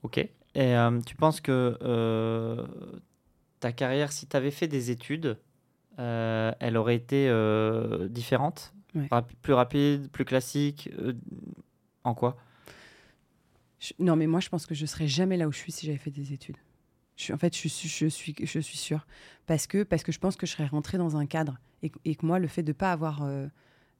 Ok. 0.03 0.19
Et 0.19 0.31
euh, 0.55 1.01
tu 1.01 1.17
penses 1.17 1.41
que 1.41 1.79
euh, 1.83 2.67
ta 3.61 3.73
carrière, 3.73 4.13
si 4.13 4.27
tu 4.27 4.37
avais 4.37 4.51
fait 4.51 4.69
des 4.69 4.91
études, 4.91 5.39
elle 5.99 6.77
aurait 6.77 6.97
été 6.97 7.31
différente? 8.11 8.75
Plus 9.43 9.53
rapide, 9.53 10.11
plus 10.11 10.25
classique 10.25 10.91
En 12.05 12.15
quoi? 12.15 12.37
Non, 13.99 14.17
mais 14.17 14.27
moi 14.27 14.41
je 14.41 14.49
pense 14.49 14.67
que 14.67 14.75
je 14.75 14.87
serais 14.87 15.07
jamais 15.07 15.37
là 15.37 15.49
où 15.49 15.53
je 15.53 15.59
suis 15.59 15.73
si 15.73 15.87
j'avais 15.87 15.99
fait 15.99 16.11
des 16.11 16.33
études. 16.33 16.57
Je, 17.17 17.33
en 17.33 17.39
fait, 17.39 17.57
je, 17.57 17.69
je, 17.69 18.07
suis, 18.07 18.35
je 18.39 18.59
suis 18.61 18.77
sûre. 18.77 19.07
Parce 19.47 19.67
que, 19.67 19.83
parce 19.83 20.03
que 20.03 20.13
je 20.13 20.19
pense 20.19 20.37
que 20.37 20.47
je 20.47 20.53
serais 20.53 20.67
rentrée 20.67 20.99
dans 20.99 21.17
un 21.17 21.27
cadre. 21.27 21.59
Et, 21.83 21.91
et 22.05 22.15
que 22.15 22.27
moi, 22.27 22.39
le 22.39 22.47
fait 22.47 22.63
de 22.63 22.71
ne 22.71 22.75
pas 22.75 22.93
avoir 22.93 23.23
euh, 23.23 23.47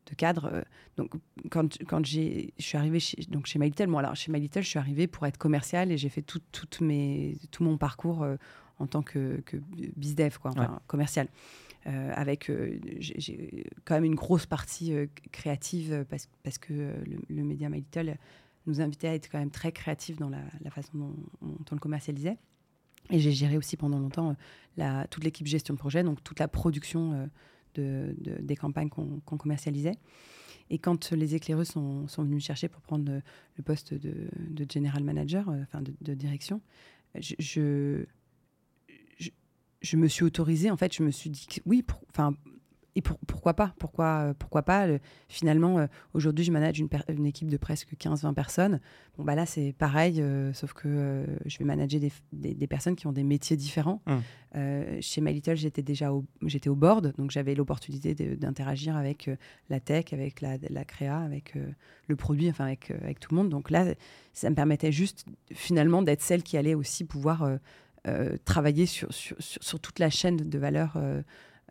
de 0.07 0.15
cadre. 0.15 0.51
Euh, 0.53 0.63
donc, 0.97 1.13
quand, 1.51 1.83
quand 1.85 2.05
je 2.05 2.49
suis 2.59 2.79
arrivée 2.79 3.01
chez, 3.01 3.23
donc 3.29 3.47
chez 3.47 3.59
My 3.59 3.73
moi, 3.87 4.01
alors 4.01 4.17
chez 4.17 4.33
je 4.33 4.61
suis 4.61 4.79
arrivée 4.79 5.07
pour 5.07 5.27
être 5.27 5.39
commerciale 5.39 5.91
et 5.93 5.99
j'ai 5.99 6.11
fait 6.11 6.23
tout, 6.23 6.41
mes, 6.81 7.39
tout 7.51 7.65
mon 7.65 7.79
parcours 7.79 8.23
euh, 8.23 8.37
en 8.79 8.87
tant 8.87 9.03
que, 9.03 9.41
que 9.47 9.57
bizdev, 9.97 10.39
quoi, 10.39 10.51
enfin, 10.51 10.81
commercial. 10.87 11.29
avec 11.87 12.51
j'ai 12.99 13.65
quand 13.87 13.95
même 13.95 14.05
une 14.05 14.17
grosse 14.17 14.45
partie 14.45 14.93
créative 15.33 16.05
parce, 16.11 16.29
parce 16.43 16.59
que 16.59 16.75
le, 16.75 17.19
le, 17.31 17.43
média 17.43 17.71
My 17.71 17.83
nous 18.67 18.83
invitait 18.83 19.09
à 19.09 19.15
être 19.15 19.31
quand 19.31 19.39
même 19.39 19.51
très 19.51 19.73
créatif 19.73 20.19
dans 20.19 20.29
la, 20.29 20.43
la 20.61 20.71
façon 20.71 20.91
dont, 20.95 21.15
dont 21.41 21.65
on 21.71 21.75
le 21.75 21.81
commercialisait. 21.81 22.37
Et 23.11 23.21
j'ai 23.21 23.33
géré 23.33 23.57
aussi 23.57 23.77
pendant 23.77 23.99
longtemps 23.99 24.37
euh, 24.79 25.05
toute 25.11 25.25
l'équipe 25.25 25.47
gestion 25.47 25.75
de 25.75 25.79
projet, 25.79 26.03
donc 26.03 26.23
toute 26.23 26.39
la 26.39 26.49
production 26.49 27.13
euh, 27.13 27.27
de, 27.75 28.15
des 28.41 28.57
campagnes 28.57 28.89
qu'on 28.89 29.21
commercialisait. 29.21 29.97
Et 30.69 30.79
quand 30.79 31.13
les 31.13 31.35
éclaireux 31.37 31.65
sont, 31.65 32.09
sont, 32.09 32.25
venus 32.25 32.37
me 32.37 32.41
chercher 32.41 32.69
pour 32.69 32.83
prendre 32.83 33.05
le, 33.57 33.63
poste 33.63 33.95
de, 33.95 34.29
de, 34.37 34.67
general 34.71 35.05
manager, 35.05 35.49
euh, 35.49 35.63
enfin 35.63 35.81
de, 35.83 36.15
direction, 36.15 36.61
je, 37.19 37.35
je, 37.39 39.31
je, 39.81 39.97
me 39.97 40.09
suis 40.09 40.25
autorisée, 40.25 40.71
en 40.71 40.77
fait, 40.77 40.93
je 40.93 41.05
me 41.05 41.13
suis 41.13 41.31
dit 41.31 41.47
que 41.47 41.61
oui, 41.67 41.85
enfin, 42.11 42.35
et 42.97 43.03
pourquoi 43.03 43.53
pas 43.53 43.75
Pourquoi, 43.79 44.29
euh, 44.29 44.35
pourquoi 44.37 44.63
pas 44.63 44.87
Finalement, 45.29 45.79
euh, 45.79 45.87
aujourd'hui, 46.15 46.47
je 46.47 46.51
manage 46.51 46.79
une, 46.81 46.89
une, 47.09 47.27
équipe 47.27 47.49
de 47.49 47.59
presque 47.59 47.93
15-20 47.93 48.33
personnes. 48.33 48.81
Bon, 49.19 49.25
bah 49.25 49.35
là, 49.35 49.45
c'est 49.45 49.75
pareil, 49.75 50.23
euh, 50.23 50.55
sauf 50.55 50.73
que 50.73 51.27
je 51.45 51.59
vais 51.59 51.67
manager 51.67 52.01
des, 52.01 52.55
des, 52.55 52.67
personnes 52.67 52.97
qui 52.97 53.07
ont 53.07 53.13
des 53.13 53.23
métiers 53.23 53.57
différents. 53.57 54.01
Mmh. 54.07 55.01
chez 55.01 55.21
My 55.21 55.35
Little, 55.35 55.57
j'étais 55.57 55.83
déjà 55.83 56.11
au, 56.13 56.25
j'étais 56.47 56.71
au 56.71 56.75
board, 56.75 57.13
donc 57.19 57.31
j'avais 57.31 57.55
l'opportunité 57.55 58.15
d'interagir 58.15 58.97
avec 58.97 59.31
la 59.69 59.79
tech, 59.79 60.07
avec 60.13 60.41
la, 60.41 60.57
la 60.71 60.85
créa, 60.87 61.19
avec 61.19 61.55
le 62.09 62.17
produit, 62.17 62.49
enfin 62.49 62.65
avec, 62.65 62.91
avec 62.91 63.21
tout 63.21 63.35
le 63.35 63.43
monde. 63.43 63.51
Donc 63.51 63.71
là, 63.71 63.85
ça 64.33 64.49
me 64.49 64.55
permettait 64.55 64.93
juste, 64.93 65.27
finalement, 65.53 66.01
d'être 66.01 66.23
celle 66.23 66.43
qui 66.43 66.57
allait 66.57 66.75
aussi 66.75 67.05
pouvoir 67.05 67.47
travailler 68.45 68.87
sur, 68.87 69.13
sur, 69.13 69.37
sur, 69.41 69.81
toute 69.81 69.99
la 69.99 70.11
chaîne 70.11 70.37
de 70.37 70.59
valeur 70.59 70.95
euh, 70.97 71.23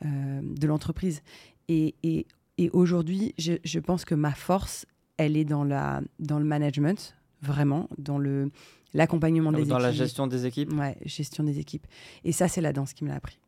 de 0.04 0.68
l'entreprise. 0.68 1.22
Et, 1.68 1.96
et, 2.04 2.28
et 2.58 2.70
aujourd'hui, 2.72 3.34
je, 3.38 3.54
je, 3.64 3.80
pense 3.80 4.06
que 4.06 4.16
ma 4.16 4.34
force, 4.34 4.86
elle 5.18 5.38
est 5.38 5.46
dans, 5.46 5.64
la, 5.64 6.02
dans 6.20 6.40
le 6.40 6.46
management, 6.46 7.16
vraiment, 7.42 7.90
dans 7.98 8.18
le 8.18 8.52
l'accompagnement 8.96 9.52
des 9.52 9.60
équipes. 9.60 9.70
Dans 9.70 9.78
la 9.78 9.92
gestion 9.92 10.26
des 10.26 10.46
équipes 10.46 10.74
Ouais, 10.74 10.98
gestion 11.06 11.44
des 11.44 11.60
équipes. 11.60 11.86
Et 12.24 12.32
ça, 12.32 12.48
c'est 12.48 12.62
la 12.62 12.74
danse 12.74 12.94
qui 12.94 13.04
me 13.04 13.10
l'a 13.10 13.16
appris. 13.16 13.40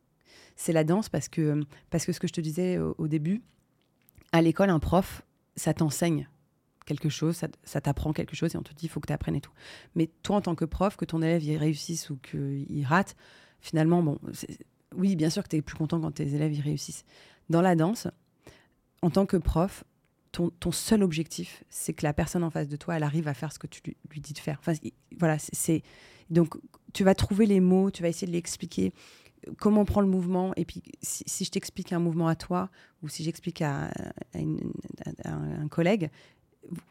C'est 0.56 0.74
la 0.74 0.84
danse 0.84 1.10
parce 1.10 1.30
que, 1.30 1.64
parce 1.90 2.06
que 2.06 2.12
ce 2.12 2.20
que 2.20 2.28
je 2.28 2.34
te 2.34 2.42
disais 2.42 2.78
au, 2.78 3.08
début, 3.08 3.42
à 4.32 4.42
l'école, 4.42 4.70
un 4.70 4.80
prof, 4.80 5.24
ça 5.56 5.74
t'enseigne 5.74 6.28
quelque 6.86 7.10
chose, 7.10 7.36
ça, 7.36 7.48
ça 7.64 7.80
t'apprend 7.80 8.12
quelque 8.12 8.36
chose 8.36 8.56
et 8.56 8.58
on 8.58 8.64
te 8.64 8.74
dit, 8.74 8.86
il 8.86 8.90
faut 8.90 9.00
que 9.00 9.08
tu 9.08 9.14
apprennes 9.14 9.36
et 9.36 9.42
tout. 9.42 9.52
Mais 9.96 10.10
toi, 10.22 10.38
en 10.38 10.42
tant 10.42 10.56
que 10.56 10.66
prof, 10.66 10.98
que 10.98 11.06
ton 11.06 11.22
élève 11.22 11.44
il 11.44 11.58
réussisse 11.58 12.10
ou 12.10 12.18
qu'il 12.18 12.86
rate, 12.86 13.16
finalement, 13.62 14.04
bon, 14.04 14.20
oui, 14.96 15.16
bien 15.16 15.30
sûr 15.30 15.44
que 15.44 15.50
tu 15.50 15.56
es 15.58 15.62
plus 15.62 15.76
content 15.76 16.00
quand 16.00 16.12
tes 16.12 16.34
élèves 16.34 16.54
y 16.54 16.62
réussissent. 16.62 17.06
Dans 17.50 17.62
la 17.62 17.76
danse, 17.76 18.08
en 19.02 19.10
tant 19.10 19.26
que 19.26 19.38
prof, 19.38 19.84
ton, 20.32 20.72
seul 20.72 21.02
objectif, 21.02 21.64
c'est 21.70 21.94
que 21.94 22.06
la 22.06 22.14
personne 22.14 22.44
en 22.44 22.50
face 22.50 22.68
de 22.68 22.76
toi, 22.76 22.96
elle 22.96 23.04
arrive 23.04 23.28
à 23.28 23.34
faire 23.34 23.52
ce 23.52 23.58
que 23.58 23.68
tu 23.68 23.82
lui, 24.12 24.22
dis 24.22 24.34
de 24.34 24.38
faire. 24.38 24.62
Voilà, 25.18 25.38
c'est 25.40 25.82
donc 26.30 26.56
tu 26.94 27.04
vas 27.04 27.16
trouver 27.16 27.46
les 27.46 27.60
mots, 27.60 27.90
tu 27.90 28.02
vas 28.02 28.10
essayer 28.10 28.28
de 28.28 28.34
l'expliquer 28.34 28.94
comment 29.58 29.82
on 29.82 29.86
prend 29.86 30.02
le 30.02 30.08
mouvement. 30.08 30.54
Et 30.56 30.66
puis, 30.66 30.84
si, 31.02 31.46
je 31.46 31.52
t'explique 31.52 31.94
un 31.94 32.00
mouvement 32.00 32.28
à 32.28 32.36
toi 32.36 32.70
ou 33.02 33.08
si 33.08 33.24
j'explique 33.24 33.62
à, 33.62 33.90
un 35.26 35.68
collègue, 35.70 36.10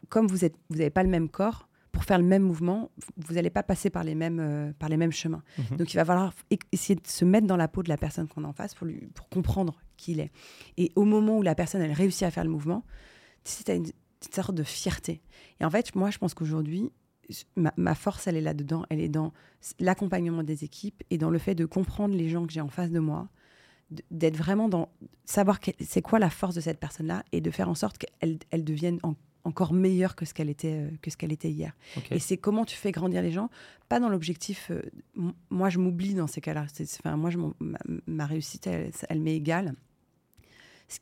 comme 0.09 0.27
vous 0.27 0.37
n'avez 0.37 0.53
vous 0.69 0.89
pas 0.89 1.03
le 1.03 1.09
même 1.09 1.29
corps, 1.29 1.67
pour 1.97 2.03
faire 2.03 2.19
le 2.19 2.25
même 2.25 2.43
mouvement, 2.43 2.91
vous 3.17 3.33
n'allez 3.33 3.49
pas 3.49 3.63
passer 3.63 3.89
par 3.89 4.03
les 4.03 4.13
mêmes, 4.13 4.39
euh, 4.39 4.71
par 4.77 4.87
les 4.87 4.97
mêmes 4.97 5.11
chemins. 5.11 5.41
Mhm. 5.57 5.77
Donc 5.77 5.91
il 5.95 5.97
va 5.97 6.05
falloir 6.05 6.31
essayer 6.71 6.93
de 6.93 7.07
se 7.07 7.25
mettre 7.25 7.47
dans 7.47 7.57
la 7.57 7.67
peau 7.67 7.81
de 7.81 7.89
la 7.89 7.97
personne 7.97 8.27
qu'on 8.27 8.43
a 8.43 8.47
en 8.47 8.53
face 8.53 8.75
pour, 8.75 8.85
lui, 8.85 9.07
pour 9.15 9.27
comprendre 9.29 9.81
qui 9.97 10.11
il 10.11 10.19
est. 10.19 10.31
Et 10.77 10.91
au 10.95 11.05
moment 11.05 11.39
où 11.39 11.41
la 11.41 11.55
personne, 11.55 11.81
elle 11.81 11.93
réussit 11.93 12.21
à 12.21 12.29
faire 12.29 12.43
le 12.43 12.51
mouvement, 12.51 12.85
tu 13.43 13.71
as 13.71 13.73
une, 13.73 13.87
sorte 14.31 14.53
de 14.53 14.61
fierté. 14.61 15.23
Et 15.59 15.65
en 15.65 15.71
fait, 15.71 15.95
moi, 15.95 16.11
je 16.11 16.19
pense 16.19 16.35
qu'aujourd'hui, 16.35 16.91
ma, 17.55 17.95
force, 17.95 18.27
elle 18.27 18.37
est 18.37 18.41
là-dedans. 18.41 18.83
Elle 18.91 18.99
est 18.99 19.09
dans 19.09 19.33
l'accompagnement 19.79 20.43
des 20.43 20.65
équipes 20.65 21.01
et 21.09 21.17
dans 21.17 21.31
le 21.31 21.39
fait 21.39 21.55
de 21.55 21.65
comprendre 21.65 22.13
les 22.13 22.29
gens 22.29 22.45
que 22.45 22.53
j'ai 22.53 22.61
en 22.61 22.69
face 22.69 22.91
de 22.91 22.99
moi, 22.99 23.27
d'être 24.11 24.37
vraiment 24.37 24.69
dans 24.69 24.89
savoir 25.25 25.57
c'est 25.79 26.03
quoi 26.03 26.19
la 26.19 26.29
force 26.29 26.53
de 26.53 26.61
cette 26.61 26.79
personne-là 26.79 27.23
et 27.31 27.41
de 27.41 27.49
faire 27.49 27.69
en 27.69 27.75
sorte 27.75 27.97
qu'elle 27.97 28.37
elle 28.51 28.63
devienne 28.63 28.99
en 29.01 29.15
encore 29.47 29.73
meilleure 29.73 30.15
que 30.15 30.25
ce 30.25 30.33
qu'elle 30.33 30.49
était, 30.49 30.91
que 31.01 31.09
ce 31.09 31.17
qu'elle 31.17 31.31
était 31.31 31.49
hier. 31.49 31.75
Et 32.11 32.19
c'est 32.19 32.37
comment 32.37 32.65
tu 32.65 32.75
fais 32.75 32.91
grandir 32.91 33.21
les 33.21 33.31
gens, 33.31 33.49
pas 33.89 33.99
dans 33.99 34.09
l'objectif. 34.09 34.71
moi, 35.49 35.69
je 35.69 35.79
m'oublie 35.79 36.13
dans 36.13 36.27
ces 36.27 36.41
cas-là. 36.41 36.65
Enfin, 36.99 37.15
moi, 37.15 37.29
je, 37.29 37.37
ma, 38.05 38.25
réussite, 38.25 38.67
elle, 38.67 38.91
elle 39.09 39.21
m'est 39.21 39.35
égale 39.35 39.73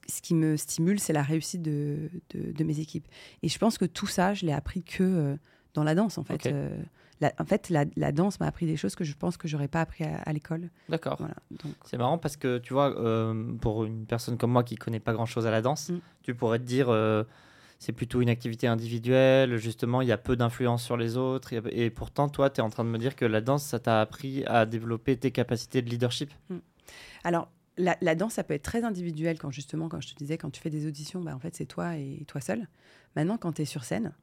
ce 0.08 0.20
qui 0.20 0.34
me 0.34 0.58
stimule, 0.58 1.00
c'est 1.00 1.14
la 1.14 1.22
réussite 1.22 1.62
de, 1.62 2.10
de, 2.34 2.64
mes 2.64 2.80
équipes. 2.80 3.08
Et 3.44 3.50
je 3.50 3.60
pense 3.60 3.78
que 3.78 3.86
tout 3.86 4.08
ça, 4.08 4.34
je 4.34 4.44
l'ai 4.44 4.52
appris 4.52 4.82
que 4.82 5.38
dans 5.76 5.84
la 5.84 5.94
danse, 5.94 6.18
en 6.18 6.24
fait. 6.24 6.50
La, 7.22 7.32
en 7.40 7.46
fait, 7.46 7.70
la, 7.70 7.86
la 7.96 8.12
danse 8.12 8.40
m'a 8.40 8.48
appris 8.48 8.66
des 8.66 8.76
choses 8.76 8.96
que 8.96 9.06
je 9.06 9.16
pense 9.16 9.38
que 9.38 9.48
j'aurais 9.48 9.70
pas 9.70 9.80
appris 9.80 10.04
à, 10.04 10.34
l'école. 10.34 10.70
D'accord. 10.90 11.16
Voilà, 11.18 11.36
c'est 11.86 11.98
marrant 11.98 12.18
parce 12.18 12.36
que 12.36 12.58
tu 12.58 12.74
vois, 12.74 12.94
euh, 13.00 13.54
pour 13.62 13.86
une 13.86 14.06
personne 14.06 14.38
comme 14.38 14.52
moi 14.52 14.64
qui 14.64 14.76
connaît 14.76 15.00
pas 15.00 15.14
grand 15.14 15.26
chose 15.26 15.48
à 15.48 15.52
la 15.52 15.62
danse, 15.62 15.90
mm. 15.90 16.00
tu 16.24 16.36
pourrais 16.36 16.60
te 16.60 16.66
dire 16.66 16.90
euh, 16.90 17.24
c'est 17.86 17.94
plutôt 17.94 18.22
une 18.22 18.30
activité 18.30 18.66
individuelle, 18.66 19.58
justement, 19.58 20.02
il 20.02 20.08
y 20.08 20.12
a 20.12 20.18
peu 20.18 20.36
d'influence 20.36 20.84
sur 20.84 20.98
les 20.98 21.18
autres. 21.18 21.54
Et, 21.54 21.90
pourtant, 21.92 22.30
toi, 22.30 22.50
tu 22.50 22.60
es 22.60 22.64
en 22.64 22.72
train 22.72 22.84
de 22.84 22.90
me 22.90 22.98
dire 22.98 23.16
que 23.16 23.26
la 23.26 23.42
danse, 23.42 23.64
ça 23.64 23.78
t'a 23.78 24.02
appris 24.02 24.44
à 24.46 24.66
développer 24.66 25.16
tes 25.18 25.30
capacités 25.30 25.84
de 25.84 25.90
leadership. 25.90 26.34
Mm. 26.50 26.58
Alors, 27.24 27.52
la, 27.78 27.96
la, 28.02 28.16
danse, 28.16 28.34
ça 28.34 28.44
peut 28.44 28.56
être 28.56 28.64
très 28.64 28.84
individuel 28.84 29.38
quand 29.38 29.52
justement, 29.52 29.88
quand 29.88 30.02
je 30.02 30.08
te 30.08 30.16
disais, 30.16 30.38
quand 30.40 30.50
tu 30.50 30.62
fais 30.62 30.72
des 30.72 30.88
auditions, 30.88 31.22
bah, 31.22 31.36
en 31.36 31.40
fait, 31.40 31.56
c'est 31.56 31.66
toi 31.68 31.96
et 31.96 32.24
toi 32.28 32.42
seul. 32.42 32.68
Maintenant, 33.16 33.38
quand 33.38 33.54
tu 33.54 33.62
es 33.62 33.66
sur 33.66 33.84
scène, 33.84 34.14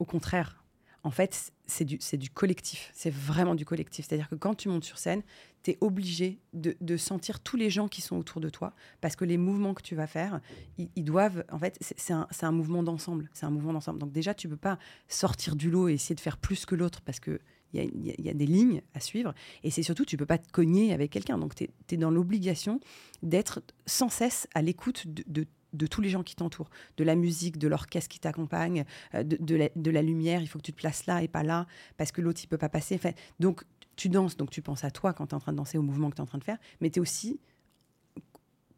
au 0.00 0.04
contraire, 0.04 0.61
en 1.04 1.10
fait, 1.10 1.52
c'est 1.66 1.84
du, 1.84 2.30
collectif. 2.30 2.90
C'est 2.94 3.12
vraiment 3.12 3.54
du 3.54 3.64
collectif. 3.64 4.06
C'est-à-dire 4.06 4.28
que 4.28 4.36
quand 4.36 4.54
tu 4.54 4.68
montes 4.68 4.84
sur 4.84 4.98
scène, 4.98 5.22
tu 5.64 5.72
es 5.72 5.78
obligé 5.80 6.38
de, 6.52 6.96
sentir 6.96 7.40
tous 7.40 7.56
les 7.56 7.70
gens 7.70 7.88
qui 7.88 8.00
sont 8.00 8.16
autour 8.16 8.40
de 8.40 8.48
toi 8.48 8.72
parce 9.00 9.16
que 9.16 9.24
les 9.24 9.36
mouvements 9.36 9.74
que 9.74 9.82
tu 9.82 9.96
vas 9.96 10.06
faire, 10.06 10.40
ils, 10.78 11.04
doivent. 11.04 11.44
En 11.50 11.58
fait, 11.58 11.78
c'est 11.80 12.44
un, 12.44 12.52
mouvement 12.52 12.84
d'ensemble. 12.84 13.30
C'est 13.32 13.46
un 13.46 13.50
mouvement 13.50 13.72
d'ensemble. 13.72 13.98
Donc, 13.98 14.12
déjà, 14.12 14.32
tu 14.32 14.48
peux 14.48 14.56
pas 14.56 14.78
sortir 15.08 15.56
du 15.56 15.70
lot 15.70 15.88
et 15.88 15.94
essayer 15.94 16.14
de 16.14 16.20
faire 16.20 16.38
plus 16.38 16.66
que 16.66 16.74
l'autre 16.74 17.00
parce 17.00 17.20
que. 17.20 17.40
Il 17.74 18.04
y, 18.20 18.28
a 18.28 18.34
des 18.34 18.44
lignes 18.44 18.82
à 18.92 19.00
suivre 19.00 19.32
et 19.64 19.70
c'est 19.70 19.82
surtout 19.82 20.04
tu 20.04 20.18
peux 20.18 20.26
pas 20.26 20.36
te 20.36 20.46
cogner 20.50 20.92
avec 20.92 21.10
quelqu'un 21.10 21.38
donc 21.38 21.54
tu 21.54 21.70
es, 21.90 21.96
dans 21.96 22.10
l'obligation 22.10 22.80
d'être 23.22 23.62
sans 23.86 24.10
cesse 24.10 24.46
à 24.54 24.60
l'écoute 24.60 25.06
de, 25.06 25.24
de 25.26 25.46
de 25.72 25.86
tous 25.86 26.00
les 26.00 26.08
gens 26.08 26.22
qui 26.22 26.36
t'entourent, 26.36 26.70
de 26.96 27.04
la 27.04 27.14
musique, 27.14 27.58
de 27.58 27.68
l'orchestre 27.68 28.08
qui 28.08 28.20
t'accompagne, 28.20 28.84
euh, 29.14 29.22
de, 29.24 29.90
la, 29.90 30.02
lumière, 30.02 30.40
il 30.42 30.46
faut 30.46 30.58
que 30.58 30.64
tu 30.64 30.72
te 30.72 30.78
places 30.78 31.06
là 31.06 31.22
et 31.22 31.28
pas 31.28 31.42
là, 31.42 31.66
parce 31.96 32.12
que 32.12 32.20
l'autre, 32.20 32.40
il 32.42 32.46
peut 32.46 32.58
pas 32.58 32.68
passer. 32.68 33.00
donc, 33.40 33.64
tu 33.96 34.08
danses, 34.08 34.36
donc 34.36 34.50
tu 34.50 34.62
penses 34.62 34.84
à 34.84 34.90
toi 34.90 35.12
quand 35.12 35.28
tu 35.28 35.30
es 35.32 35.34
en 35.34 35.40
train 35.40 35.52
de 35.52 35.58
danser, 35.58 35.78
au 35.78 35.82
mouvement 35.82 36.10
que 36.10 36.16
tu 36.16 36.20
es 36.20 36.22
en 36.22 36.26
train 36.26 36.38
de 36.38 36.44
faire, 36.44 36.58
mais 36.80 36.90
tu 36.90 36.98
es 36.98 37.02
aussi 37.02 37.40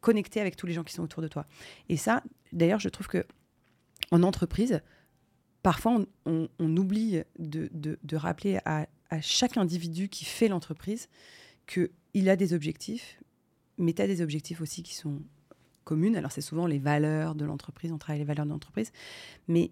connecté 0.01 0.39
avec 0.39 0.55
tous 0.55 0.67
les 0.67 0.73
gens 0.73 0.83
qui 0.83 0.93
sont 0.93 1.03
autour 1.03 1.23
de 1.23 1.27
toi. 1.27 1.45
Et 1.89 1.97
ça, 1.97 2.23
d'ailleurs, 2.53 2.79
je 2.79 2.89
trouve 2.89 3.07
que 3.07 3.25
en 4.11 4.23
entreprise, 4.23 4.81
parfois, 5.63 6.05
on, 6.25 6.49
oublie 6.59 7.21
de, 7.39 8.15
rappeler 8.15 8.59
à, 8.65 8.87
à, 9.09 9.21
chaque 9.21 9.57
individu 9.57 10.09
qui 10.09 10.25
fait 10.25 10.47
l'entreprise 10.47 11.09
qu'il 11.65 12.29
a 12.29 12.35
des 12.35 12.53
objectifs, 12.53 13.19
mais 13.77 13.93
tu 13.93 14.01
as 14.01 14.07
des 14.07 14.21
objectifs 14.21 14.61
aussi 14.61 14.83
qui 14.83 14.93
sont 14.93 15.21
communes. 15.85 16.17
Alors, 16.17 16.31
c'est 16.33 16.41
souvent 16.41 16.67
les 16.67 16.79
valeurs 16.79 17.35
de 17.35 17.45
l'entreprise, 17.45 17.93
on 17.93 17.97
travaille 17.97 18.19
les 18.19 18.25
valeurs 18.25 18.45
de 18.45 18.51
l'entreprise. 18.51 18.91
Mais 19.47 19.71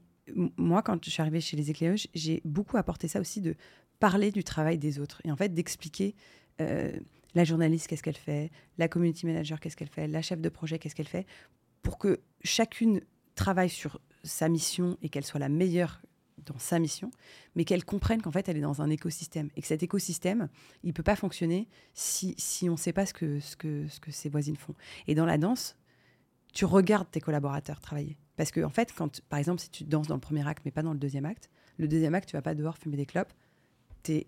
moi, 0.55 0.81
quand 0.81 1.03
je 1.03 1.09
suis 1.09 1.21
arrivée 1.21 1.41
chez 1.41 1.57
les 1.57 1.69
éclaireuses, 1.69 2.07
j'ai 2.13 2.41
beaucoup 2.45 2.77
apporté 2.77 3.07
ça 3.07 3.19
aussi 3.19 3.41
de 3.41 3.55
parler 3.99 4.31
du 4.31 4.43
travail 4.43 4.77
des 4.77 4.99
autres 4.99 5.21
et 5.25 5.31
en 5.31 5.35
fait 5.35 5.53
d'expliquer 5.53 6.15
euh, 6.61 6.91
la 7.35 7.43
journaliste, 7.43 7.87
qu'est-ce 7.87 8.03
qu'elle 8.03 8.17
fait, 8.17 8.51
la 8.77 8.87
community 8.87 9.25
manager, 9.25 9.59
qu'est-ce 9.59 9.75
qu'elle 9.75 9.89
fait, 9.89 10.07
la 10.07 10.21
chef 10.21 10.39
de 10.39 10.49
projet, 10.49 10.79
qu'est-ce 10.79 10.95
qu'elle 10.95 11.07
fait, 11.07 11.25
pour 11.81 11.97
que 11.97 12.21
chacune 12.43 13.01
travaille 13.35 13.69
sur 13.69 13.99
sa 14.23 14.49
mission 14.49 14.97
et 15.01 15.09
qu'elle 15.09 15.25
soit 15.25 15.39
la 15.39 15.49
meilleure 15.49 16.01
dans 16.45 16.57
sa 16.57 16.79
mission, 16.79 17.11
mais 17.55 17.63
qu'elle 17.63 17.85
comprenne 17.85 18.21
qu'en 18.21 18.31
fait, 18.31 18.49
elle 18.49 18.57
est 18.57 18.61
dans 18.61 18.81
un 18.81 18.89
écosystème 18.89 19.49
et 19.55 19.61
que 19.61 19.67
cet 19.67 19.83
écosystème, 19.83 20.49
il 20.83 20.93
peut 20.93 21.03
pas 21.03 21.15
fonctionner 21.15 21.67
si, 21.93 22.35
si 22.37 22.69
on 22.69 22.73
ne 22.73 22.77
sait 22.77 22.93
pas 22.93 23.05
ce 23.05 23.13
que, 23.13 23.39
ce, 23.39 23.55
que, 23.55 23.87
ce 23.87 23.99
que 23.99 24.11
ses 24.11 24.29
voisines 24.29 24.57
font. 24.57 24.75
Et 25.07 25.15
dans 25.15 25.25
la 25.25 25.37
danse, 25.37 25.77
tu 26.53 26.65
regardes 26.65 27.09
tes 27.11 27.19
collaborateurs 27.19 27.79
travailler. 27.81 28.17
Parce 28.35 28.51
que, 28.51 28.61
en 28.61 28.69
fait, 28.69 28.93
quand, 28.95 29.21
par 29.29 29.39
exemple, 29.39 29.61
si 29.61 29.69
tu 29.69 29.83
danses 29.83 30.07
dans 30.07 30.15
le 30.15 30.21
premier 30.21 30.47
acte, 30.47 30.63
mais 30.65 30.71
pas 30.71 30.81
dans 30.81 30.93
le 30.93 30.99
deuxième 30.99 31.25
acte, 31.25 31.49
le 31.77 31.87
deuxième 31.87 32.15
acte, 32.15 32.29
tu 32.29 32.35
vas 32.35 32.41
pas 32.41 32.55
dehors 32.55 32.77
fumer 32.77 32.97
des 32.97 33.05
clopes, 33.05 33.33
tu 34.03 34.13
es 34.13 34.27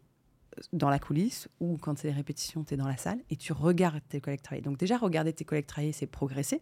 dans 0.74 0.90
la 0.90 1.00
coulisse 1.00 1.50
ou 1.60 1.78
quand 1.78 1.98
c'est 1.98 2.08
les 2.08 2.14
répétitions, 2.14 2.64
tu 2.64 2.74
es 2.74 2.78
dans 2.78 2.88
la 2.88 2.98
salle 2.98 3.20
et 3.30 3.36
tu 3.36 3.54
regardes 3.54 4.02
tes 4.10 4.22
collègues 4.22 4.42
travailler. 4.42 4.64
Donc, 4.64 4.78
déjà, 4.78 4.98
regarder 4.98 5.34
tes 5.34 5.46
collègues 5.46 5.68
travailler, 5.68 5.94
c'est 5.94 6.08
progresser 6.08 6.62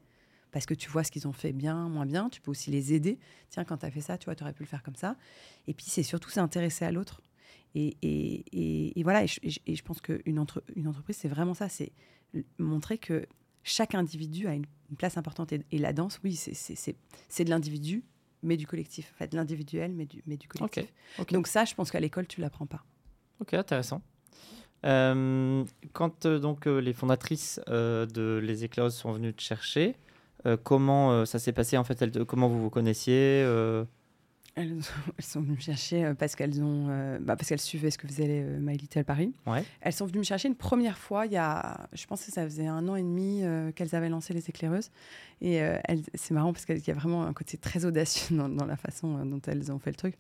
parce 0.52 0.66
que 0.66 0.74
tu 0.74 0.90
vois 0.90 1.04
ce 1.04 1.12
qu'ils 1.12 1.28
ont 1.28 1.34
fait 1.34 1.52
bien, 1.52 1.90
moins 1.90 2.06
bien. 2.06 2.30
Tu 2.30 2.40
peux 2.40 2.52
aussi 2.52 2.70
les 2.70 2.94
aider. 2.94 3.18
Tiens, 3.50 3.66
quand 3.66 3.78
tu 3.78 3.86
as 3.86 3.92
fait 3.92 4.02
ça, 4.02 4.18
tu 4.18 4.26
vois, 4.26 4.36
aurais 4.42 4.54
pu 4.54 4.64
le 4.64 4.68
faire 4.68 4.84
comme 4.84 4.96
ça. 4.96 5.18
Et 5.68 5.74
puis, 5.74 5.86
c'est 5.88 6.04
surtout 6.04 6.30
s'intéresser 6.30 6.86
à 6.86 6.92
l'autre. 6.92 7.22
Et, 7.76 7.98
et, 8.04 9.00
et, 9.00 9.04
voilà, 9.04 9.24
et 9.24 9.28
je, 9.28 9.82
pense 9.82 10.00
qu'une 10.00 10.38
entre, 10.38 10.64
une 10.76 10.88
entreprise, 10.88 11.18
c'est 11.18 11.28
vraiment 11.28 11.56
ça 11.56 11.70
c'est 11.70 11.92
montrer 12.60 13.00
que 13.00 13.26
chaque 13.64 13.96
individu 13.96 14.48
a 14.48 14.54
une, 14.54 14.66
place 14.98 15.18
importante. 15.18 15.54
Et, 15.54 15.78
la 15.80 15.92
danse, 15.92 16.20
oui, 16.24 16.36
c'est 16.36 17.44
de 17.44 17.50
l'individu, 17.50 18.04
mais 18.44 18.58
du 18.58 18.68
collectif. 18.68 19.12
En 19.16 19.18
fait, 19.18 19.32
de 19.32 19.36
l'individuel, 19.38 19.92
mais 19.94 20.06
du, 20.06 20.22
mais 20.28 20.38
du 20.38 20.48
collectif. 20.48 20.94
Donc 21.32 21.48
ça, 21.48 21.66
je 21.66 21.74
pense 21.74 21.90
qu'à 21.90 22.00
l'école, 22.00 22.28
tu 22.28 22.42
l'apprends 22.42 22.68
pas. 22.68 22.84
Ok, 23.40 23.56
intéressant. 23.56 24.02
Euh, 24.86 25.64
quand 25.94 26.26
euh, 26.26 26.40
donc 26.40 26.68
euh, 26.68 26.80
les 26.80 26.94
fondatrices 26.94 27.60
de 27.68 28.42
Les 28.44 28.66
Éclairs 28.66 28.92
sont 28.92 29.12
venues 29.14 29.34
te 29.34 29.42
chercher, 29.42 29.96
comment 30.64 31.26
ça 31.26 31.40
s'est 31.40 31.54
passé 31.54 31.78
en 31.78 31.86
fait 31.86 32.24
Comment 32.26 32.50
vous 32.50 32.62
vous 32.62 32.70
connaissiez 32.70 33.46
elles, 34.56 34.82
sont 35.20 35.42
venues 35.42 35.56
me 35.56 35.62
chercher 35.62 36.06
euh, 36.06 36.14
parce 36.14 36.36
qu'elles 36.36 36.62
ont, 36.62 36.88
euh, 36.90 37.18
bah, 37.20 37.36
parce 37.36 37.50
qu'elles 37.50 37.60
suivaient 37.60 37.92
ce 37.92 37.98
que 37.98 38.08
faisait 38.08 38.44
euh, 38.44 38.60
My 38.60 38.78
Little 38.78 39.04
Paris. 39.04 39.34
Elles 39.82 39.94
sont 39.94 40.06
venues 40.06 40.20
me 40.20 40.24
chercher 40.24 40.48
une 40.48 40.56
première 40.56 40.98
fois 40.98 41.26
il 41.26 41.32
y 41.32 41.38
a, 41.38 41.88
je 41.94 42.06
pense 42.06 42.26
que 42.26 42.32
ça 42.32 42.44
faisait 42.44 42.68
un 42.68 42.88
an 42.88 42.96
et 42.96 43.02
demi 43.02 43.44
qu'elles 43.76 43.96
avaient 43.96 44.10
lancé 44.10 44.34
les 44.34 44.50
éclaireuses. 44.50 44.92
Et 45.42 45.62
c'est 46.14 46.34
marrant 46.34 46.54
parce 46.54 46.66
qu'il 46.66 46.86
y 46.86 46.92
a 46.92 46.94
vraiment 46.94 47.24
un 47.24 47.34
côté 47.34 47.58
très 47.58 47.86
audacieux 47.86 48.36
dans, 48.50 48.66
la 48.66 48.78
façon 48.78 49.26
dont 49.26 49.42
elles 49.48 49.72
ont 49.72 49.80
fait 49.80 49.92
le 49.92 49.96
truc. 49.96 50.16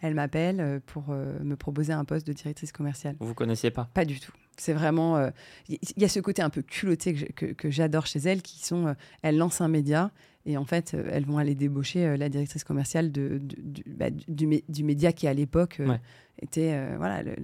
Elles 0.00 0.14
m'appellent 0.14 0.80
pour 0.86 1.08
me 1.08 1.54
proposer 1.54 1.92
un 1.92 2.04
poste 2.04 2.26
de 2.26 2.32
directrice 2.32 2.72
commerciale. 2.72 3.16
Vous 3.20 3.34
connaissiez 3.34 3.70
pas? 3.70 3.88
Pas 3.94 4.04
du 4.04 4.20
tout. 4.20 4.32
C'est 4.56 4.72
vraiment, 4.72 5.30
il 5.68 5.78
y, 5.96 6.04
a 6.04 6.08
ce 6.08 6.20
côté 6.20 6.42
un 6.42 6.50
peu 6.50 6.62
culotté 6.62 7.14
que, 7.14 7.46
que 7.46 7.70
j'adore 7.70 8.06
chez 8.06 8.18
elles, 8.18 8.42
qui 8.42 8.64
sont, 8.64 8.94
elles 9.22 9.36
lancent 9.36 9.60
un 9.60 9.68
média 9.68 10.10
et 10.46 10.56
en 10.56 10.64
fait, 10.64 10.94
euh, 10.94 11.08
elles 11.12 11.26
vont 11.26 11.38
aller 11.38 11.54
débaucher 11.54 12.06
euh, 12.06 12.16
la 12.16 12.28
directrice 12.28 12.64
commerciale 12.64 13.12
de, 13.12 13.40
bah, 13.86 14.10
du, 14.10 14.62
du, 14.68 14.84
média 14.84 15.12
qui, 15.12 15.26
à 15.26 15.34
l'époque, 15.34 15.80
euh, 15.80 15.96
était 16.40 16.96
voilà, 16.96 17.22
le, 17.22 17.34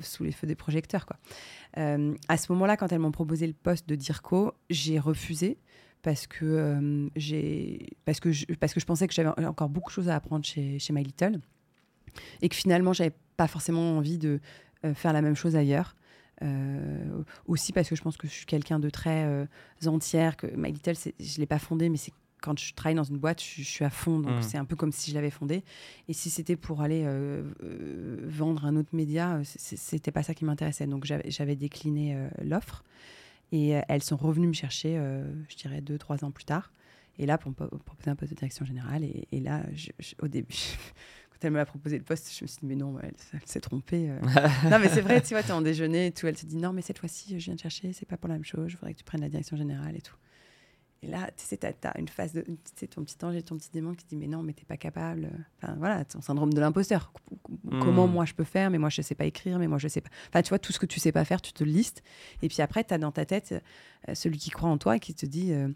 sous 0.00 0.24
les 0.24 0.32
feux 0.32 0.46
des 0.46 0.54
projecteurs. 0.54 1.06
Quoi. 1.06 1.16
à 1.76 2.36
ce 2.36 2.52
moment-là, 2.52 2.76
quand 2.76 2.92
elles 2.92 2.98
m'ont 2.98 3.12
proposé 3.12 3.46
le 3.46 3.54
poste 3.54 3.88
de 3.88 3.94
DIRCO, 3.94 4.52
j'ai 4.70 4.98
refusé 4.98 5.58
parce 6.02 6.26
que, 6.26 7.10
j'ai, 7.16 7.88
parce, 8.04 8.20
que 8.20 8.30
je, 8.32 8.46
parce 8.60 8.74
que 8.74 8.80
je 8.80 8.86
pensais 8.86 9.08
que 9.08 9.14
j'avais 9.14 9.30
encore 9.46 9.68
beaucoup 9.68 9.90
de 9.90 9.94
choses 9.94 10.08
à 10.08 10.16
apprendre 10.16 10.44
chez, 10.44 10.78
chez 10.78 10.92
My 10.92 11.02
Little 11.02 11.40
et 12.42 12.48
que 12.48 12.56
finalement, 12.56 12.92
j'avais 12.92 13.14
pas 13.36 13.48
forcément 13.48 13.96
envie 13.96 14.18
de 14.18 14.40
faire 14.94 15.12
la 15.12 15.22
même 15.22 15.36
chose 15.36 15.56
ailleurs. 15.56 15.96
Euh, 16.42 17.22
aussi 17.46 17.72
parce 17.72 17.88
que 17.88 17.96
je 17.96 18.02
pense 18.02 18.16
que 18.16 18.26
je 18.26 18.32
suis 18.32 18.46
quelqu'un 18.46 18.78
de 18.78 18.90
très 18.90 19.24
euh, 19.24 19.46
entière, 19.86 20.36
que 20.36 20.46
My 20.56 20.72
Little, 20.72 20.94
je 20.96 21.10
ne 21.10 21.38
l'ai 21.38 21.46
pas 21.46 21.58
fondé, 21.58 21.88
mais 21.88 21.96
c'est 21.96 22.12
quand 22.40 22.58
je 22.58 22.74
travaille 22.74 22.96
dans 22.96 23.04
une 23.04 23.18
boîte, 23.18 23.40
je, 23.40 23.62
suis 23.62 23.84
à 23.84 23.90
fond, 23.90 24.18
donc 24.18 24.38
mmh. 24.38 24.42
c'est 24.42 24.58
un 24.58 24.64
peu 24.64 24.74
comme 24.74 24.90
si 24.90 25.12
je 25.12 25.14
l'avais 25.14 25.30
fondé. 25.30 25.62
Et 26.08 26.12
si 26.12 26.28
c'était 26.28 26.56
pour 26.56 26.80
aller 26.80 27.04
euh, 27.04 27.44
vendre 28.24 28.64
un 28.64 28.74
autre 28.74 28.88
média, 28.94 29.40
c'était 29.44 30.10
pas 30.10 30.24
ça 30.24 30.34
qui 30.34 30.44
m'intéressait. 30.44 30.88
Donc 30.88 31.04
j'avais 31.04 31.54
décliné 31.54 32.18
l'offre 32.42 32.82
et 33.52 33.74
elles 33.86 34.02
sont 34.02 34.16
revenues 34.16 34.48
me 34.48 34.54
chercher, 34.54 35.00
je 35.48 35.56
dirais 35.56 35.82
deux, 35.82 35.98
trois 35.98 36.24
ans 36.24 36.32
plus 36.32 36.44
tard. 36.44 36.72
Et 37.18 37.26
là, 37.26 37.38
pour 37.38 37.50
me 37.50 37.54
proposer 37.54 38.10
un 38.10 38.16
poste 38.16 38.32
de 38.32 38.36
direction 38.36 38.64
générale. 38.64 39.04
Et, 39.04 39.40
là, 39.40 39.62
au 40.20 40.28
début, 40.28 40.56
elle 41.44 41.52
me 41.52 41.58
l'a 41.58 41.66
proposé 41.66 41.98
le 41.98 42.04
poste, 42.04 42.32
je 42.36 42.44
me 42.44 42.48
suis 42.48 42.58
dit, 42.60 42.66
mais 42.66 42.76
non, 42.76 42.96
elle, 43.02 43.14
s'est 43.44 43.60
trompée. 43.60 44.10
Euh. 44.10 44.20
non, 44.70 44.78
mais 44.78 44.88
c'est 44.88 45.00
vrai, 45.00 45.20
tu 45.20 45.34
vois, 45.34 45.42
tu 45.42 45.48
es 45.48 45.52
en 45.52 45.62
déjeuner 45.62 46.06
et 46.06 46.12
tout. 46.12 46.26
Elle 46.26 46.36
te 46.36 46.46
dit, 46.46 46.56
non, 46.56 46.72
mais 46.72 46.82
cette 46.82 46.98
fois-ci, 46.98 47.38
je 47.38 47.44
viens 47.44 47.56
te 47.56 47.62
chercher, 47.62 47.92
c'est 47.92 48.06
pas 48.06 48.16
pour 48.16 48.28
la 48.28 48.34
même 48.34 48.44
chose, 48.44 48.68
je 48.68 48.76
voudrais 48.76 48.92
que 48.92 48.98
tu 48.98 49.04
prennes 49.04 49.20
la 49.20 49.28
direction 49.28 49.56
générale 49.56 49.96
et 49.96 50.00
tout. 50.00 50.16
Et 51.04 51.08
là, 51.08 51.28
tu 51.36 51.44
sais, 51.44 51.56
tu 51.56 51.66
as, 51.66 51.98
une 51.98 52.06
phase 52.06 52.32
de. 52.32 52.44
Tu 52.76 52.86
ton 52.86 53.02
petit 53.02 53.16
ange 53.24 53.34
et 53.34 53.42
ton 53.42 53.56
petit 53.56 53.70
démon 53.72 53.92
qui 53.92 54.04
te 54.04 54.10
dit, 54.10 54.16
mais 54.16 54.28
non, 54.28 54.42
mais 54.44 54.52
t'es 54.52 54.64
pas 54.64 54.76
capable. 54.76 55.30
Enfin, 55.60 55.74
voilà, 55.76 56.04
ton 56.04 56.20
syndrome 56.20 56.52
de 56.52 56.60
l'imposteur. 56.60 57.12
Comment 57.80 58.06
hmm. 58.06 58.12
moi 58.12 58.24
je 58.24 58.34
peux 58.34 58.44
faire, 58.44 58.70
mais 58.70 58.78
moi 58.78 58.88
je 58.88 59.02
sais 59.02 59.16
pas 59.16 59.24
écrire, 59.24 59.58
mais 59.58 59.66
moi 59.66 59.78
je 59.78 59.88
sais 59.88 60.00
pas. 60.00 60.10
Enfin, 60.28 60.42
tu 60.42 60.50
vois, 60.50 60.60
tout 60.60 60.72
ce 60.72 60.78
que 60.78 60.86
tu 60.86 61.00
sais 61.00 61.10
pas 61.10 61.24
faire, 61.24 61.42
tu 61.42 61.52
te 61.52 61.64
listes. 61.64 62.04
Et 62.40 62.48
puis 62.48 62.62
après, 62.62 62.84
tu 62.84 62.94
as 62.94 62.98
dans 62.98 63.10
ta 63.10 63.24
tête 63.24 63.52
euh, 64.08 64.14
celui 64.14 64.38
qui 64.38 64.50
croit 64.50 64.68
en 64.68 64.78
toi 64.78 64.96
et 64.96 65.00
qui 65.00 65.12
te 65.12 65.26
dit, 65.26 65.52
euh, 65.52 65.68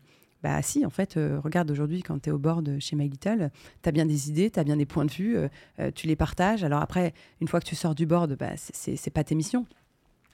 bah 0.42 0.61
si, 0.62 0.85
en 0.85 0.90
fait, 0.90 1.16
euh, 1.16 1.40
regarde 1.42 1.70
aujourd'hui 1.70 2.03
quand 2.03 2.20
tu 2.20 2.28
es 2.28 2.32
au 2.32 2.39
bord 2.39 2.62
de 2.62 2.78
chez 2.78 2.97
My 2.97 3.09
Little, 3.09 3.51
tu 3.82 3.89
as 3.89 3.93
bien 3.93 4.07
des 4.07 4.28
idées, 4.28 4.51
tu 4.51 4.61
as 4.61 4.64
bien 4.64 4.76
des 4.76 4.87
points 4.87 5.05
de 5.05 5.11
vue, 5.11 5.37
euh, 5.37 5.49
euh, 5.80 5.91
tu 5.95 6.07
les 6.07 6.16
partages. 6.16 6.62
Alors 6.62 6.82
après, 6.82 7.14
une 7.41 7.49
fois 7.49 7.61
que 7.61 7.66
tu 7.66 7.74
sors 7.74 7.95
du 7.95 8.07
board, 8.07 8.37
bah, 8.37 8.53
c'est 8.57 9.11
pas 9.11 9.24
tes 9.24 9.34
missions. 9.34 9.66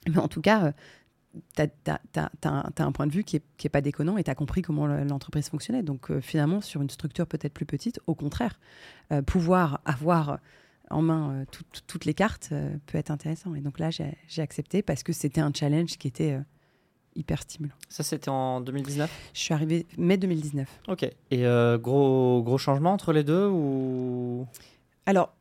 Mais 0.08 0.18
en 0.18 0.28
tout 0.28 0.40
cas, 0.40 0.72
tu 1.56 1.62
as, 1.62 2.00
un 2.78 2.92
point 2.92 3.06
de 3.06 3.12
vue 3.12 3.22
qui 3.22 3.36
n'est 3.36 3.42
est 3.64 3.68
pas 3.68 3.80
déconnant 3.80 4.18
et 4.18 4.24
tu 4.24 4.30
as 4.30 4.34
compris 4.34 4.62
comment 4.62 4.86
l'entreprise 4.86 5.48
fonctionnait. 5.48 5.84
Donc 5.84 6.10
finalement, 6.20 6.60
sur 6.60 6.82
une 6.82 6.90
structure 6.90 7.26
peut-être 7.28 7.54
plus 7.54 7.66
petite, 7.66 8.00
au 8.08 8.16
contraire, 8.16 8.58
pouvoir 9.26 9.80
avoir 9.84 10.40
en 10.90 11.02
main 11.02 11.44
toutes 11.86 12.04
les 12.04 12.14
cartes 12.14 12.52
peut 12.86 12.98
être 12.98 13.12
intéressant. 13.12 13.54
Et 13.54 13.60
donc 13.60 13.78
là, 13.78 13.90
j'ai 13.90 14.42
accepté 14.42 14.82
parce 14.82 15.04
que 15.04 15.12
c'était 15.12 15.40
un 15.40 15.52
challenge 15.54 15.96
qui 15.98 16.08
était 16.08 16.36
hyper 17.16 17.42
stimulant. 17.42 17.74
Ça, 17.88 18.02
c'était 18.02 18.28
en 18.28 18.60
2019 18.60 19.10
Je 19.34 19.40
suis 19.40 19.54
arrivée 19.54 19.86
mai 19.98 20.16
2019. 20.16 20.68
Ok. 20.88 21.08
Et 21.30 21.44
gros, 21.80 22.42
gros 22.42 22.58
changement 22.58 22.92
entre 22.92 23.12
les 23.12 23.24
deux 23.24 23.46
ou? 23.46 24.46
Alors, 25.06 25.34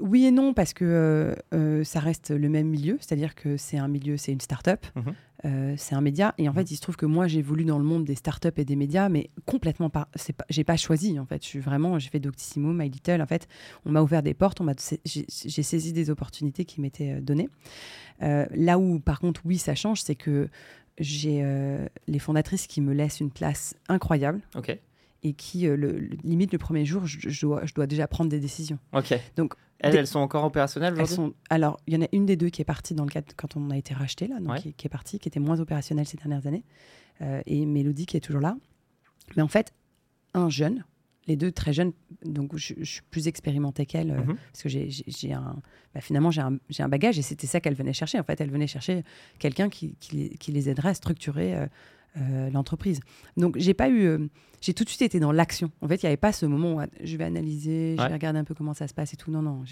oui 0.00 0.24
et 0.24 0.30
non, 0.30 0.54
parce 0.54 0.72
que 0.72 0.84
euh, 0.84 1.34
euh, 1.54 1.84
ça 1.84 2.00
reste 2.00 2.30
le 2.30 2.48
même 2.48 2.68
milieu, 2.68 2.96
c'est-à-dire 3.00 3.34
que 3.34 3.56
c'est 3.56 3.78
un 3.78 3.88
milieu, 3.88 4.16
c'est 4.16 4.32
une 4.32 4.40
start-up, 4.40 4.86
mhm. 4.94 5.14
euh, 5.44 5.74
c'est 5.76 5.94
un 5.94 6.00
média. 6.00 6.34
Et 6.38 6.48
en 6.48 6.52
fait, 6.52 6.70
il 6.70 6.76
se 6.76 6.80
trouve 6.80 6.96
que 6.96 7.06
moi, 7.06 7.26
j'ai 7.26 7.42
voulu 7.42 7.64
dans 7.64 7.78
le 7.78 7.84
monde 7.84 8.04
des 8.04 8.14
start-up 8.14 8.58
et 8.58 8.64
des 8.64 8.76
médias, 8.76 9.08
mais 9.08 9.30
complètement 9.44 9.90
pas. 9.90 10.08
pas 10.36 10.44
j'ai 10.48 10.64
pas 10.64 10.76
choisi, 10.76 11.18
en 11.18 11.26
fait. 11.26 11.42
Je 11.42 11.48
suis 11.48 11.60
vraiment, 11.60 11.98
j'ai 11.98 12.08
fait 12.08 12.20
Doctissimo, 12.20 12.72
My 12.72 12.88
Little. 12.88 13.20
En 13.20 13.26
fait, 13.26 13.48
on 13.84 13.90
m'a 13.90 14.02
ouvert 14.02 14.22
des 14.22 14.34
portes, 14.34 14.62
j'ai 15.04 15.62
saisi 15.62 15.92
des 15.92 16.10
opportunités 16.10 16.64
qui 16.64 16.80
m'étaient 16.80 17.20
données. 17.20 17.48
là 18.20 18.78
où, 18.78 18.98
par 19.00 19.20
contre, 19.20 19.42
oui, 19.44 19.58
ça 19.58 19.74
change, 19.74 20.00
c'est 20.00 20.16
que 20.16 20.48
j'ai 20.98 21.44
les 22.06 22.18
fondatrices 22.18 22.66
qui 22.66 22.80
me 22.80 22.92
laissent 22.92 23.20
une 23.20 23.30
place 23.30 23.74
incroyable. 23.88 24.40
Ok 24.54 24.78
et 25.22 25.32
qui, 25.32 25.62
le, 25.66 25.98
limite, 26.22 26.52
le 26.52 26.58
premier 26.58 26.84
jour, 26.84 27.04
je, 27.04 27.40
dois, 27.40 27.64
je 27.64 27.74
dois 27.74 27.86
déjà 27.86 28.06
prendre 28.06 28.30
des 28.30 28.38
décisions. 28.38 28.78
Ok. 28.92 29.18
Donc, 29.36 29.54
elles, 29.80 29.96
elles 29.96 30.06
sont 30.06 30.20
encore 30.20 30.44
opérationnelles 30.44 30.94
aujourd'hui? 31.00 31.34
Alors, 31.50 31.78
il 31.86 31.94
y 31.94 31.96
en 31.96 32.02
a 32.02 32.08
une 32.12 32.26
des 32.26 32.36
deux 32.36 32.48
qui 32.48 32.62
est 32.62 32.66
partie 32.66 32.94
dans 32.94 33.04
le 33.04 33.10
cadre 33.10 33.26
quand 33.36 33.56
on 33.56 33.70
a 33.70 33.76
été 33.76 33.92
racheté, 33.92 34.26
là, 34.26 34.38
donc 34.40 34.60
qui, 34.76 34.86
est 34.86 34.90
partie, 34.90 35.18
qui 35.18 35.28
était 35.28 35.40
moins 35.40 35.60
opérationnelle 35.60 36.06
ces 36.06 36.16
dernières 36.16 36.46
années, 36.46 36.64
euh, 37.22 37.42
et 37.46 37.66
Mélodie 37.66 38.06
qui 38.06 38.16
est 38.16 38.20
toujours 38.20 38.40
là. 38.40 38.56
Mais 39.36 39.42
en 39.42 39.48
fait, 39.48 39.72
un 40.34 40.48
jeune, 40.48 40.84
les 41.26 41.36
deux 41.36 41.50
très 41.50 41.72
jeunes, 41.72 41.92
donc 42.24 42.56
je, 42.56 42.74
suis 42.84 43.02
plus 43.10 43.28
expérimentée 43.28 43.86
qu'elle, 43.86 44.10
euh, 44.10 44.22
mhm. 44.22 44.36
parce 44.52 44.62
que 44.62 44.68
j'ai 44.68 45.32
un, 45.32 45.56
bah, 45.94 46.00
finalement 46.00 46.30
j'ai 46.30 46.40
un, 46.40 46.58
un, 46.78 46.88
bagage, 46.88 47.18
et 47.18 47.22
c'était 47.22 47.46
ça 47.46 47.60
qu'elle 47.60 47.74
venait 47.74 47.92
chercher. 47.92 48.18
En 48.20 48.24
fait, 48.24 48.40
elle 48.40 48.50
venait 48.50 48.66
chercher 48.66 49.02
quelqu'un 49.38 49.68
qui, 49.68 49.96
qui, 50.00 50.30
qui, 50.30 50.52
les 50.52 50.68
aiderait 50.68 50.90
à 50.90 50.94
structurer 50.94 51.54
euh, 51.54 51.66
euh, 52.18 52.50
l'entreprise. 52.50 53.00
Donc 53.36 53.56
j'ai 53.58 53.74
pas 53.74 53.90
eu, 53.90 54.06
euh, 54.06 54.18
j'ai 54.62 54.72
tout 54.72 54.84
de 54.84 54.88
suite 54.88 55.02
été 55.02 55.20
dans 55.20 55.32
l'action. 55.32 55.70
En 55.82 55.88
fait, 55.88 55.96
il 55.96 56.06
n'y 56.06 56.08
avait 56.08 56.16
pas 56.16 56.32
ce 56.32 56.46
moment 56.46 56.74
où 56.74 56.80
ah, 56.80 56.86
je 57.02 57.14
vais 57.16 57.24
analyser, 57.24 57.94
je 57.98 58.02
vais 58.02 58.12
regarder 58.12 58.38
un 58.38 58.44
peu 58.44 58.54
comment 58.54 58.72
ça 58.72 58.88
se 58.88 58.94
passe 58.94 59.12
et 59.12 59.16
tout. 59.16 59.30
Non, 59.30 59.42
non, 59.42 59.64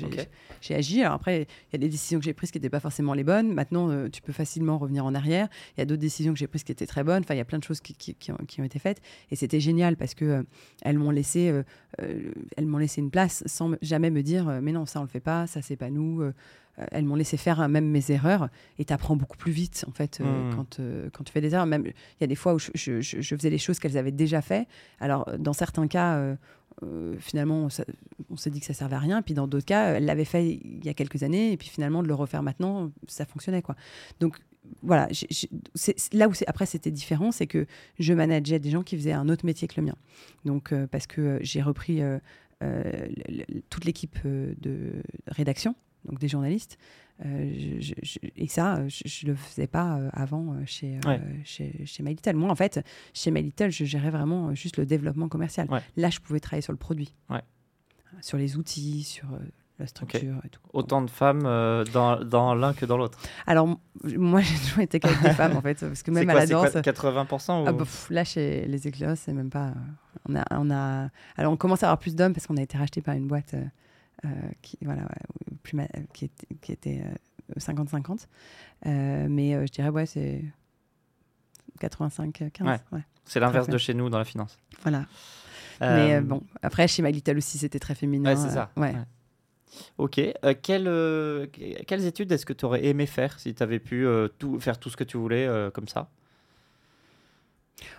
j'ai 0.60 0.74
agi. 0.74 1.00
Alors 1.00 1.14
après, 1.14 1.42
il 1.42 1.72
y 1.72 1.76
a 1.76 1.78
des 1.78 1.88
décisions 1.88 2.18
que 2.18 2.24
j'ai 2.26 2.34
prises 2.34 2.50
qui 2.50 2.58
n'étaient 2.58 2.68
pas 2.68 2.80
forcément 2.80 3.14
les 3.14 3.24
bonnes. 3.24 3.54
Maintenant, 3.54 3.88
euh, 3.88 4.10
tu 4.10 4.20
peux 4.20 4.32
facilement 4.32 4.76
revenir 4.76 5.06
en 5.06 5.14
arrière. 5.14 5.48
Il 5.76 5.80
y 5.80 5.82
a 5.82 5.86
d'autres 5.86 6.02
décisions 6.02 6.34
que 6.34 6.38
j'ai 6.38 6.46
prises 6.46 6.64
qui 6.64 6.72
étaient 6.72 6.86
très 6.86 7.02
bonnes. 7.02 7.22
Enfin, 7.22 7.34
il 7.34 7.38
y 7.38 7.40
a 7.40 7.46
plein 7.46 7.58
de 7.58 7.64
choses 7.64 7.80
qui, 7.80 7.94
qui, 7.94 8.30
ont, 8.30 8.64
été 8.64 8.78
faites 8.78 9.00
et 9.30 9.36
c'était 9.36 9.60
génial 9.60 9.96
parce 9.96 10.14
que 10.14 10.44
elles 10.82 10.98
m'ont 10.98 11.10
laissé, 11.10 11.52
elles 11.98 12.66
m'ont 12.66 12.78
laissé 12.78 13.00
une 13.00 13.10
place 13.10 13.42
sans 13.46 13.72
jamais 13.80 14.10
me 14.10 14.22
dire, 14.22 14.60
mais 14.62 14.72
non, 14.72 14.86
ça 14.86 15.00
on 15.00 15.02
le 15.02 15.08
fait 15.08 15.20
pas, 15.20 15.46
ça 15.46 15.62
c'est 15.62 15.76
pas 15.76 15.90
nous. 15.90 16.22
Euh, 16.78 16.86
elles 16.90 17.04
m'ont 17.04 17.14
laissé 17.14 17.36
faire 17.36 17.60
hein, 17.60 17.68
même 17.68 17.88
mes 17.88 18.10
erreurs 18.10 18.48
et 18.78 18.84
tu 18.84 18.92
apprends 18.92 19.16
beaucoup 19.16 19.36
plus 19.36 19.52
vite 19.52 19.84
en 19.88 19.92
fait 19.92 20.20
euh, 20.20 20.24
mmh. 20.24 20.54
quand, 20.54 20.80
euh, 20.80 21.08
quand 21.12 21.24
tu 21.24 21.32
fais 21.32 21.40
des 21.40 21.54
erreurs. 21.54 21.66
Même 21.66 21.84
il 21.86 22.20
y 22.20 22.24
a 22.24 22.26
des 22.26 22.34
fois 22.34 22.54
où 22.54 22.58
je, 22.58 23.00
je, 23.00 23.36
faisais 23.36 23.50
les 23.50 23.58
choses 23.58 23.78
qu'elles 23.78 23.98
avaient 23.98 24.12
déjà 24.12 24.42
fait. 24.42 24.66
Alors 25.00 25.28
dans 25.38 25.52
certains 25.52 25.86
cas, 25.86 26.36
finalement, 27.18 27.68
on, 28.30 28.36
s'est 28.36 28.50
dit 28.50 28.60
que 28.60 28.66
ça 28.66 28.74
servait 28.74 28.96
à 28.96 29.00
rien. 29.00 29.22
Puis 29.22 29.34
dans 29.34 29.46
d'autres 29.46 29.66
cas, 29.66 29.94
elles 29.94 30.04
l'avaient 30.04 30.24
fait 30.24 30.60
il 30.64 30.84
y 30.84 30.88
a 30.88 30.94
quelques 30.94 31.22
années 31.22 31.52
et 31.52 31.56
puis 31.56 31.68
finalement 31.68 32.02
de 32.02 32.08
le 32.08 32.14
refaire 32.14 32.42
maintenant, 32.42 32.90
ça 33.06 33.24
fonctionnait 33.24 33.62
quoi. 33.62 33.76
Donc 34.20 34.38
voilà, 34.82 35.08
là 36.12 36.28
où 36.28 36.32
après 36.46 36.66
c'était 36.66 36.90
différent, 36.90 37.30
c'est 37.30 37.46
que 37.46 37.66
je 37.98 38.12
manageais 38.14 38.58
des 38.58 38.70
gens 38.70 38.82
qui 38.82 38.96
faisaient 38.96 39.12
un 39.12 39.28
autre 39.28 39.46
métier 39.46 39.68
que 39.68 39.80
le 39.80 39.86
mien. 39.86 39.96
Donc 40.44 40.74
parce 40.90 41.06
que 41.06 41.38
j'ai 41.42 41.62
repris 41.62 42.02
toute 43.70 43.84
l'équipe 43.84 44.18
de 44.24 45.02
rédaction 45.28 45.76
donc 46.04 46.18
des 46.18 46.28
journalistes. 46.28 46.78
Euh, 47.24 47.80
et 48.36 48.48
ça, 48.48 48.80
je 48.88 49.26
ne 49.26 49.32
le 49.32 49.36
faisais 49.36 49.66
pas 49.66 49.96
euh, 49.96 50.10
avant 50.12 50.54
euh, 50.54 50.62
chez, 50.66 50.98
chez, 51.44 51.86
chez 51.86 52.02
My 52.02 52.10
Little. 52.10 52.34
Moi, 52.34 52.50
en 52.50 52.56
fait, 52.56 52.84
chez 53.12 53.30
My 53.30 53.42
Little, 53.42 53.70
je 53.70 53.84
gérais 53.84 54.10
vraiment 54.10 54.54
juste 54.54 54.76
le 54.78 54.86
développement 54.86 55.28
commercial. 55.28 55.68
Là, 55.96 56.10
je 56.10 56.20
pouvais 56.20 56.40
travailler 56.40 56.62
sur 56.62 56.72
le 56.72 56.78
produit, 56.78 57.14
sur 58.20 58.38
les 58.38 58.56
outils, 58.56 59.04
sur 59.04 59.28
la 59.78 59.86
structure 59.86 60.36
et 60.44 60.48
tout. 60.48 60.60
Autant 60.72 61.02
de 61.02 61.10
femmes 61.10 61.42
dans, 61.92 62.24
dans 62.24 62.54
l'un 62.54 62.72
que 62.72 62.86
dans 62.86 62.96
l'autre. 62.96 63.18
Alors, 63.46 63.78
moi, 64.02 64.40
j'ai 64.42 64.58
toujours 64.58 64.80
été 64.80 64.98
qu'avec 64.98 65.20
des 65.22 65.30
femmes, 65.30 65.56
en 65.56 65.62
fait, 65.62 65.80
parce 65.80 66.02
que 66.02 66.10
même 66.10 66.28
à 66.30 66.34
la 66.34 66.46
danse... 66.46 66.74
80% 66.74 67.62
ou... 67.62 67.64
ah, 67.66 67.72
bah, 67.72 67.84
Là, 68.10 68.24
chez 68.24 68.66
les 68.66 68.88
éclairs, 68.88 69.16
c'est 69.16 69.32
même 69.32 69.50
pas... 69.50 69.72
On 70.28 70.36
a, 70.36 70.44
on 70.50 70.70
a... 70.70 71.10
Alors, 71.36 71.52
on 71.52 71.56
commence 71.56 71.82
à 71.82 71.86
avoir 71.86 71.98
plus 71.98 72.16
d'hommes 72.16 72.32
parce 72.32 72.46
qu'on 72.46 72.56
a 72.56 72.62
été 72.62 72.76
racheté 72.78 73.02
par 73.02 73.14
une 73.14 73.26
boîte 73.26 73.54
qui, 74.62 74.78
voilà, 74.82 75.06
plus 75.62 75.78
qui, 76.12 76.30
qui 76.60 76.72
était 76.72 77.02
50-50. 77.58 78.26
Euh, 78.86 78.88
euh, 78.88 79.26
mais 79.28 79.66
je 79.66 79.72
dirais, 79.72 79.88
ouais, 79.88 80.06
c'est 80.06 80.42
85-15. 81.80 82.80
Ouais. 82.92 83.00
C'est 83.24 83.40
l'inverse 83.40 83.68
de 83.68 83.78
chez 83.78 83.94
nous 83.94 84.08
dans 84.10 84.18
la 84.18 84.24
finance. 84.24 84.58
Voilà. 84.82 85.06
Mais 85.80 86.20
bon, 86.20 86.42
après, 86.62 86.86
chez 86.88 87.02
My 87.02 87.12
Little 87.12 87.38
aussi, 87.38 87.58
c'était 87.58 87.78
très 87.78 87.94
féminin. 87.94 88.30
Ouais, 88.30 88.36
c'est 88.36 88.54
ça. 88.54 88.70
ouais. 88.76 88.94
Ok. 89.98 90.20
quelles, 90.62 91.48
quelles 91.86 92.04
études 92.04 92.30
est-ce 92.30 92.46
que 92.46 92.52
tu 92.52 92.64
aurais 92.64 92.84
aimé 92.84 93.06
faire 93.06 93.40
si 93.40 93.54
tu 93.54 93.62
avais 93.62 93.80
pu 93.80 94.06
tout, 94.38 94.60
faire 94.60 94.78
tout 94.78 94.88
ce 94.88 94.96
que 94.96 95.04
tu 95.04 95.16
voulais 95.16 95.48
comme 95.72 95.88
ça? 95.88 96.10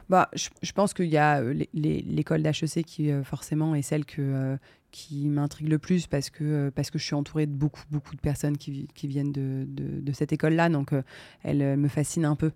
Bah, 0.08 0.30
je, 0.34 0.50
je 0.62 0.72
pense 0.72 0.94
qu'il 0.94 1.08
y 1.08 1.18
a 1.18 1.42
l'école 1.74 2.44
d'HEC 2.44 2.86
qui 2.86 3.12
forcément 3.24 3.76
est 3.76 3.82
celle 3.82 4.06
que, 4.06 4.58
qui 4.96 5.28
m'intrigue 5.28 5.68
le 5.68 5.78
plus 5.78 6.08
parce 6.08 6.30
que, 6.30 6.44
euh, 6.46 6.72
parce 6.72 6.90
que 6.90 6.98
je 6.98 7.04
suis 7.04 7.16
entourée 7.16 7.48
de 7.48 7.52
beaucoup, 7.52 7.84
beaucoup 7.92 8.16
de 8.16 8.22
personnes 8.22 8.58
qui, 8.58 8.88
qui 8.96 9.08
viennent 9.08 9.34
de, 9.34 9.66
de, 9.68 10.12
cette 10.14 10.32
école-là. 10.32 10.70
Donc, 10.70 10.94
euh, 10.94 11.02
elle, 11.44 11.76
me 11.76 11.90
fascine 11.90 12.24
un 12.24 12.38
peu. 12.38 12.54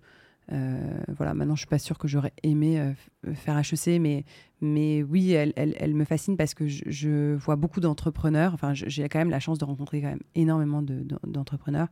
Euh, 0.50 1.00
voilà, 1.08 1.34
maintenant, 1.34 1.54
je 1.54 1.60
suis 1.60 1.68
pas 1.68 1.78
sûre 1.78 1.98
que 1.98 2.08
j'aurais 2.08 2.32
aimé 2.42 2.94
faire 3.34 3.58
HEC, 3.58 4.00
mais, 4.00 4.24
mais 4.62 5.02
oui, 5.02 5.32
elle, 5.32 5.52
elle, 5.54 5.76
elle 5.78 5.94
me 5.94 6.06
fascine 6.06 6.38
parce 6.38 6.54
que 6.54 6.66
je, 6.66 7.34
vois 7.34 7.56
beaucoup 7.56 7.80
d'entrepreneurs. 7.80 8.54
Enfin, 8.54 8.72
j'ai 8.72 9.06
quand 9.10 9.18
même 9.18 9.28
la 9.28 9.38
chance 9.38 9.58
de 9.58 9.66
rencontrer 9.66 10.00
quand 10.00 10.08
même 10.08 10.22
énormément 10.34 10.80
d'entrepreneurs 10.80 11.88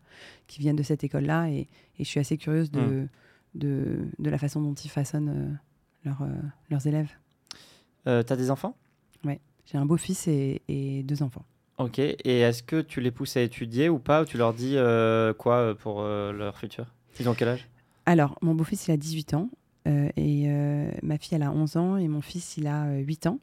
qui 0.46 0.60
viennent 0.60 0.76
de 0.76 0.82
cette 0.82 1.04
école-là 1.04 1.50
et, 1.50 1.68
et, 1.98 2.04
je 2.04 2.08
suis 2.08 2.20
assez 2.20 2.38
curieuse 2.38 2.70
de, 2.70 2.80
mmh. 2.80 3.08
de, 3.56 3.98
de, 4.18 4.30
la 4.30 4.38
façon 4.38 4.62
dont 4.62 4.74
ils 4.74 4.90
façonnent 4.90 5.60
leurs 6.04 6.86
élèves. 6.86 7.10
tu 8.06 8.10
as 8.10 8.36
des 8.36 8.50
enfants? 8.50 8.74
Oui. 9.24 9.38
J'ai 9.70 9.76
un 9.76 9.84
beau-fils 9.84 10.28
et, 10.28 11.02
deux 11.04 11.22
enfants. 11.22 11.44
Ok, 11.76 11.98
et 11.98 12.16
est-ce 12.24 12.62
que 12.62 12.80
tu 12.80 13.00
les 13.00 13.10
pousses 13.10 13.36
à 13.36 13.42
étudier 13.42 13.88
ou 13.88 13.98
pas 13.98 14.22
Ou 14.22 14.24
tu 14.24 14.38
leur 14.38 14.52
dis 14.54 14.74
euh, 14.76 15.32
quoi 15.34 15.56
euh, 15.56 15.74
pour 15.74 16.00
euh, 16.00 16.32
leur 16.32 16.56
futur? 16.56 16.86
Ils 17.20 17.28
ont 17.28 17.34
quel 17.34 17.48
âge? 17.48 17.68
Alors, 18.06 18.36
mon 18.40 18.54
beau-fils, 18.54 18.88
il 18.88 18.92
a 18.92 18.96
18 18.96 19.34
ans. 19.34 19.50
et 19.86 20.48
ma 21.02 21.18
fille, 21.18 21.36
elle 21.36 21.42
a 21.42 21.52
11 21.52 21.76
ans. 21.76 21.96
Et 21.98 22.08
mon 22.08 22.22
fils, 22.22 22.56
il 22.56 22.66
a 22.66 22.96
8 22.96 23.26
ans. 23.26 23.38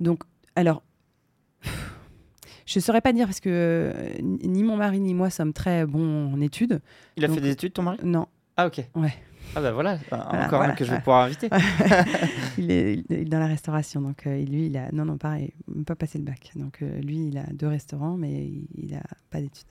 Donc, 0.00 0.22
alors, 0.54 0.82
je 2.66 2.78
ne 2.78 2.82
saurais 2.82 3.00
pas 3.00 3.12
dire 3.12 3.26
parce 3.26 3.40
que 3.40 3.92
ni 4.20 4.62
mon 4.62 4.76
mari 4.76 5.00
ni 5.00 5.14
moi 5.14 5.30
sommes 5.30 5.54
très 5.54 5.86
bons 5.86 6.32
en 6.32 6.40
études. 6.40 6.80
Il 7.16 7.24
a 7.24 7.28
fait 7.28 7.40
des 7.40 7.50
études, 7.50 7.72
ton 7.72 7.82
mari? 7.82 7.98
Non. 8.02 8.28
Ah, 8.56 8.66
ok. 8.66 8.84
Ouais. 8.94 9.14
Ah 9.54 9.60
ben 9.60 9.72
voilà, 9.72 9.98
encore 10.10 10.62
un 10.62 10.74
que 10.74 10.84
je 10.84 10.90
vais 10.90 10.98
pouvoir 10.98 11.24
inviter. 11.24 11.48
il, 12.58 12.70
est, 12.70 13.24
dans 13.26 13.38
la 13.38 13.46
restauration, 13.46 14.00
donc 14.00 14.26
euh, 14.26 14.44
lui, 14.44 14.66
il 14.66 14.76
a... 14.78 14.90
Non, 14.92 15.04
non, 15.04 15.18
pareil, 15.18 15.52
pas 15.86 15.94
passé 15.94 16.18
le 16.18 16.24
bac. 16.24 16.52
Donc 16.56 16.80
euh, 16.80 17.00
lui, 17.00 17.28
il 17.28 17.36
a 17.36 17.44
deux 17.52 17.66
restaurants, 17.66 18.16
mais 18.16 18.50
il 18.74 18.92
n'a 18.92 19.02
pas 19.30 19.40
d'études. 19.40 19.66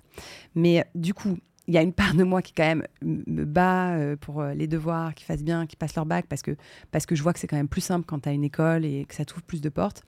Mais 0.54 0.86
du 0.94 1.16
coup, 1.16 1.38
il 1.68 1.74
y 1.74 1.78
a 1.78 1.82
une 1.82 1.94
part 1.94 2.14
de 2.14 2.24
moi 2.24 2.44
qui 2.44 2.54
quand 2.54 2.64
même 2.64 2.86
me 3.02 3.44
bat 3.44 3.96
euh, 3.96 4.16
pour 4.16 4.44
les 4.44 4.68
devoirs, 4.68 5.16
qui 5.16 5.24
fassent 5.24 5.44
bien, 5.44 5.66
qui 5.66 5.76
passent 5.76 5.96
leur 5.96 6.06
bac, 6.06 6.28
parce 6.28 6.44
que, 6.44 6.56
parce 6.92 7.08
que 7.08 7.16
je 7.16 7.24
vois 7.24 7.34
que 7.34 7.40
c'est 7.40 7.48
quand 7.48 7.58
même 7.58 7.68
plus 7.68 7.82
simple 7.82 8.06
quand 8.06 8.20
tu 8.20 8.30
as 8.30 8.34
une 8.34 8.44
école 8.44 8.86
et 8.86 9.06
que 9.06 9.16
ça 9.16 9.26
t'ouvre 9.26 9.44
plus 9.44 9.62
de 9.62 9.70
portes. 9.70 10.04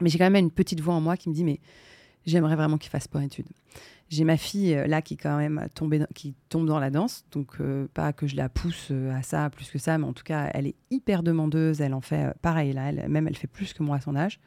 Mais 0.00 0.10
j'ai 0.10 0.18
quand 0.18 0.30
même 0.30 0.36
une 0.36 0.50
petite 0.50 0.80
voix 0.80 0.94
en 0.94 1.00
moi 1.00 1.16
qui 1.16 1.30
me 1.30 1.34
dit, 1.34 1.44
mais 1.44 1.58
j'aimerais 2.26 2.56
vraiment 2.56 2.76
qu'il 2.76 2.90
fasse 2.90 3.04
sport-études. 3.04 3.48
J'ai 4.10 4.24
ma 4.24 4.36
fille 4.36 4.74
euh, 4.74 4.88
là 4.88 5.02
qui 5.02 5.16
quand 5.16 5.36
même 5.38 5.68
tombé, 5.72 6.04
qui 6.16 6.34
tombe 6.48 6.66
dans 6.66 6.80
la 6.80 6.90
danse, 6.90 7.24
donc 7.30 7.60
euh, 7.60 7.86
pas 7.94 8.12
que 8.12 8.26
je 8.26 8.34
la 8.34 8.48
pousse 8.48 8.88
euh, 8.90 9.14
à 9.14 9.22
ça 9.22 9.48
plus 9.50 9.70
que 9.70 9.78
ça, 9.78 9.98
mais 9.98 10.04
en 10.04 10.12
tout 10.12 10.24
cas 10.24 10.50
elle 10.52 10.66
est 10.66 10.74
hyper 10.90 11.22
demandeuse, 11.22 11.80
elle 11.80 11.94
en 11.94 12.00
fait 12.00 12.34
pareil 12.42 12.72
là, 12.72 12.88
elle, 12.88 13.08
même 13.08 13.28
elle 13.28 13.36
fait 13.36 13.46
plus 13.46 13.72
que 13.72 13.84
moi 13.84 13.98
à 13.98 14.00
son 14.00 14.16
âge, 14.16 14.40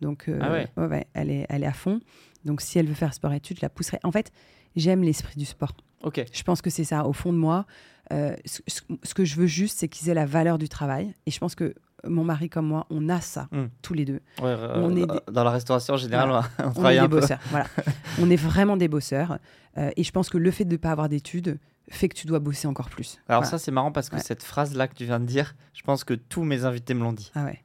donc 0.00 0.30
ah 0.40 0.50
ouais. 0.50 1.06
elle 1.12 1.30
est 1.30 1.46
elle 1.50 1.62
est 1.62 1.66
à 1.66 1.74
fond. 1.74 2.00
Donc 2.46 2.62
si 2.62 2.78
elle 2.78 2.86
veut 2.86 2.94
faire 2.94 3.12
sport 3.12 3.34
études, 3.34 3.58
je 3.58 3.62
la 3.62 3.68
pousserai. 3.68 3.98
En 4.04 4.12
fait, 4.12 4.32
j'aime 4.74 5.02
l'esprit 5.02 5.36
du 5.38 5.44
sport. 5.44 5.72
Ok. 6.02 6.24
Je 6.32 6.42
pense 6.42 6.62
que 6.62 6.70
c'est 6.70 6.84
ça 6.84 7.06
au 7.06 7.12
fond 7.12 7.32
de 7.32 7.38
moi. 7.38 7.66
ce, 8.10 8.60
ce, 9.02 9.14
que 9.14 9.24
je 9.24 9.36
veux 9.36 9.46
juste, 9.46 9.78
c'est 9.78 9.88
qu'ils 9.88 10.08
aient 10.08 10.14
la 10.14 10.26
valeur 10.26 10.56
du 10.56 10.68
travail, 10.68 11.14
et 11.26 11.30
je 11.30 11.38
pense 11.38 11.54
que 11.54 11.74
mon 12.06 12.24
mari 12.24 12.48
comme 12.48 12.66
moi, 12.66 12.86
on 12.90 13.08
a 13.08 13.20
ça 13.20 13.48
hmm. 13.52 13.66
tous 13.82 13.94
les 13.94 14.04
deux. 14.04 14.20
on 14.40 14.96
est 14.96 15.06
Dans 15.30 15.44
la 15.44 15.50
restauration 15.50 15.94
en 15.94 15.98
général, 15.98 16.42
on, 16.76 16.88
est 16.88 17.00
des 17.00 17.08
bosseurs. 17.08 17.40
voilà. 17.50 17.66
on 18.20 18.30
est 18.30 18.36
vraiment 18.36 18.76
des 18.76 18.88
bosseurs. 18.88 19.38
Euh, 19.76 19.90
et 19.96 20.04
je 20.04 20.12
pense 20.12 20.28
que 20.28 20.38
le 20.38 20.50
fait 20.50 20.64
de 20.64 20.72
ne 20.72 20.76
pas 20.76 20.90
avoir 20.90 21.08
d'études, 21.08 21.58
fait 21.88 22.08
que 22.08 22.14
tu 22.14 22.26
dois 22.26 22.38
bosser 22.38 22.66
encore 22.66 22.88
plus. 22.88 23.18
Alors 23.28 23.42
Voilà. 23.42 23.50
ça, 23.50 23.58
c'est 23.58 23.70
marrant 23.70 23.92
parce 23.92 24.08
que 24.08 24.16
Ouais. 24.16 24.22
cette 24.22 24.42
phrase-là 24.42 24.88
que 24.88 24.94
tu 24.94 25.04
viens 25.04 25.20
de 25.20 25.26
dire, 25.26 25.54
je 25.74 25.82
pense 25.82 26.04
que 26.04 26.14
tous 26.14 26.44
mes 26.44 26.64
invités 26.64 26.94
me 26.94 27.02
l'ont 27.02 27.12
dit. 27.12 27.30
Ah 27.34 27.44
ouais. 27.44 27.62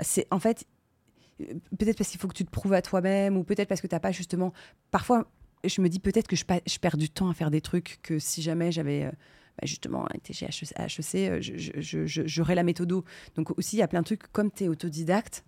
C'est 0.00 0.26
en 0.30 0.38
fait 0.38 0.66
euh, 1.40 1.54
peut-être 1.78 1.98
parce 1.98 2.10
qu'il 2.10 2.20
faut 2.20 2.28
que 2.28 2.34
tu 2.34 2.44
te 2.44 2.50
prouves 2.50 2.72
à 2.72 2.82
toi-même 2.82 3.36
ou 3.36 3.44
peut-être 3.44 3.68
parce 3.68 3.80
que 3.80 3.86
t'as 3.86 4.00
pas 4.00 4.12
justement. 4.12 4.52
Parfois, 4.90 5.26
je 5.64 5.80
me 5.80 5.88
dis 5.88 5.98
peut-être 5.98 6.26
que 6.26 6.36
je, 6.36 6.44
perds 6.44 6.96
du 6.96 7.08
temps 7.10 7.28
à 7.28 7.34
faire 7.34 7.50
des 7.50 7.60
trucs 7.60 8.00
que 8.02 8.18
si 8.18 8.42
jamais 8.42 8.72
j'avais 8.72 9.04
euh, 9.04 9.12
bah, 9.60 9.66
justement 9.66 10.06
été 10.14 10.32
chez 10.32 10.46
HEC, 10.46 11.40
j'aurais 12.26 12.54
la 12.54 12.62
méthode. 12.62 12.88
Donc 13.36 13.58
aussi, 13.58 13.76
il 13.76 13.78
y 13.80 13.82
a 13.82 13.88
plein 13.88 14.00
de 14.00 14.06
trucs 14.06 14.30
comme 14.32 14.50
tu 14.50 14.64
es 14.64 14.68
autodidacte. 14.68 15.44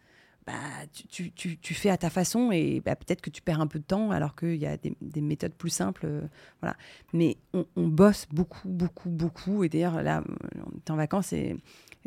Bah, 0.46 0.52
tu, 0.92 1.08
tu- 1.08 1.32
tu- 1.32 1.56
tu 1.56 1.72
fais 1.72 1.88
à 1.88 1.96
ta 1.96 2.10
façon 2.10 2.52
et 2.52 2.82
bah, 2.84 2.96
peut-être 2.96 3.22
que 3.22 3.30
tu 3.30 3.40
perds 3.40 3.62
un 3.62 3.66
peu 3.66 3.78
de 3.78 3.84
temps 3.84 4.10
alors 4.10 4.36
qu'il 4.36 4.56
y 4.56 4.66
a 4.66 4.76
des, 4.76 4.94
des 5.00 5.22
méthodes 5.22 5.54
plus 5.54 5.70
simples. 5.70 6.04
euh, 6.04 6.20
voilà. 6.60 6.76
Mais 7.14 7.38
on, 7.54 7.64
bosse 7.88 8.26
beaucoup, 8.30 8.68
beaucoup, 8.68 9.08
beaucoup. 9.08 9.64
Et 9.64 9.70
d'ailleurs, 9.70 10.02
là, 10.02 10.22
on 10.66 10.76
était 10.76 10.90
en 10.90 10.96
vacances 10.96 11.32
et 11.32 11.56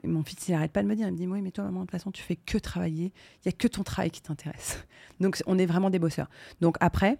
mon 0.03 0.23
fils, 0.23 0.47
il 0.49 0.53
arrête 0.53 0.71
pas 0.71 0.83
de 0.83 0.87
me 0.87 0.95
dire, 0.95 1.07
il 1.07 1.13
me 1.13 1.17
dit, 1.17 1.25
oui, 1.25 1.41
mais 1.41 1.49
toi, 1.49 1.63
maman, 1.63 1.79
de 1.79 1.85
toute 1.85 1.91
façon, 1.93 2.11
tu 2.11 2.21
fais 2.21 2.35
que 2.35 2.59
travailler. 2.59 3.11
Il 3.43 3.47
y 3.47 3.49
a 3.49 3.53
que 3.53 3.67
ton 3.67 3.81
travail 3.81 4.11
qui 4.11 4.21
t'intéresse. 4.21 4.85
Donc, 5.19 5.41
on 5.47 5.57
est 5.57 5.65
vraiment 5.65 5.89
des 5.89 5.97
bosseurs. 5.97 6.29
Donc, 6.61 6.77
après, 6.79 7.17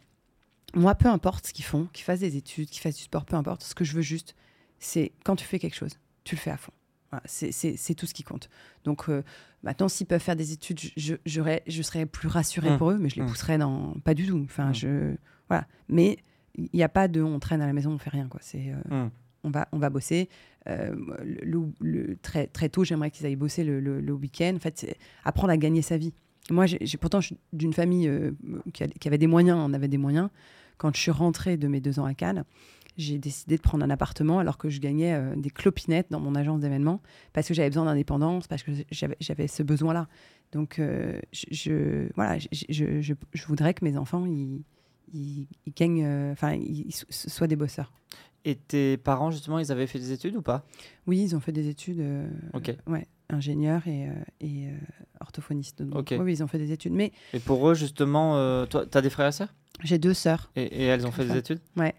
moi, 0.76 0.94
peu 0.94 1.08
importe 1.08 1.48
ce 1.48 1.54
qu'ils 1.54 1.66
font, 1.66 1.88
qu'ils 1.94 2.04
fassent 2.04 2.20
des 2.20 2.38
études, 2.38 2.70
qu'ils 2.70 2.82
fassent 2.82 2.98
du 2.98 3.04
sport, 3.04 3.26
peu 3.26 3.36
importe. 3.36 3.64
Ce 3.64 3.74
que 3.74 3.84
je 3.84 3.94
veux 3.96 4.04
juste, 4.04 4.36
c'est 4.80 5.12
quand 5.24 5.36
tu 5.36 5.46
fais 5.46 5.60
quelque 5.60 5.76
chose, 5.76 5.98
tu 6.24 6.36
le 6.36 6.40
fais 6.40 6.52
à 6.52 6.58
fond. 6.58 6.72
Voilà, 7.12 7.24
c'est- 7.26 7.96
tout 7.96 8.06
ce 8.06 8.14
qui 8.14 8.24
compte. 8.24 8.50
Donc, 8.84 9.08
euh, 9.08 9.24
maintenant, 9.64 9.88
s'ils 9.88 10.08
peuvent 10.08 10.22
faire 10.22 10.36
des 10.36 10.52
études, 10.52 10.80
je, 10.98 11.16
je, 11.26 11.82
serais 11.82 12.06
plus 12.06 12.28
rassurée 12.28 12.72
Mmh. 12.72 12.78
pour 12.78 12.92
eux, 12.92 12.98
mais 12.98 13.08
je 13.10 13.16
les 13.16 13.22
Mmh. 13.22 13.28
pousserais 13.28 13.58
dans. 13.58 13.94
Pas 14.04 14.14
du 14.14 14.28
tout. 14.28 14.42
Enfin, 14.44 14.70
Mmh. 14.72 14.76
je. 14.76 15.16
Voilà. 15.48 15.66
Mais 15.88 16.18
il 16.56 16.70
n'y 16.74 16.84
a 16.84 16.90
pas 16.90 17.08
de 17.08 17.22
on 17.22 17.40
traîne 17.40 17.62
à 17.62 17.66
la 17.66 17.72
maison, 17.74 17.92
on 17.92 17.98
fait 17.98 18.10
rien. 18.10 18.28
Quoi. 18.28 18.42
C'est. 18.44 18.74
euh, 18.92 19.08
on 19.44 19.50
va, 19.52 19.70
on 19.72 19.78
va 19.78 19.90
bosser. 19.90 20.28
Euh, 20.68 20.94
le, 21.24 21.72
le- 21.80 22.18
très, 22.18 22.48
très 22.48 22.68
tôt, 22.68 22.84
j'aimerais 22.84 23.10
qu'ils 23.10 23.26
aillent 23.26 23.38
bosser 23.38 23.64
le, 23.64 24.12
week-end. 24.12 24.54
En 24.58 24.60
fait, 24.60 24.78
c'est 24.78 24.98
apprendre 25.24 25.52
à 25.54 25.58
gagner 25.58 25.82
sa 25.82 25.96
vie. 25.96 26.14
Moi, 26.50 26.66
j'ai 26.66 26.98
pourtant, 26.98 27.22
je 27.22 27.28
suis 27.28 27.38
d'une 27.54 27.72
famille 27.74 28.12
qui, 28.74 28.84
a- 28.84 28.88
qui 28.88 29.08
avait 29.08 29.18
des 29.18 29.28
moyens, 29.28 29.58
on 29.62 29.74
avait 29.74 29.88
des 29.88 29.98
moyens. 29.98 30.30
Quand 30.78 30.94
je 30.94 31.00
suis 31.02 31.12
rentrée 31.12 31.56
de 31.56 31.68
mes 31.70 31.80
deux 31.80 32.00
ans 32.00 32.06
à 32.06 32.14
Cannes, 32.14 32.44
j'ai 32.98 33.18
décidé 33.20 33.58
de 33.58 33.62
prendre 33.62 33.84
un 33.86 33.90
appartement 33.90 34.40
alors 34.40 34.58
que 34.58 34.70
je 34.70 34.80
gagnais 34.80 35.14
euh, 35.14 35.36
des 35.36 35.50
clopinettes 35.52 36.08
dans 36.10 36.20
mon 36.20 36.34
agence 36.36 36.60
d'événements 36.62 37.02
parce 37.34 37.48
que 37.48 37.54
j'avais 37.54 37.70
besoin 37.70 37.86
d'indépendance, 37.86 38.48
parce 38.48 38.64
que 38.64 38.72
j'avais 38.92 39.48
ce 39.48 39.64
besoin-là. 39.64 40.08
Donc, 40.52 40.80
euh, 40.80 41.20
je, 41.32 41.46
je- 41.52 42.10
voilà, 42.16 42.40
je, 42.40 42.48
je- 42.70 43.02
je- 43.02 43.46
voudrais 43.48 43.74
que 43.74 43.84
mes 43.86 43.98
enfants, 43.98 44.26
ils, 44.26 44.64
ils- 45.14 45.48
ils 45.66 45.74
gagnent, 45.74 46.04
euh, 46.06 46.32
enfin, 46.32 46.54
ils, 46.54 46.88
ils 46.88 46.92
so- 46.94 47.06
soient 47.10 47.48
des 47.48 47.56
bosseurs. 47.56 47.92
Et 48.46 48.56
tes 48.56 48.96
parents, 48.98 49.30
justement, 49.30 49.60
ils 49.60 49.72
avaient 49.72 49.88
fait 49.88 50.00
des 50.00 50.12
études 50.14 50.36
ou 50.38 50.42
pas? 50.42 50.66
Oui, 51.06 51.22
ils 51.22 51.36
ont 51.36 51.40
fait 51.42 51.52
des 51.52 51.68
études. 51.68 52.02
Ok. 52.54 52.74
Ouais, 52.88 53.06
ingénieur 53.30 53.86
et, 53.88 54.08
euh, 54.08 54.14
et 54.40 54.68
euh, 54.70 54.78
orthophoniste. 55.20 55.82
Donc, 55.84 56.00
Ok. 56.12 56.16
Oui, 56.20 56.32
ils 56.34 56.44
ont 56.44 56.48
fait 56.48 56.58
des 56.60 56.72
études. 56.72 56.94
Mais 56.94 57.12
Et 57.34 57.40
pour 57.40 57.68
eux, 57.70 57.74
justement, 57.76 58.38
euh, 58.38 58.66
toi, 58.66 58.86
t'as 58.86 59.02
des 59.02 59.10
frères 59.10 59.28
et 59.28 59.32
sœurs? 59.34 59.54
J'ai 59.84 59.98
deux 60.00 60.14
sœurs. 60.14 60.50
et, 60.56 60.64
et 60.64 60.86
elles 60.86 61.06
ont 61.06 61.12
fait 61.12 61.26
des 61.26 61.36
études? 61.36 61.60
Ouais, 61.76 61.94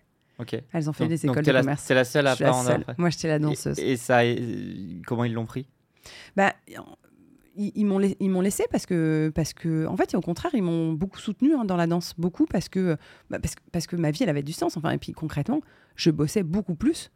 Elles 0.73 0.89
ont 0.89 0.93
fait 0.93 1.05
Donc- 1.05 1.11
des 1.11 1.27
écoles 1.27 1.45
de 1.45 1.51
la- 1.53 1.61
commerce. 1.61 1.87
T'es 1.87 1.95
la 1.95 2.05
seule 2.05 2.27
à 2.27 2.35
Je 2.35 2.45
pas 2.45 2.53
en 2.53 2.63
seule. 2.65 2.85
Moi, 2.97 3.11
j'étais 3.11 3.29
la 3.29 3.39
danseuse. 3.39 3.79
Et, 3.79 3.93
et 3.93 3.97
ça, 3.97 4.21
euh, 4.21 5.01
comment 5.07 5.25
ils 5.25 5.33
l'ont 5.33 5.47
pris? 5.47 5.67
Bah, 6.37 6.55
ils, 7.57 7.73
ils 7.75 7.85
m'ont 8.31 8.41
laissé 8.41 8.65
parce 8.71 8.87
que, 8.87 9.33
parce 9.35 9.53
que, 9.53 9.87
en 9.87 9.97
fait, 9.97 10.15
au 10.15 10.21
contraire, 10.21 10.53
ils 10.55 10.63
m'ont 10.63 10.93
beaucoup 10.93 11.19
soutenu 11.19 11.55
hein, 11.55 11.65
dans 11.65 11.77
la 11.77 11.87
danse, 11.89 12.15
beaucoup 12.19 12.47
parce 12.47 12.69
que, 12.69 12.97
bah, 13.31 13.39
parce, 13.41 13.57
que- 13.57 13.63
parce 13.73 13.87
que 13.89 13.97
ma 13.97 14.11
vie, 14.13 14.23
elle 14.23 14.29
avait 14.29 14.43
du 14.45 14.53
sens. 14.53 14.77
Enfin, 14.77 14.91
et 14.93 14.99
puis 14.99 15.13
concrètement, 15.13 15.61
je 15.97 16.11
bossais 16.11 16.45
beaucoup 16.45 16.77
plus 16.77 17.11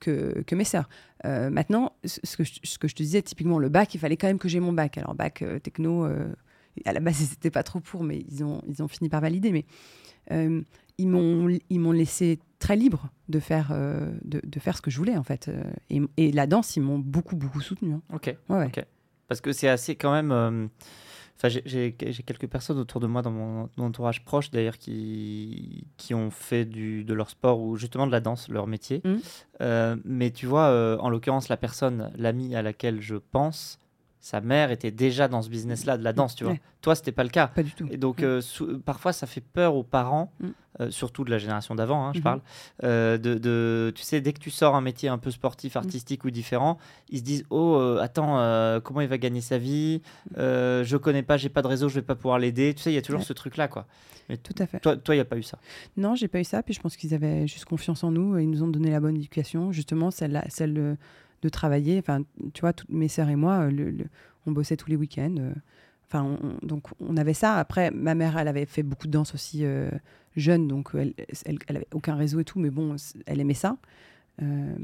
que, 0.00 0.42
que 0.42 0.54
mes 0.56 0.64
sœurs. 0.64 0.88
Euh, 1.24 1.50
maintenant, 1.50 1.92
ce 2.04 2.36
que, 2.36 2.42
je, 2.42 2.54
ce 2.64 2.78
que 2.78 2.88
je 2.88 2.94
te 2.96 3.02
disais, 3.04 3.22
typiquement, 3.22 3.58
le 3.60 3.68
bac, 3.68 3.94
il 3.94 3.98
fallait 3.98 4.16
quand 4.16 4.26
même 4.26 4.38
que 4.40 4.48
j'ai 4.48 4.58
mon 4.60 4.72
bac. 4.72 4.98
Alors, 4.98 5.14
bac 5.14 5.42
euh, 5.42 5.60
techno, 5.60 6.04
euh, 6.04 6.26
à 6.84 6.92
la 6.92 6.98
base, 6.98 7.20
ils 7.22 7.30
n'étaient 7.30 7.52
pas 7.52 7.62
trop 7.62 7.78
pour, 7.78 8.02
mais 8.02 8.24
ils 8.28 8.42
ont, 8.42 8.60
ils 8.66 8.82
ont 8.82 8.88
fini 8.88 9.08
par 9.08 9.20
valider. 9.20 9.52
Mais 9.52 9.64
ils 10.98 11.08
m'ont 11.08 11.48
ils 11.70 11.80
m'ont 11.80 11.92
laissé 11.92 12.38
très 12.58 12.76
libre 12.76 13.08
de 13.28 13.40
faire, 13.40 13.68
euh, 13.72 14.12
de, 14.24 14.40
de 14.44 14.60
faire 14.60 14.76
ce 14.76 14.82
que 14.82 14.90
je 14.90 14.98
voulais, 14.98 15.16
en 15.16 15.22
fait. 15.24 15.50
Et, 15.90 16.00
et 16.16 16.32
la 16.32 16.46
danse, 16.46 16.76
ils 16.76 16.82
m'ont 16.82 16.98
beaucoup, 16.98 17.36
beaucoup 17.36 17.60
soutenu. 17.60 17.92
hein. 17.94 18.02
Ok. 18.12 18.34
Ouais, 18.48 18.56
ouais. 18.58 18.66
Ok. 18.66 18.84
Parce 19.28 19.40
que 19.40 19.52
c'est 19.52 19.68
assez 19.68 19.96
quand 19.96 20.12
même. 20.12 20.32
euh, 20.32 20.66
Enfin, 21.36 21.48
j'ai- 21.48 21.92
quelques 21.92 22.46
personnes 22.46 22.78
autour 22.78 23.00
de 23.00 23.08
moi 23.08 23.20
dans 23.20 23.32
mon 23.32 23.68
entourage 23.78 24.24
proche 24.24 24.52
d'ailleurs 24.52 24.78
qui, 24.78 25.84
qui 25.96 26.14
ont 26.14 26.30
fait 26.30 26.64
du, 26.64 27.02
de 27.02 27.12
leur 27.12 27.28
sport 27.28 27.60
ou 27.60 27.74
justement 27.76 28.06
de 28.06 28.12
la 28.12 28.20
danse 28.20 28.48
leur 28.48 28.68
métier. 28.68 29.02
Mhm. 29.04 29.20
Euh, 29.60 29.96
mais 30.04 30.30
tu 30.30 30.46
vois, 30.46 30.68
euh, 30.68 30.96
en 30.98 31.08
l'occurrence, 31.10 31.48
la 31.48 31.56
personne, 31.56 32.12
l'amie 32.16 32.54
à 32.54 32.62
laquelle 32.62 33.00
je 33.00 33.16
pense, 33.16 33.80
sa 34.24 34.40
mère 34.40 34.70
était 34.70 34.90
déjà 34.90 35.28
dans 35.28 35.42
ce 35.42 35.50
business-là 35.50 35.98
de 35.98 36.02
la 36.02 36.14
danse, 36.14 36.34
tu 36.34 36.44
vois. 36.44 36.54
Ouais. 36.54 36.60
Toi, 36.80 36.94
c'était 36.94 37.12
pas 37.12 37.24
le 37.24 37.28
cas. 37.28 37.48
Pas 37.48 37.62
du 37.62 37.72
tout. 37.72 37.86
Et 37.90 37.98
donc, 37.98 38.22
Mm. 38.22 38.24
euh, 38.24 38.40
sou- 38.40 38.78
parfois, 38.78 39.12
ça 39.12 39.26
fait 39.26 39.42
peur 39.42 39.74
aux 39.74 39.82
parents, 39.82 40.32
Mm. 40.40 40.46
euh, 40.80 40.90
surtout 40.90 41.24
de 41.24 41.30
la 41.30 41.36
génération 41.36 41.74
d'avant, 41.74 42.06
hein, 42.06 42.12
je 42.14 42.20
Mhm. 42.20 42.24
parle, 42.24 42.40
euh, 42.84 43.18
de, 43.18 43.34
de- 43.34 43.92
tu 43.94 44.02
sais, 44.02 44.22
dès 44.22 44.32
que 44.32 44.38
tu 44.38 44.48
sors 44.50 44.74
un 44.76 44.80
métier 44.80 45.10
un 45.10 45.18
peu 45.18 45.28
Mm. 45.28 45.32
sportif, 45.32 45.76
artistique 45.76 46.24
ou 46.24 46.30
différent, 46.30 46.78
ils 47.10 47.18
se 47.18 47.22
disent, 47.22 47.44
oh, 47.50 47.98
attends, 48.00 48.80
comment 48.82 49.02
il 49.02 49.08
va 49.08 49.18
gagner 49.18 49.42
sa 49.42 49.58
vie 49.58 50.00
Euh, 50.38 50.84
Je 50.84 50.96
connais 50.96 51.22
pas, 51.22 51.36
j'ai 51.36 51.50
pas 51.50 51.60
de 51.60 51.66
réseau, 51.68 51.90
je 51.90 51.96
vais 51.96 52.02
pas 52.02 52.14
pouvoir 52.14 52.38
l'aider. 52.38 52.72
Tu 52.72 52.82
sais, 52.82 52.90
il 52.90 52.94
y 52.94 52.98
a 52.98 53.02
toujours 53.02 53.20
Ouais. 53.20 53.26
ce 53.26 53.34
truc-là, 53.34 53.68
quoi. 53.68 53.84
Mais 54.30 54.38
Tout 54.38 54.54
à 54.58 54.66
fait. 54.66 54.80
toi, 54.80 54.96
toi, 54.96 55.14
il 55.14 55.18
y 55.18 55.20
a 55.20 55.26
pas 55.26 55.36
eu 55.36 55.42
ça? 55.42 55.58
Non, 55.98 56.14
j'ai 56.14 56.28
pas 56.28 56.40
eu 56.40 56.44
ça. 56.44 56.62
Puis 56.62 56.72
je 56.72 56.80
pense 56.80 56.96
qu'ils 56.96 57.12
avaient 57.12 57.46
juste 57.46 57.66
confiance 57.66 58.02
en 58.04 58.10
nous. 58.10 58.38
et 58.38 58.42
Ils 58.42 58.50
nous 58.50 58.62
ont 58.62 58.68
donné 58.68 58.90
la 58.90 59.00
bonne 59.00 59.16
éducation, 59.16 59.70
justement, 59.70 60.10
celle, 60.10 60.42
celle 60.48 60.96
de, 61.44 61.48
travailler. 61.50 61.98
Enfin, 61.98 62.22
tu 62.52 62.60
vois, 62.62 62.72
toutes 62.72 62.90
mes 62.90 63.08
sœurs 63.08 63.28
et 63.28 63.36
moi, 63.36 63.66
euh, 63.66 63.70
le- 63.70 63.90
le- 63.90 64.06
on 64.46 64.52
bossait 64.52 64.76
tous 64.76 64.90
les 64.90 64.96
week-ends. 64.96 65.34
euh. 65.38 65.52
Enfin, 66.06 66.22
on- 66.22 66.38
on- 66.62 66.66
donc 66.66 66.84
on 67.00 67.16
avait 67.16 67.34
ça. 67.34 67.56
Après, 67.56 67.90
ma 67.90 68.14
mère, 68.14 68.36
elle 68.38 68.48
avait 68.48 68.66
fait 68.66 68.82
beaucoup 68.82 69.06
de 69.06 69.12
danse 69.12 69.34
aussi 69.34 69.64
euh, 69.64 69.90
jeune, 70.36 70.68
donc 70.68 70.90
elle, 70.94 71.14
elle, 71.46 71.58
elle 71.66 71.76
avait 71.76 71.88
aucun 71.92 72.14
réseau 72.14 72.40
et 72.40 72.44
tout, 72.44 72.58
mais 72.58 72.70
bon, 72.70 72.96
elle 73.26 73.40
aimait 73.40 73.54
ça. 73.54 73.76
Euh, 74.42 74.74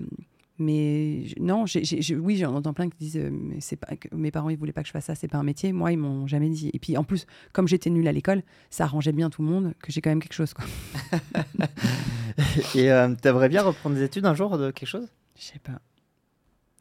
mais 0.59 1.25
je- 1.27 1.35
non, 1.41 1.65
j'ai- 1.67 2.17
oui, 2.17 2.37
j'en 2.37 2.55
entends 2.55 2.73
plein 2.75 2.89
qui 2.91 2.99
disent 2.99 3.17
euh, 3.17 3.31
mais 3.33 3.61
c'est 3.61 3.77
pas 3.77 3.97
que 3.97 4.15
mes 4.15 4.31
parents 4.31 4.51
ils 4.51 4.59
voulaient 4.59 4.73
pas 4.73 4.83
que 4.83 4.89
je 4.89 4.93
fasse 4.93 5.07
ça, 5.07 5.15
c'est 5.15 5.29
pas 5.29 5.39
un 5.39 5.43
métier. 5.43 5.73
Moi, 5.73 5.93
ils 5.93 5.99
m'ont 5.99 6.27
jamais 6.27 6.49
dit. 6.51 6.71
Et 6.75 6.79
puis 6.79 6.97
en 6.97 7.05
plus, 7.05 7.27
comme 7.53 7.67
j'étais 7.69 7.91
nulle 7.91 8.07
à 8.09 8.13
l'école, 8.13 8.43
ça 8.71 8.85
arrangeait 8.85 9.13
bien 9.13 9.31
tout 9.31 9.43
le 9.43 9.49
monde 9.49 9.73
que 9.83 9.91
j'ai 9.93 10.01
quand 10.01 10.11
même 10.11 10.21
quelque 10.21 10.35
chose. 10.35 10.53
Quoi. 10.55 10.65
Et 12.75 12.91
euh, 12.91 13.15
t'aimerais 13.21 13.49
bien 13.49 13.63
reprendre 13.63 13.97
des 13.97 14.03
études 14.03 14.27
un 14.27 14.35
jour 14.35 14.57
de 14.59 14.71
quelque 14.71 14.89
chose? 14.89 15.09
Je 15.39 15.45
sais 15.45 15.59
pas. 15.59 15.81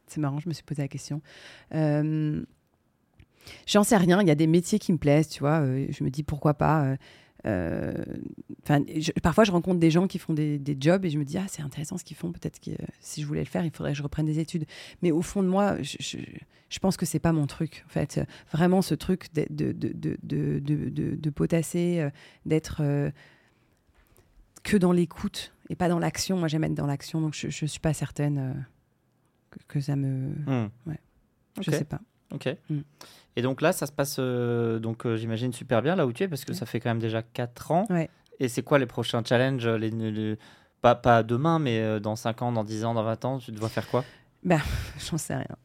C'est 0.10 0.20
marrant, 0.20 0.39
je 0.39 0.49
me 0.49 0.53
suis 0.53 0.64
posé 0.64 0.82
la 0.82 0.88
question. 0.88 1.22
Euh, 1.74 2.43
J'en 3.66 3.84
sais 3.84 3.97
rien. 3.97 4.22
Il 4.22 4.28
y 4.28 4.32
a 4.32 4.36
des 4.36 4.47
métiers 4.47 4.80
qui 4.80 4.91
me 4.91 4.97
plaisent, 4.97 5.30
tu 5.30 5.39
vois. 5.39 5.62
euh, 5.62 5.88
je 5.89 6.03
me 6.03 6.10
dis 6.10 6.24
pourquoi 6.24 6.53
pas. 6.53 6.84
euh, 6.84 6.97
euh, 7.45 7.93
parfois, 9.24 9.43
je 9.45 9.51
rencontre 9.51 9.80
des 9.80 9.91
gens 9.91 10.07
qui 10.07 10.20
font 10.20 10.34
des, 10.34 10.78
jobs 10.80 11.05
et 11.05 11.10
je 11.10 11.18
me 11.18 11.24
dis 11.24 11.38
ah 11.38 11.45
c'est 11.47 11.62
intéressant 11.62 11.97
ce 11.97 12.03
qu'ils 12.03 12.18
font. 12.18 12.32
Peut-être 12.32 12.60
que 12.60 12.72
euh, 12.72 12.86
si 12.99 13.22
je 13.22 13.28
voulais 13.28 13.41
le 13.41 13.47
faire, 13.47 13.64
il 13.64 13.72
faudrait 13.72 13.93
que 13.93 13.97
je 13.97 14.03
reprenne 14.03 14.26
des 14.26 14.39
études. 14.39 14.66
Mais 15.01 15.12
au 15.12 15.22
fond 15.22 15.41
de 15.41 15.47
moi, 15.47 15.78
je, 15.82 16.80
pense 16.80 16.97
que 16.97 17.05
c'est 17.05 17.20
pas 17.20 17.32
mon 17.32 17.47
truc. 17.47 17.84
En 17.88 17.89
fait, 17.89 18.22
vraiment 18.51 18.82
ce 18.82 18.95
truc 18.95 19.34
de 19.34 19.45
de 19.49 19.72
de 19.72 21.16
de 21.16 21.30
potasser, 21.30 22.10
d'être 22.45 22.82
que 24.64 24.76
dans 24.76 24.91
l'écoute 24.91 25.53
et 25.70 25.76
pas 25.76 25.88
dans 25.88 25.99
l'action. 25.99 26.38
Moi, 26.38 26.49
j'aime 26.49 26.66
être 26.66 26.74
dans 26.74 26.88
l'action, 26.88 27.22
donc 27.22 27.34
je, 27.34 27.49
je 27.49 27.66
suis 27.66 27.80
pas 27.80 27.93
certaine 27.93 28.66
que, 29.50 29.60
que 29.68 29.80
ça 29.82 29.95
me. 29.95 30.30
Hmm. 30.45 30.70
Ouais. 30.86 31.00
Je 31.62 31.72
sais 31.72 31.84
pas. 31.86 32.00
Ok. 32.32 32.47
Mm. 32.70 32.80
Et 33.36 33.41
donc 33.41 33.62
là, 33.62 33.72
ça 33.72 33.86
se 33.88 33.91
passe, 33.91 34.18
euh, 34.20 34.80
donc 34.80 35.06
euh, 35.06 35.18
j'imagine 35.18 35.52
super 35.52 35.82
bien 35.82 35.95
là 35.95 36.06
où 36.06 36.14
tu 36.14 36.24
es, 36.24 36.28
parce 36.28 36.45
que 36.45 36.52
Ouais. 36.52 36.58
ça 36.58 36.66
fait 36.66 36.80
quand 36.80 36.89
même 36.89 37.00
déjà 37.00 37.22
4 37.24 37.72
ans. 37.72 37.86
Ouais. 37.89 38.10
Et 38.39 38.47
c'est 38.47 38.62
quoi 38.64 38.78
les 38.80 38.86
prochains 38.86 39.24
challenges 39.24 39.68
les, 39.68 39.89
les- 39.89 40.38
pas, 40.82 40.95
pas 40.95 41.24
demain, 41.24 41.60
mais 41.60 41.80
euh, 41.80 42.00
dans 42.00 42.16
5 42.16 42.41
ans, 42.41 42.52
dans 42.52 42.64
10 42.64 42.86
ans, 42.86 42.93
dans 42.93 43.04
20 43.04 43.26
ans, 43.26 43.38
tu 43.39 43.52
dois 43.52 43.68
faire 43.70 43.88
quoi? 43.89 44.06
J'en 45.10 45.18
sais 45.18 45.36
rien. 45.36 45.56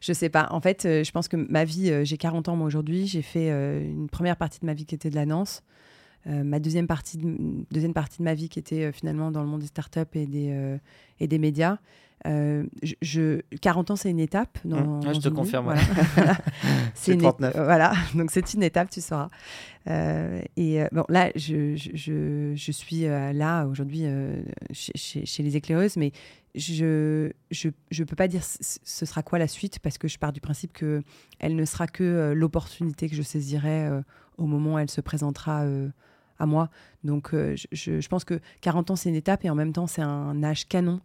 Je 0.00 0.12
sais 0.12 0.28
pas. 0.28 0.46
En 0.50 0.60
fait, 0.60 0.84
euh, 0.84 1.02
je 1.04 1.10
pense 1.10 1.26
que 1.26 1.36
ma 1.36 1.64
vie, 1.64 1.90
euh, 1.90 2.04
j'ai 2.04 2.16
40 2.16 2.48
ans 2.48 2.56
moi 2.56 2.66
aujourd'hui. 2.66 3.06
J'ai 3.06 3.22
fait 3.22 3.50
euh, 3.50 3.80
une 3.82 4.08
première 4.08 4.36
partie 4.36 4.60
de 4.60 4.66
ma 4.66 4.74
vie 4.74 4.84
qui 4.86 4.94
était 4.94 5.10
de 5.10 5.16
la 5.16 5.26
danse. 5.26 5.62
Euh, 6.26 6.44
ma 6.44 6.60
deuxième 6.60 6.86
partie, 6.86 7.16
de, 7.16 7.64
deuxième 7.70 7.94
partie 7.94 8.18
de 8.18 8.24
ma 8.24 8.34
vie 8.34 8.48
qui 8.50 8.58
était 8.58 8.84
euh, 8.84 8.92
finalement 8.92 9.30
dans 9.30 9.40
le 9.42 9.48
monde 9.48 9.62
des 9.62 9.66
startups 9.66 10.00
et 10.12 10.26
des, 10.26 10.50
euh, 10.52 10.76
et 11.18 11.26
des 11.26 11.38
médias. 11.38 11.78
Euh, 12.26 12.64
je, 12.82 12.94
je- 13.02 13.40
40 13.62 13.90
ans, 13.92 13.96
c'est 13.96 14.10
une 14.10 14.20
étape. 14.20 14.58
Dans, 14.64 14.76
Mmh. 14.98 15.00
Je 15.02 15.08
te 15.20 15.28
une 15.28 15.34
vie. 15.34 15.36
confirme. 15.40 15.64
Voilà. 16.14 16.36
Une 17.08 17.14
é- 17.14 17.22
39. 17.22 17.56
euh, 17.56 17.64
Voilà, 17.64 17.92
donc 18.14 18.30
c'est 18.30 18.52
une 18.54 18.62
étape, 18.62 18.90
tu 18.90 19.00
sauras. 19.00 19.30
Euh, 19.88 20.42
et 20.56 20.82
euh, 20.82 20.86
bon, 20.92 21.04
là, 21.08 21.30
je, 21.34 21.74
je, 21.76 22.52
je, 22.54 22.72
suis 22.72 23.06
euh, 23.06 23.32
là 23.32 23.64
aujourd'hui 23.66 24.02
euh, 24.04 24.42
chez, 24.72 24.92
chez- 24.94 25.24
chez 25.24 25.42
les 25.42 25.56
éclaireuses, 25.56 25.96
mais 25.96 26.12
je 26.54 27.30
je, 27.50 27.68
je 27.90 28.04
peux 28.04 28.16
pas 28.16 28.28
dire 28.28 28.42
ce 28.44 29.06
sera 29.06 29.22
quoi 29.22 29.38
la 29.38 29.46
suite 29.48 29.78
parce 29.78 29.96
que 29.98 30.08
je 30.08 30.18
pars 30.18 30.32
du 30.32 30.40
principe 30.40 30.72
que 30.72 31.02
elle 31.38 31.54
ne 31.56 31.64
sera 31.64 31.86
que 31.86 32.02
euh, 32.04 32.34
l'opportunité 32.34 33.08
que 33.08 33.14
je 33.14 33.22
saisirai 33.22 33.86
euh, 33.86 34.02
au 34.36 34.46
moment 34.46 34.74
où 34.74 34.78
elle 34.78 34.90
se 34.90 35.00
présentera 35.00 35.62
euh, 35.62 35.88
à 36.38 36.46
moi. 36.46 36.68
Donc, 37.04 37.32
euh, 37.34 37.54
je 37.72 38.06
pense 38.08 38.24
que 38.24 38.40
40 38.62 38.90
ans, 38.90 38.96
c'est 38.96 39.08
une 39.10 39.14
étape 39.14 39.44
et 39.44 39.50
en 39.50 39.54
même 39.54 39.72
temps, 39.72 39.86
c'est 39.86 40.02
un 40.02 40.42
âge 40.42 40.66
canon 40.68 41.00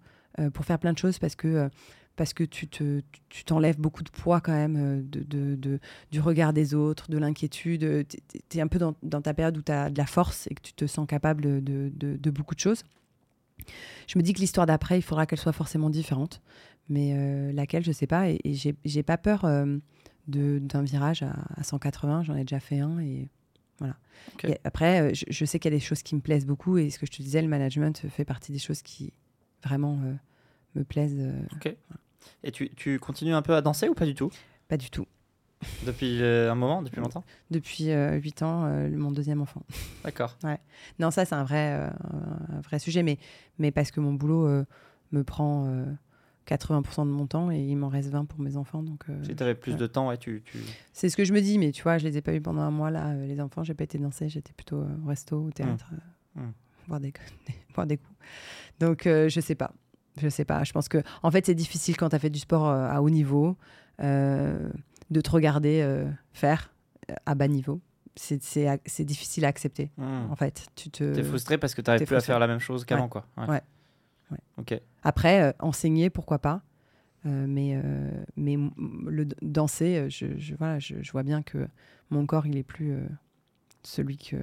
pour 0.53 0.65
faire 0.65 0.79
plein 0.79 0.93
de 0.93 0.97
choses 0.97 1.19
parce 1.19 1.35
que 1.35 1.69
parce 2.15 2.33
que 2.33 2.45
tu 2.45 2.67
te, 2.67 3.01
tu 3.27 3.43
t'enlèves 3.43 3.77
beaucoup 3.77 4.01
de 4.01 4.09
poids 4.09 4.39
quand 4.39 4.53
même 4.53 5.05
de, 5.09 5.21
de, 5.23 5.79
du 6.11 6.21
regard 6.21 6.53
des 6.53 6.73
autres, 6.73 7.11
de 7.11 7.17
l'inquiétude. 7.17 8.07
Tu 8.49 8.57
es 8.57 8.61
un 8.61 8.67
peu 8.67 8.79
dans, 8.79 8.95
dans, 9.03 9.21
ta 9.21 9.33
période 9.33 9.57
où 9.57 9.61
tu 9.61 9.73
as 9.73 9.89
de 9.89 9.97
la 9.97 10.05
force 10.05 10.47
et 10.47 10.55
que 10.55 10.61
tu 10.61 10.71
te 10.71 10.87
sens 10.87 11.07
capable 11.07 11.61
de, 11.61 11.91
de 11.93 12.29
beaucoup 12.31 12.55
de 12.55 12.61
choses. 12.61 12.83
Je 14.07 14.17
me 14.17 14.23
dis 14.23 14.33
que 14.33 14.39
l'histoire 14.39 14.65
d'après, 14.65 14.97
il 14.97 15.01
faudra 15.01 15.25
qu'elle 15.25 15.39
soit 15.39 15.51
forcément 15.51 15.89
différente, 15.89 16.41
mais 16.89 17.51
laquelle, 17.51 17.83
je 17.83 17.91
sais 17.91 18.07
pas. 18.07 18.29
Et, 18.29 18.39
et 18.43 18.53
j'ai 18.53 19.03
pas 19.03 19.17
peur 19.17 19.45
d'un 20.27 20.83
virage 20.83 21.23
à, 21.23 21.63
180. 21.63 22.23
J'en 22.23 22.35
ai 22.35 22.41
déjà 22.41 22.59
fait 22.59 22.79
un 22.79 22.99
et 22.99 23.29
voilà. 23.79 23.97
après, 24.63 25.01
euh, 25.01 25.11
je, 25.13 25.45
sais 25.45 25.59
qu'il 25.59 25.69
y 25.69 25.75
a 25.75 25.77
des 25.77 25.83
choses 25.83 26.01
qui 26.01 26.15
me 26.15 26.21
plaisent 26.21 26.45
beaucoup 26.45 26.77
et 26.77 26.89
ce 26.89 26.97
que 26.97 27.05
je 27.05 27.11
te 27.11 27.21
disais, 27.21 27.41
le 27.41 27.49
management 27.49 28.07
fait 28.09 28.23
partie 28.23 28.53
des 28.53 28.59
choses 28.59 28.81
qui 28.81 29.11
vraiment 29.65 29.99
euh, 30.03 30.13
me 30.75 30.83
plaisent. 30.83 31.17
Euh, 31.19 31.41
ok. 31.53 31.75
Et 32.43 32.51
tu, 32.51 32.69
tu, 32.75 32.99
continues 32.99 33.33
un 33.33 33.41
peu 33.41 33.55
à 33.55 33.61
danser 33.61 33.89
ou 33.89 33.93
pas 33.93 34.05
du 34.05 34.15
tout? 34.15 34.31
Pas 34.67 34.77
du 34.77 34.89
tout. 34.89 35.05
Depuis 35.85 36.21
un 36.21 36.55
moment, 36.55 36.81
depuis 36.81 36.99
longtemps? 36.99 37.23
Depuis 37.49 37.91
8 37.91 38.43
ans, 38.43 38.67
mon 38.91 39.11
deuxième 39.11 39.41
enfant. 39.41 39.63
D'accord. 40.03 40.37
Ouais. 40.43 40.59
Non, 40.99 41.11
ça 41.11 41.25
c'est 41.25 41.33
un 41.33 41.43
vrai, 41.43 41.89
un 42.49 42.61
vrai 42.61 42.77
sujet, 42.77 43.03
mais, 43.03 43.17
mais 43.57 43.71
parce 43.71 43.89
que 43.89 43.99
mon 43.99 44.13
boulot 44.13 44.47
me 45.11 45.23
prend 45.23 45.85
80% 46.45 47.05
de 47.05 47.11
mon 47.11 47.25
temps 47.25 47.51
et 47.51 47.59
il 47.59 47.75
m'en 47.75 47.89
reste 47.89 48.09
20 48.09 48.25
pour 48.25 48.39
mes 48.39 48.57
enfants. 48.57 48.83
Donc, 48.83 49.03
euh, 49.09 49.23
si 49.23 49.35
tu 49.35 49.43
avais 49.43 49.55
plus 49.55 49.75
de 49.75 49.87
temps, 49.87 50.09
ouais, 50.09 50.17
tu. 50.17 50.43
C'est 50.93 51.09
ce 51.09 51.17
que 51.17 51.25
je 51.25 51.33
me 51.33 51.41
dis, 51.41 51.57
mais 51.57 51.71
tu 51.71 51.83
vois, 51.83 51.97
je 51.97 52.07
les 52.07 52.17
ai 52.17 52.21
pas 52.21 52.33
eu 52.33 52.41
pendant 52.41 52.61
un 52.61 52.71
mois 52.71 52.91
là. 52.91 53.09
Euh, 53.09 53.25
les 53.25 53.41
enfants, 53.41 53.63
j'ai 53.63 53.73
pas 53.73 53.83
été 53.83 53.97
danser, 53.97 54.29
j'étais 54.29 54.53
plutôt 54.53 54.81
euh, 54.81 54.97
au 55.03 55.07
resto, 55.07 55.45
au 55.45 55.51
théâtre, 55.51 55.91
mmh. 56.35 56.41
Mmh. 56.41 56.53
Voir, 56.87 56.99
des, 56.99 57.97
coups. 57.97 58.17
Donc, 58.79 59.01
je 59.05 59.39
sais 59.39 59.55
pas. 59.55 59.71
Je 60.17 60.29
sais 60.29 60.45
pas. 60.45 60.63
Je 60.63 60.71
pense 60.71 60.87
que, 60.87 61.01
en 61.23 61.31
fait, 61.31 61.45
c'est 61.45 61.55
difficile 61.55 61.97
quand 61.97 62.09
tu 62.09 62.15
as 62.15 62.19
fait 62.19 62.29
du 62.29 62.39
sport 62.39 62.67
à 62.67 63.01
haut 63.01 63.09
niveau 63.09 63.57
de 63.99 65.21
te 65.21 65.29
regarder 65.29 66.05
faire 66.33 66.73
à 67.25 67.35
bas 67.35 67.47
niveau. 67.47 67.81
C'est 68.15 69.03
difficile 69.03 69.45
à 69.45 69.49
accepter. 69.49 69.91
Mmh. 69.97 70.31
En 70.31 70.35
fait, 70.35 70.67
tu 70.75 70.89
te. 70.89 71.03
es 71.03 71.23
frustré 71.23 71.57
parce 71.57 71.75
que 71.75 71.81
tu 71.81 71.89
n'arrives 71.89 72.07
plus 72.07 72.15
à 72.15 72.21
faire 72.21 72.39
la 72.39 72.47
même 72.47 72.59
chose 72.59 72.85
qu'avant, 72.85 73.09
quoi. 73.09 73.25
ouais. 73.37 73.61
Ok. 74.57 74.79
Après, 75.03 75.41
euh, 75.41 75.51
enseigner, 75.59 76.09
pourquoi 76.09 76.39
pas. 76.39 76.61
Euh, 77.25 77.45
mais, 77.47 77.79
euh, 77.83 78.09
mais 78.35 78.57
le 79.07 79.25
danser, 79.41 80.09
je, 80.09 80.37
je, 80.37 80.55
voilà, 80.55 80.79
je, 80.79 81.11
vois 81.11 81.23
bien 81.23 81.41
que 81.41 81.67
mon 82.09 82.25
corps, 82.25 82.45
il 82.45 82.57
est 82.57 82.63
plus 82.63 82.95
celui 83.83 84.17
que 84.17 84.37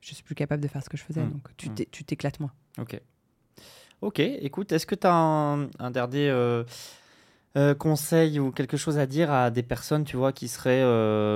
je 0.00 0.14
suis 0.14 0.22
plus 0.22 0.34
capable 0.34 0.62
de 0.62 0.68
faire 0.68 0.82
ce 0.82 0.88
que 0.88 0.96
je 0.96 1.02
faisais. 1.02 1.22
Mmh. 1.22 1.30
Donc 1.30 1.48
tu 1.56 1.70
mmh. 1.70 2.04
t'éclates 2.06 2.40
moins. 2.40 2.52
Ok. 2.78 3.00
Ok, 4.02 4.20
écoute, 4.20 4.72
est-ce 4.72 4.86
que 4.86 4.94
tu 4.94 5.06
as 5.06 5.14
un, 5.14 5.68
un 5.78 5.90
dernier 5.90 6.30
conseil 7.78 8.38
ou 8.38 8.52
quelque 8.52 8.76
chose 8.76 8.98
à 8.98 9.06
dire 9.06 9.32
à 9.32 9.50
des 9.50 9.62
personnes, 9.62 10.04
tu 10.04 10.18
vois, 10.18 10.32
qui 10.32 10.48
seraient, 10.48 10.84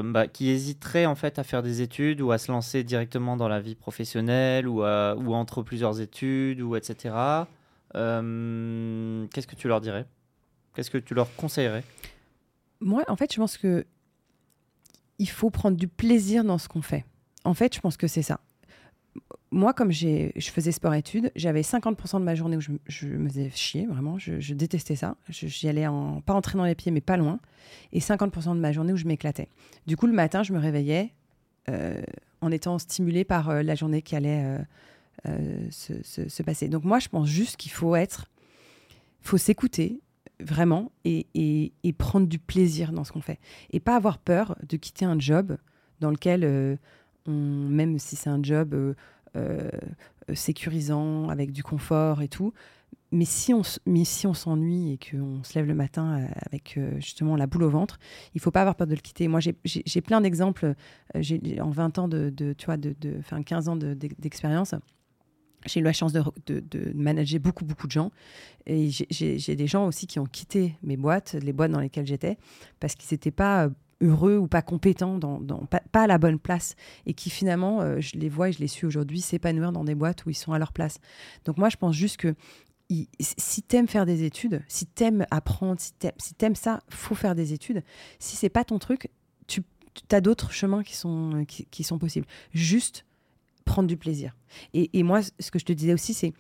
bah, 0.04 0.26
qui 0.26 0.50
hésiteraient 0.50 1.06
en 1.06 1.14
fait 1.14 1.38
à 1.38 1.44
faire 1.44 1.62
des 1.62 1.80
études 1.80 2.20
ou 2.20 2.32
à 2.32 2.38
se 2.38 2.52
lancer 2.52 2.84
directement 2.84 3.38
dans 3.38 3.48
la 3.48 3.61
vie 3.61 3.74
professionnelle 3.74 4.68
ou, 4.68 4.82
ou 4.82 5.34
entre 5.34 5.62
plusieurs 5.62 6.02
études 6.02 6.61
ou 6.61 6.76
etc. 6.76 7.46
Euh, 7.94 9.26
qu'est-ce 9.32 9.46
que 9.46 9.56
tu 9.56 9.68
leur 9.68 9.80
dirais? 9.80 10.06
Qu'est-ce 10.74 10.90
que 10.90 10.98
tu 10.98 11.14
leur 11.14 11.34
conseillerais? 11.36 11.84
Moi, 12.80 13.04
en 13.08 13.16
fait, 13.16 13.32
je 13.32 13.38
pense 13.38 13.58
que 13.58 13.86
il 15.18 15.28
faut 15.28 15.50
prendre 15.50 15.76
du 15.76 15.88
plaisir 15.88 16.44
dans 16.44 16.58
ce 16.58 16.68
qu'on 16.68 16.82
fait. 16.82 17.04
En 17.44 17.54
fait, 17.54 17.74
je 17.74 17.80
pense 17.80 17.96
que 17.96 18.06
c'est 18.06 18.22
ça. 18.22 18.40
Moi, 19.52 19.74
comme 19.74 19.90
je 19.90 20.30
faisais 20.40 20.70
sport-études, 20.70 21.32
j'avais 21.34 21.62
50% 21.62 22.20
de 22.20 22.24
ma 22.24 22.36
journée 22.36 22.56
où 22.56 22.61
je, 22.61 23.06
me 23.06 23.28
faisais 23.28 23.50
chier, 23.50 23.86
vraiment. 23.86 24.16
Je, 24.18 24.54
détestais 24.54 24.94
ça. 24.94 25.16
J'y 25.28 25.68
allais 25.68 25.88
en, 25.88 26.20
pas 26.20 26.34
entrer 26.34 26.56
dans 26.56 26.64
les 26.64 26.76
pieds, 26.76 26.92
mais 26.92 27.00
pas 27.00 27.16
loin. 27.16 27.40
Et 27.92 27.98
50% 27.98 28.54
de 28.54 28.61
ma 28.61 28.70
journée 28.70 28.92
où 28.92 28.96
je 28.96 29.06
m'éclatais. 29.06 29.48
Du 29.86 29.96
coup, 29.96 30.06
le 30.06 30.12
matin, 30.12 30.44
je 30.44 30.52
me 30.52 30.58
réveillais 30.58 31.12
euh, 31.68 32.00
en 32.40 32.52
étant 32.52 32.78
stimulée 32.78 33.24
par 33.24 33.50
euh, 33.50 33.62
la 33.62 33.74
journée 33.74 34.02
qui 34.02 34.14
allait 34.14 34.58
euh, 35.26 35.68
se, 35.70 36.42
passer. 36.42 36.68
Donc 36.68 36.84
moi, 36.84 37.00
je 37.00 37.08
pense 37.08 37.26
juste 37.28 37.56
qu'il 37.56 37.72
faut 37.72 37.96
être, 37.96 38.30
faut 39.20 39.36
s'écouter 39.36 40.00
vraiment 40.38 40.92
et, 41.04 41.26
et, 41.34 41.92
prendre 41.92 42.26
du 42.26 42.38
plaisir 42.38 42.92
dans 42.92 43.04
ce 43.04 43.12
qu'on 43.12 43.20
fait 43.20 43.38
et 43.72 43.80
pas 43.80 43.94
avoir 43.94 44.16
peur 44.16 44.56
de 44.66 44.78
quitter 44.78 45.04
un 45.04 45.18
job 45.18 45.58
dans 46.00 46.11
lequel 46.11 46.78
même 47.27 47.99
si 47.99 48.16
c'est 48.16 48.31
un 48.31 48.43
job 48.43 48.75
euh, 49.37 49.71
sécurisant 50.35 51.29
avec 51.29 51.53
du 51.53 51.62
confort 51.62 52.23
et 52.23 52.29
tout, 52.29 52.53
mais 53.12 53.25
si 53.25 53.53
on, 53.53 53.62
si 53.64 54.27
s'ennuie 54.35 54.93
et 54.93 54.99
qu'on 54.99 55.43
se 55.43 55.59
lève 55.59 55.66
le 55.66 55.75
matin 55.75 56.29
avec 56.47 56.79
justement 56.99 57.35
la 57.35 57.49
boule 57.49 57.64
au 57.64 57.71
ventre, 57.71 57.99
il 58.35 58.41
faut 58.41 58.53
pas 58.53 58.61
avoir 58.61 58.77
peur 58.77 58.87
de 58.87 58.95
le 58.95 59.01
quitter. 59.01 59.27
Moi, 59.27 59.41
j'ai 59.41 60.01
plein 60.01 60.21
d'exemples. 60.21 60.75
en 61.14 61.71
20 61.71 61.99
ans 61.99 62.09
de, 62.09 62.33
tu 62.57 62.66
vois, 62.66 62.77
de, 62.77 62.95
de, 63.01 63.16
enfin 63.18 63.43
15 63.43 63.68
ans 63.68 63.77
d'expérience 63.77 64.75
j'ai 65.66 65.81
eu 65.81 65.83
la 65.83 65.93
chance 65.93 66.12
de, 66.12 66.23
de, 66.47 66.93
manager 66.95 67.41
beaucoup, 67.41 67.64
beaucoup 67.64 67.87
de 67.87 67.93
gens. 67.93 68.11
Et 68.66 68.91
j'ai 68.91 69.57
des 69.57 69.66
gens 69.66 69.87
aussi 69.87 70.07
qui 70.07 70.18
ont 70.18 70.27
quitté 70.27 70.77
mes 70.83 70.97
boîtes, 70.97 71.35
les 71.35 71.53
boîtes 71.53 71.71
dans 71.71 71.81
lesquelles 71.81 72.07
j'étais, 72.07 72.39
parce 72.79 72.95
qu'ils 72.95 73.14
n'étaient 73.14 73.31
pas 73.31 73.66
euh, 73.66 73.71
heureux 74.01 74.36
ou 74.36 74.46
pas 74.46 74.62
compétents, 74.62 75.18
dans, 75.18 75.40
pas, 75.66 76.03
à 76.03 76.07
la 76.07 76.18
bonne 76.18 76.38
place. 76.38 76.74
Et 77.07 77.14
qui 77.14 77.30
finalement, 77.30 77.80
euh, 77.80 78.01
je 78.01 78.16
les 78.16 78.28
vois 78.28 78.48
et 78.48 78.53
je 78.53 78.61
les 78.61 78.68
suis 78.68 78.86
aujourd'hui, 78.86 79.20
s'épanouir 79.20 79.72
dans 79.72 79.84
des 79.84 79.94
boîtes 79.94 80.24
où 80.26 80.30
ils 80.30 80.34
sont 80.34 80.53
à 80.53 80.59
leur 80.59 80.72
place. 80.72 80.98
Donc 81.44 81.59
moi, 81.59 81.68
je 81.68 81.76
pense 81.76 81.94
juste 81.94 82.16
que 82.16 82.34
si 83.20 83.62
tu 83.62 83.76
aimes 83.76 83.88
faire 83.88 84.07
des 84.07 84.24
études, 84.24 84.62
si 84.66 84.86
tu 84.86 85.05
aimes 85.05 85.26
apprendre, 85.30 85.80
si 85.80 85.92
tu 85.98 86.09
si 86.18 86.34
aimes 86.40 86.57
ça, 86.57 86.82
faut 86.88 87.14
faire 87.14 87.34
des 87.34 87.53
études. 87.53 87.84
Si 88.18 88.36
c'est 88.36 88.48
pas 88.48 88.64
ton 88.64 88.78
truc, 88.78 89.11
tu 89.46 89.62
as 90.12 90.20
d'autres 90.20 90.53
chemins 90.53 90.82
qui 90.82 90.96
sont, 90.96 91.44
qui, 91.46 91.66
qui 91.66 91.84
sont 91.84 91.98
possibles. 91.98 92.26
Juste 92.53 93.05
prendre 93.64 93.88
du 93.88 93.96
plaisir. 93.96 94.36
Et, 94.74 94.98
et, 94.98 95.03
moi, 95.03 95.20
ce 95.22 95.51
que 95.51 95.59
je 95.59 95.64
te 95.64 95.72
disais 95.72 95.94
aussi, 95.94 96.14
c'est 96.14 96.32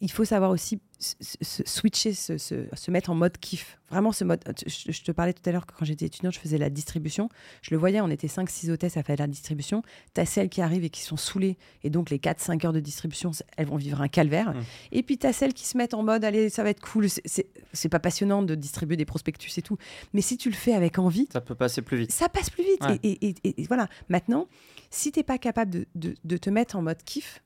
il 0.00 0.10
faut 0.10 0.24
savoir 0.24 0.50
aussi 0.50 0.80
se, 1.00 1.62
switcher, 1.64 2.12
se, 2.12 2.38
se, 2.38 2.90
mettre 2.90 3.10
en 3.10 3.14
mode 3.14 3.38
kiff. 3.38 3.78
Vraiment, 3.90 4.12
ce 4.12 4.24
mode. 4.24 4.40
Je, 4.66 5.02
te 5.02 5.12
parlais 5.12 5.32
tout 5.32 5.42
à 5.48 5.52
l'heure 5.52 5.66
que 5.66 5.72
quand 5.74 5.84
j'étais 5.84 6.06
étudiante, 6.06 6.34
je 6.34 6.38
faisais 6.38 6.58
la 6.58 6.70
distribution. 6.70 7.28
Je 7.62 7.70
le 7.70 7.78
voyais, 7.78 8.00
on 8.00 8.08
était 8.08 8.26
5-6 8.26 8.70
hôtesses 8.70 8.96
à 8.96 9.02
faire 9.02 9.16
la 9.18 9.26
distribution. 9.26 9.82
Tu 10.14 10.20
as 10.20 10.26
celles 10.26 10.48
qui 10.48 10.60
arrivent 10.60 10.84
et 10.84 10.90
qui 10.90 11.02
sont 11.02 11.16
saoulées. 11.16 11.56
Et 11.82 11.90
donc, 11.90 12.10
les 12.10 12.18
4-5 12.18 12.66
heures 12.66 12.72
de 12.72 12.80
distribution, 12.80 13.30
elles 13.56 13.66
vont 13.66 13.76
vivre 13.76 14.00
un 14.00 14.08
calvaire. 14.08 14.54
Mmh. 14.54 14.62
Et 14.92 15.02
puis, 15.02 15.18
tu 15.18 15.26
as 15.26 15.32
celles 15.32 15.54
qui 15.54 15.66
se 15.66 15.76
mettent 15.76 15.94
en 15.94 16.02
mode 16.02 16.24
allez, 16.24 16.48
ça 16.48 16.62
va 16.62 16.70
être 16.70 16.80
cool. 16.80 17.08
C'est 17.08 17.88
pas 17.88 18.00
passionnant 18.00 18.42
de 18.42 18.54
distribuer 18.54 18.96
des 18.96 19.06
prospectus 19.06 19.56
et 19.58 19.62
tout. 19.62 19.78
Mais 20.12 20.20
si 20.20 20.36
tu 20.36 20.48
le 20.48 20.56
fais 20.56 20.74
avec 20.74 20.98
envie. 20.98 21.28
Ça 21.32 21.40
peut 21.40 21.54
passer 21.54 21.82
plus 21.82 21.96
vite. 21.96 22.12
Ça 22.12 22.28
passe 22.28 22.50
plus 22.50 22.64
vite. 22.64 22.84
Et, 23.02 23.34
et, 23.42 23.66
voilà. 23.66 23.88
Maintenant, 24.08 24.48
si 24.90 25.12
tu 25.12 25.22
pas 25.24 25.38
capable 25.38 25.72
de, 25.72 25.86
de, 25.96 26.14
de 26.24 26.36
te 26.36 26.50
mettre 26.50 26.76
en 26.76 26.82
mode 26.82 27.02
kiff, 27.02 27.42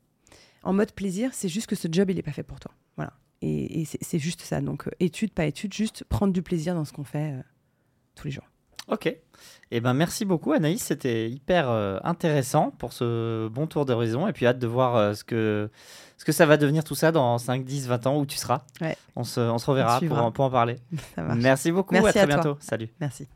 en 0.63 0.73
mode 0.73 0.93
plaisir, 0.93 1.31
c'est 1.33 1.49
juste 1.49 1.67
que 1.67 1.77
ce 1.77 1.89
job, 1.91 2.11
il 2.11 2.17
n'est 2.17 2.23
pas 2.23 2.33
fait 2.33 2.43
pour 2.43 2.61
toi. 2.61 2.73
Voilà. 2.97 3.13
Et, 3.41 3.85
c'est 4.01 4.19
juste 4.19 4.43
ça. 4.43 4.61
Donc, 4.61 4.87
euh, 4.87 4.91
étude, 5.01 5.33
pas 5.33 5.45
étude, 5.45 5.73
juste 5.73 6.05
prendre 6.05 6.33
du 6.33 6.43
plaisir 6.43 6.75
dans 6.75 6.85
ce 6.85 6.93
qu'on 6.93 7.05
fait 7.05 7.33
euh, 7.33 7.43
tous 8.15 8.27
les 8.27 8.31
jours. 8.31 8.49
Ok. 8.89 9.07
et 9.07 9.21
eh 9.71 9.81
ben, 9.81 9.95
merci 9.95 10.25
beaucoup, 10.25 10.53
Anaïs. 10.53 10.83
C'était 10.83 11.31
hyper 11.31 11.71
euh, 11.71 11.99
intéressant 12.03 12.71
pour 12.79 12.93
ce 12.93 13.49
bon 13.49 13.67
tour 13.67 13.85
d'horizon. 13.85 14.29
Et 14.29 14.33
puis, 14.33 14.47
hâte 14.47 14.59
de 14.59 14.67
voir 14.67 15.17
ce, 15.17 15.25
que, 15.25 15.71
ce 16.19 16.25
que 16.25 16.33
ça 16.33 16.47
va 16.47 16.57
devenir 16.57 16.85
tout 16.85 16.95
ça 16.95 17.11
dans 17.11 17.39
5, 17.39 17.65
10, 17.65 17.89
20 17.89 18.07
ans 18.07 18.19
où 18.19 18.27
tu 18.27 18.37
seras. 18.37 18.63
On, 19.17 19.25
se, 19.25 19.41
on 19.41 19.59
se 19.59 19.67
reverra 19.71 20.01
pour, 20.01 20.33
pour, 20.33 20.45
en 20.45 20.51
parler. 20.51 20.77
Merci 21.37 21.73
beaucoup. 21.73 21.95
à 21.97 22.13
très 22.13 22.27
bientôt. 22.27 22.57
Salut. 22.61 22.89
Merci. 23.01 23.29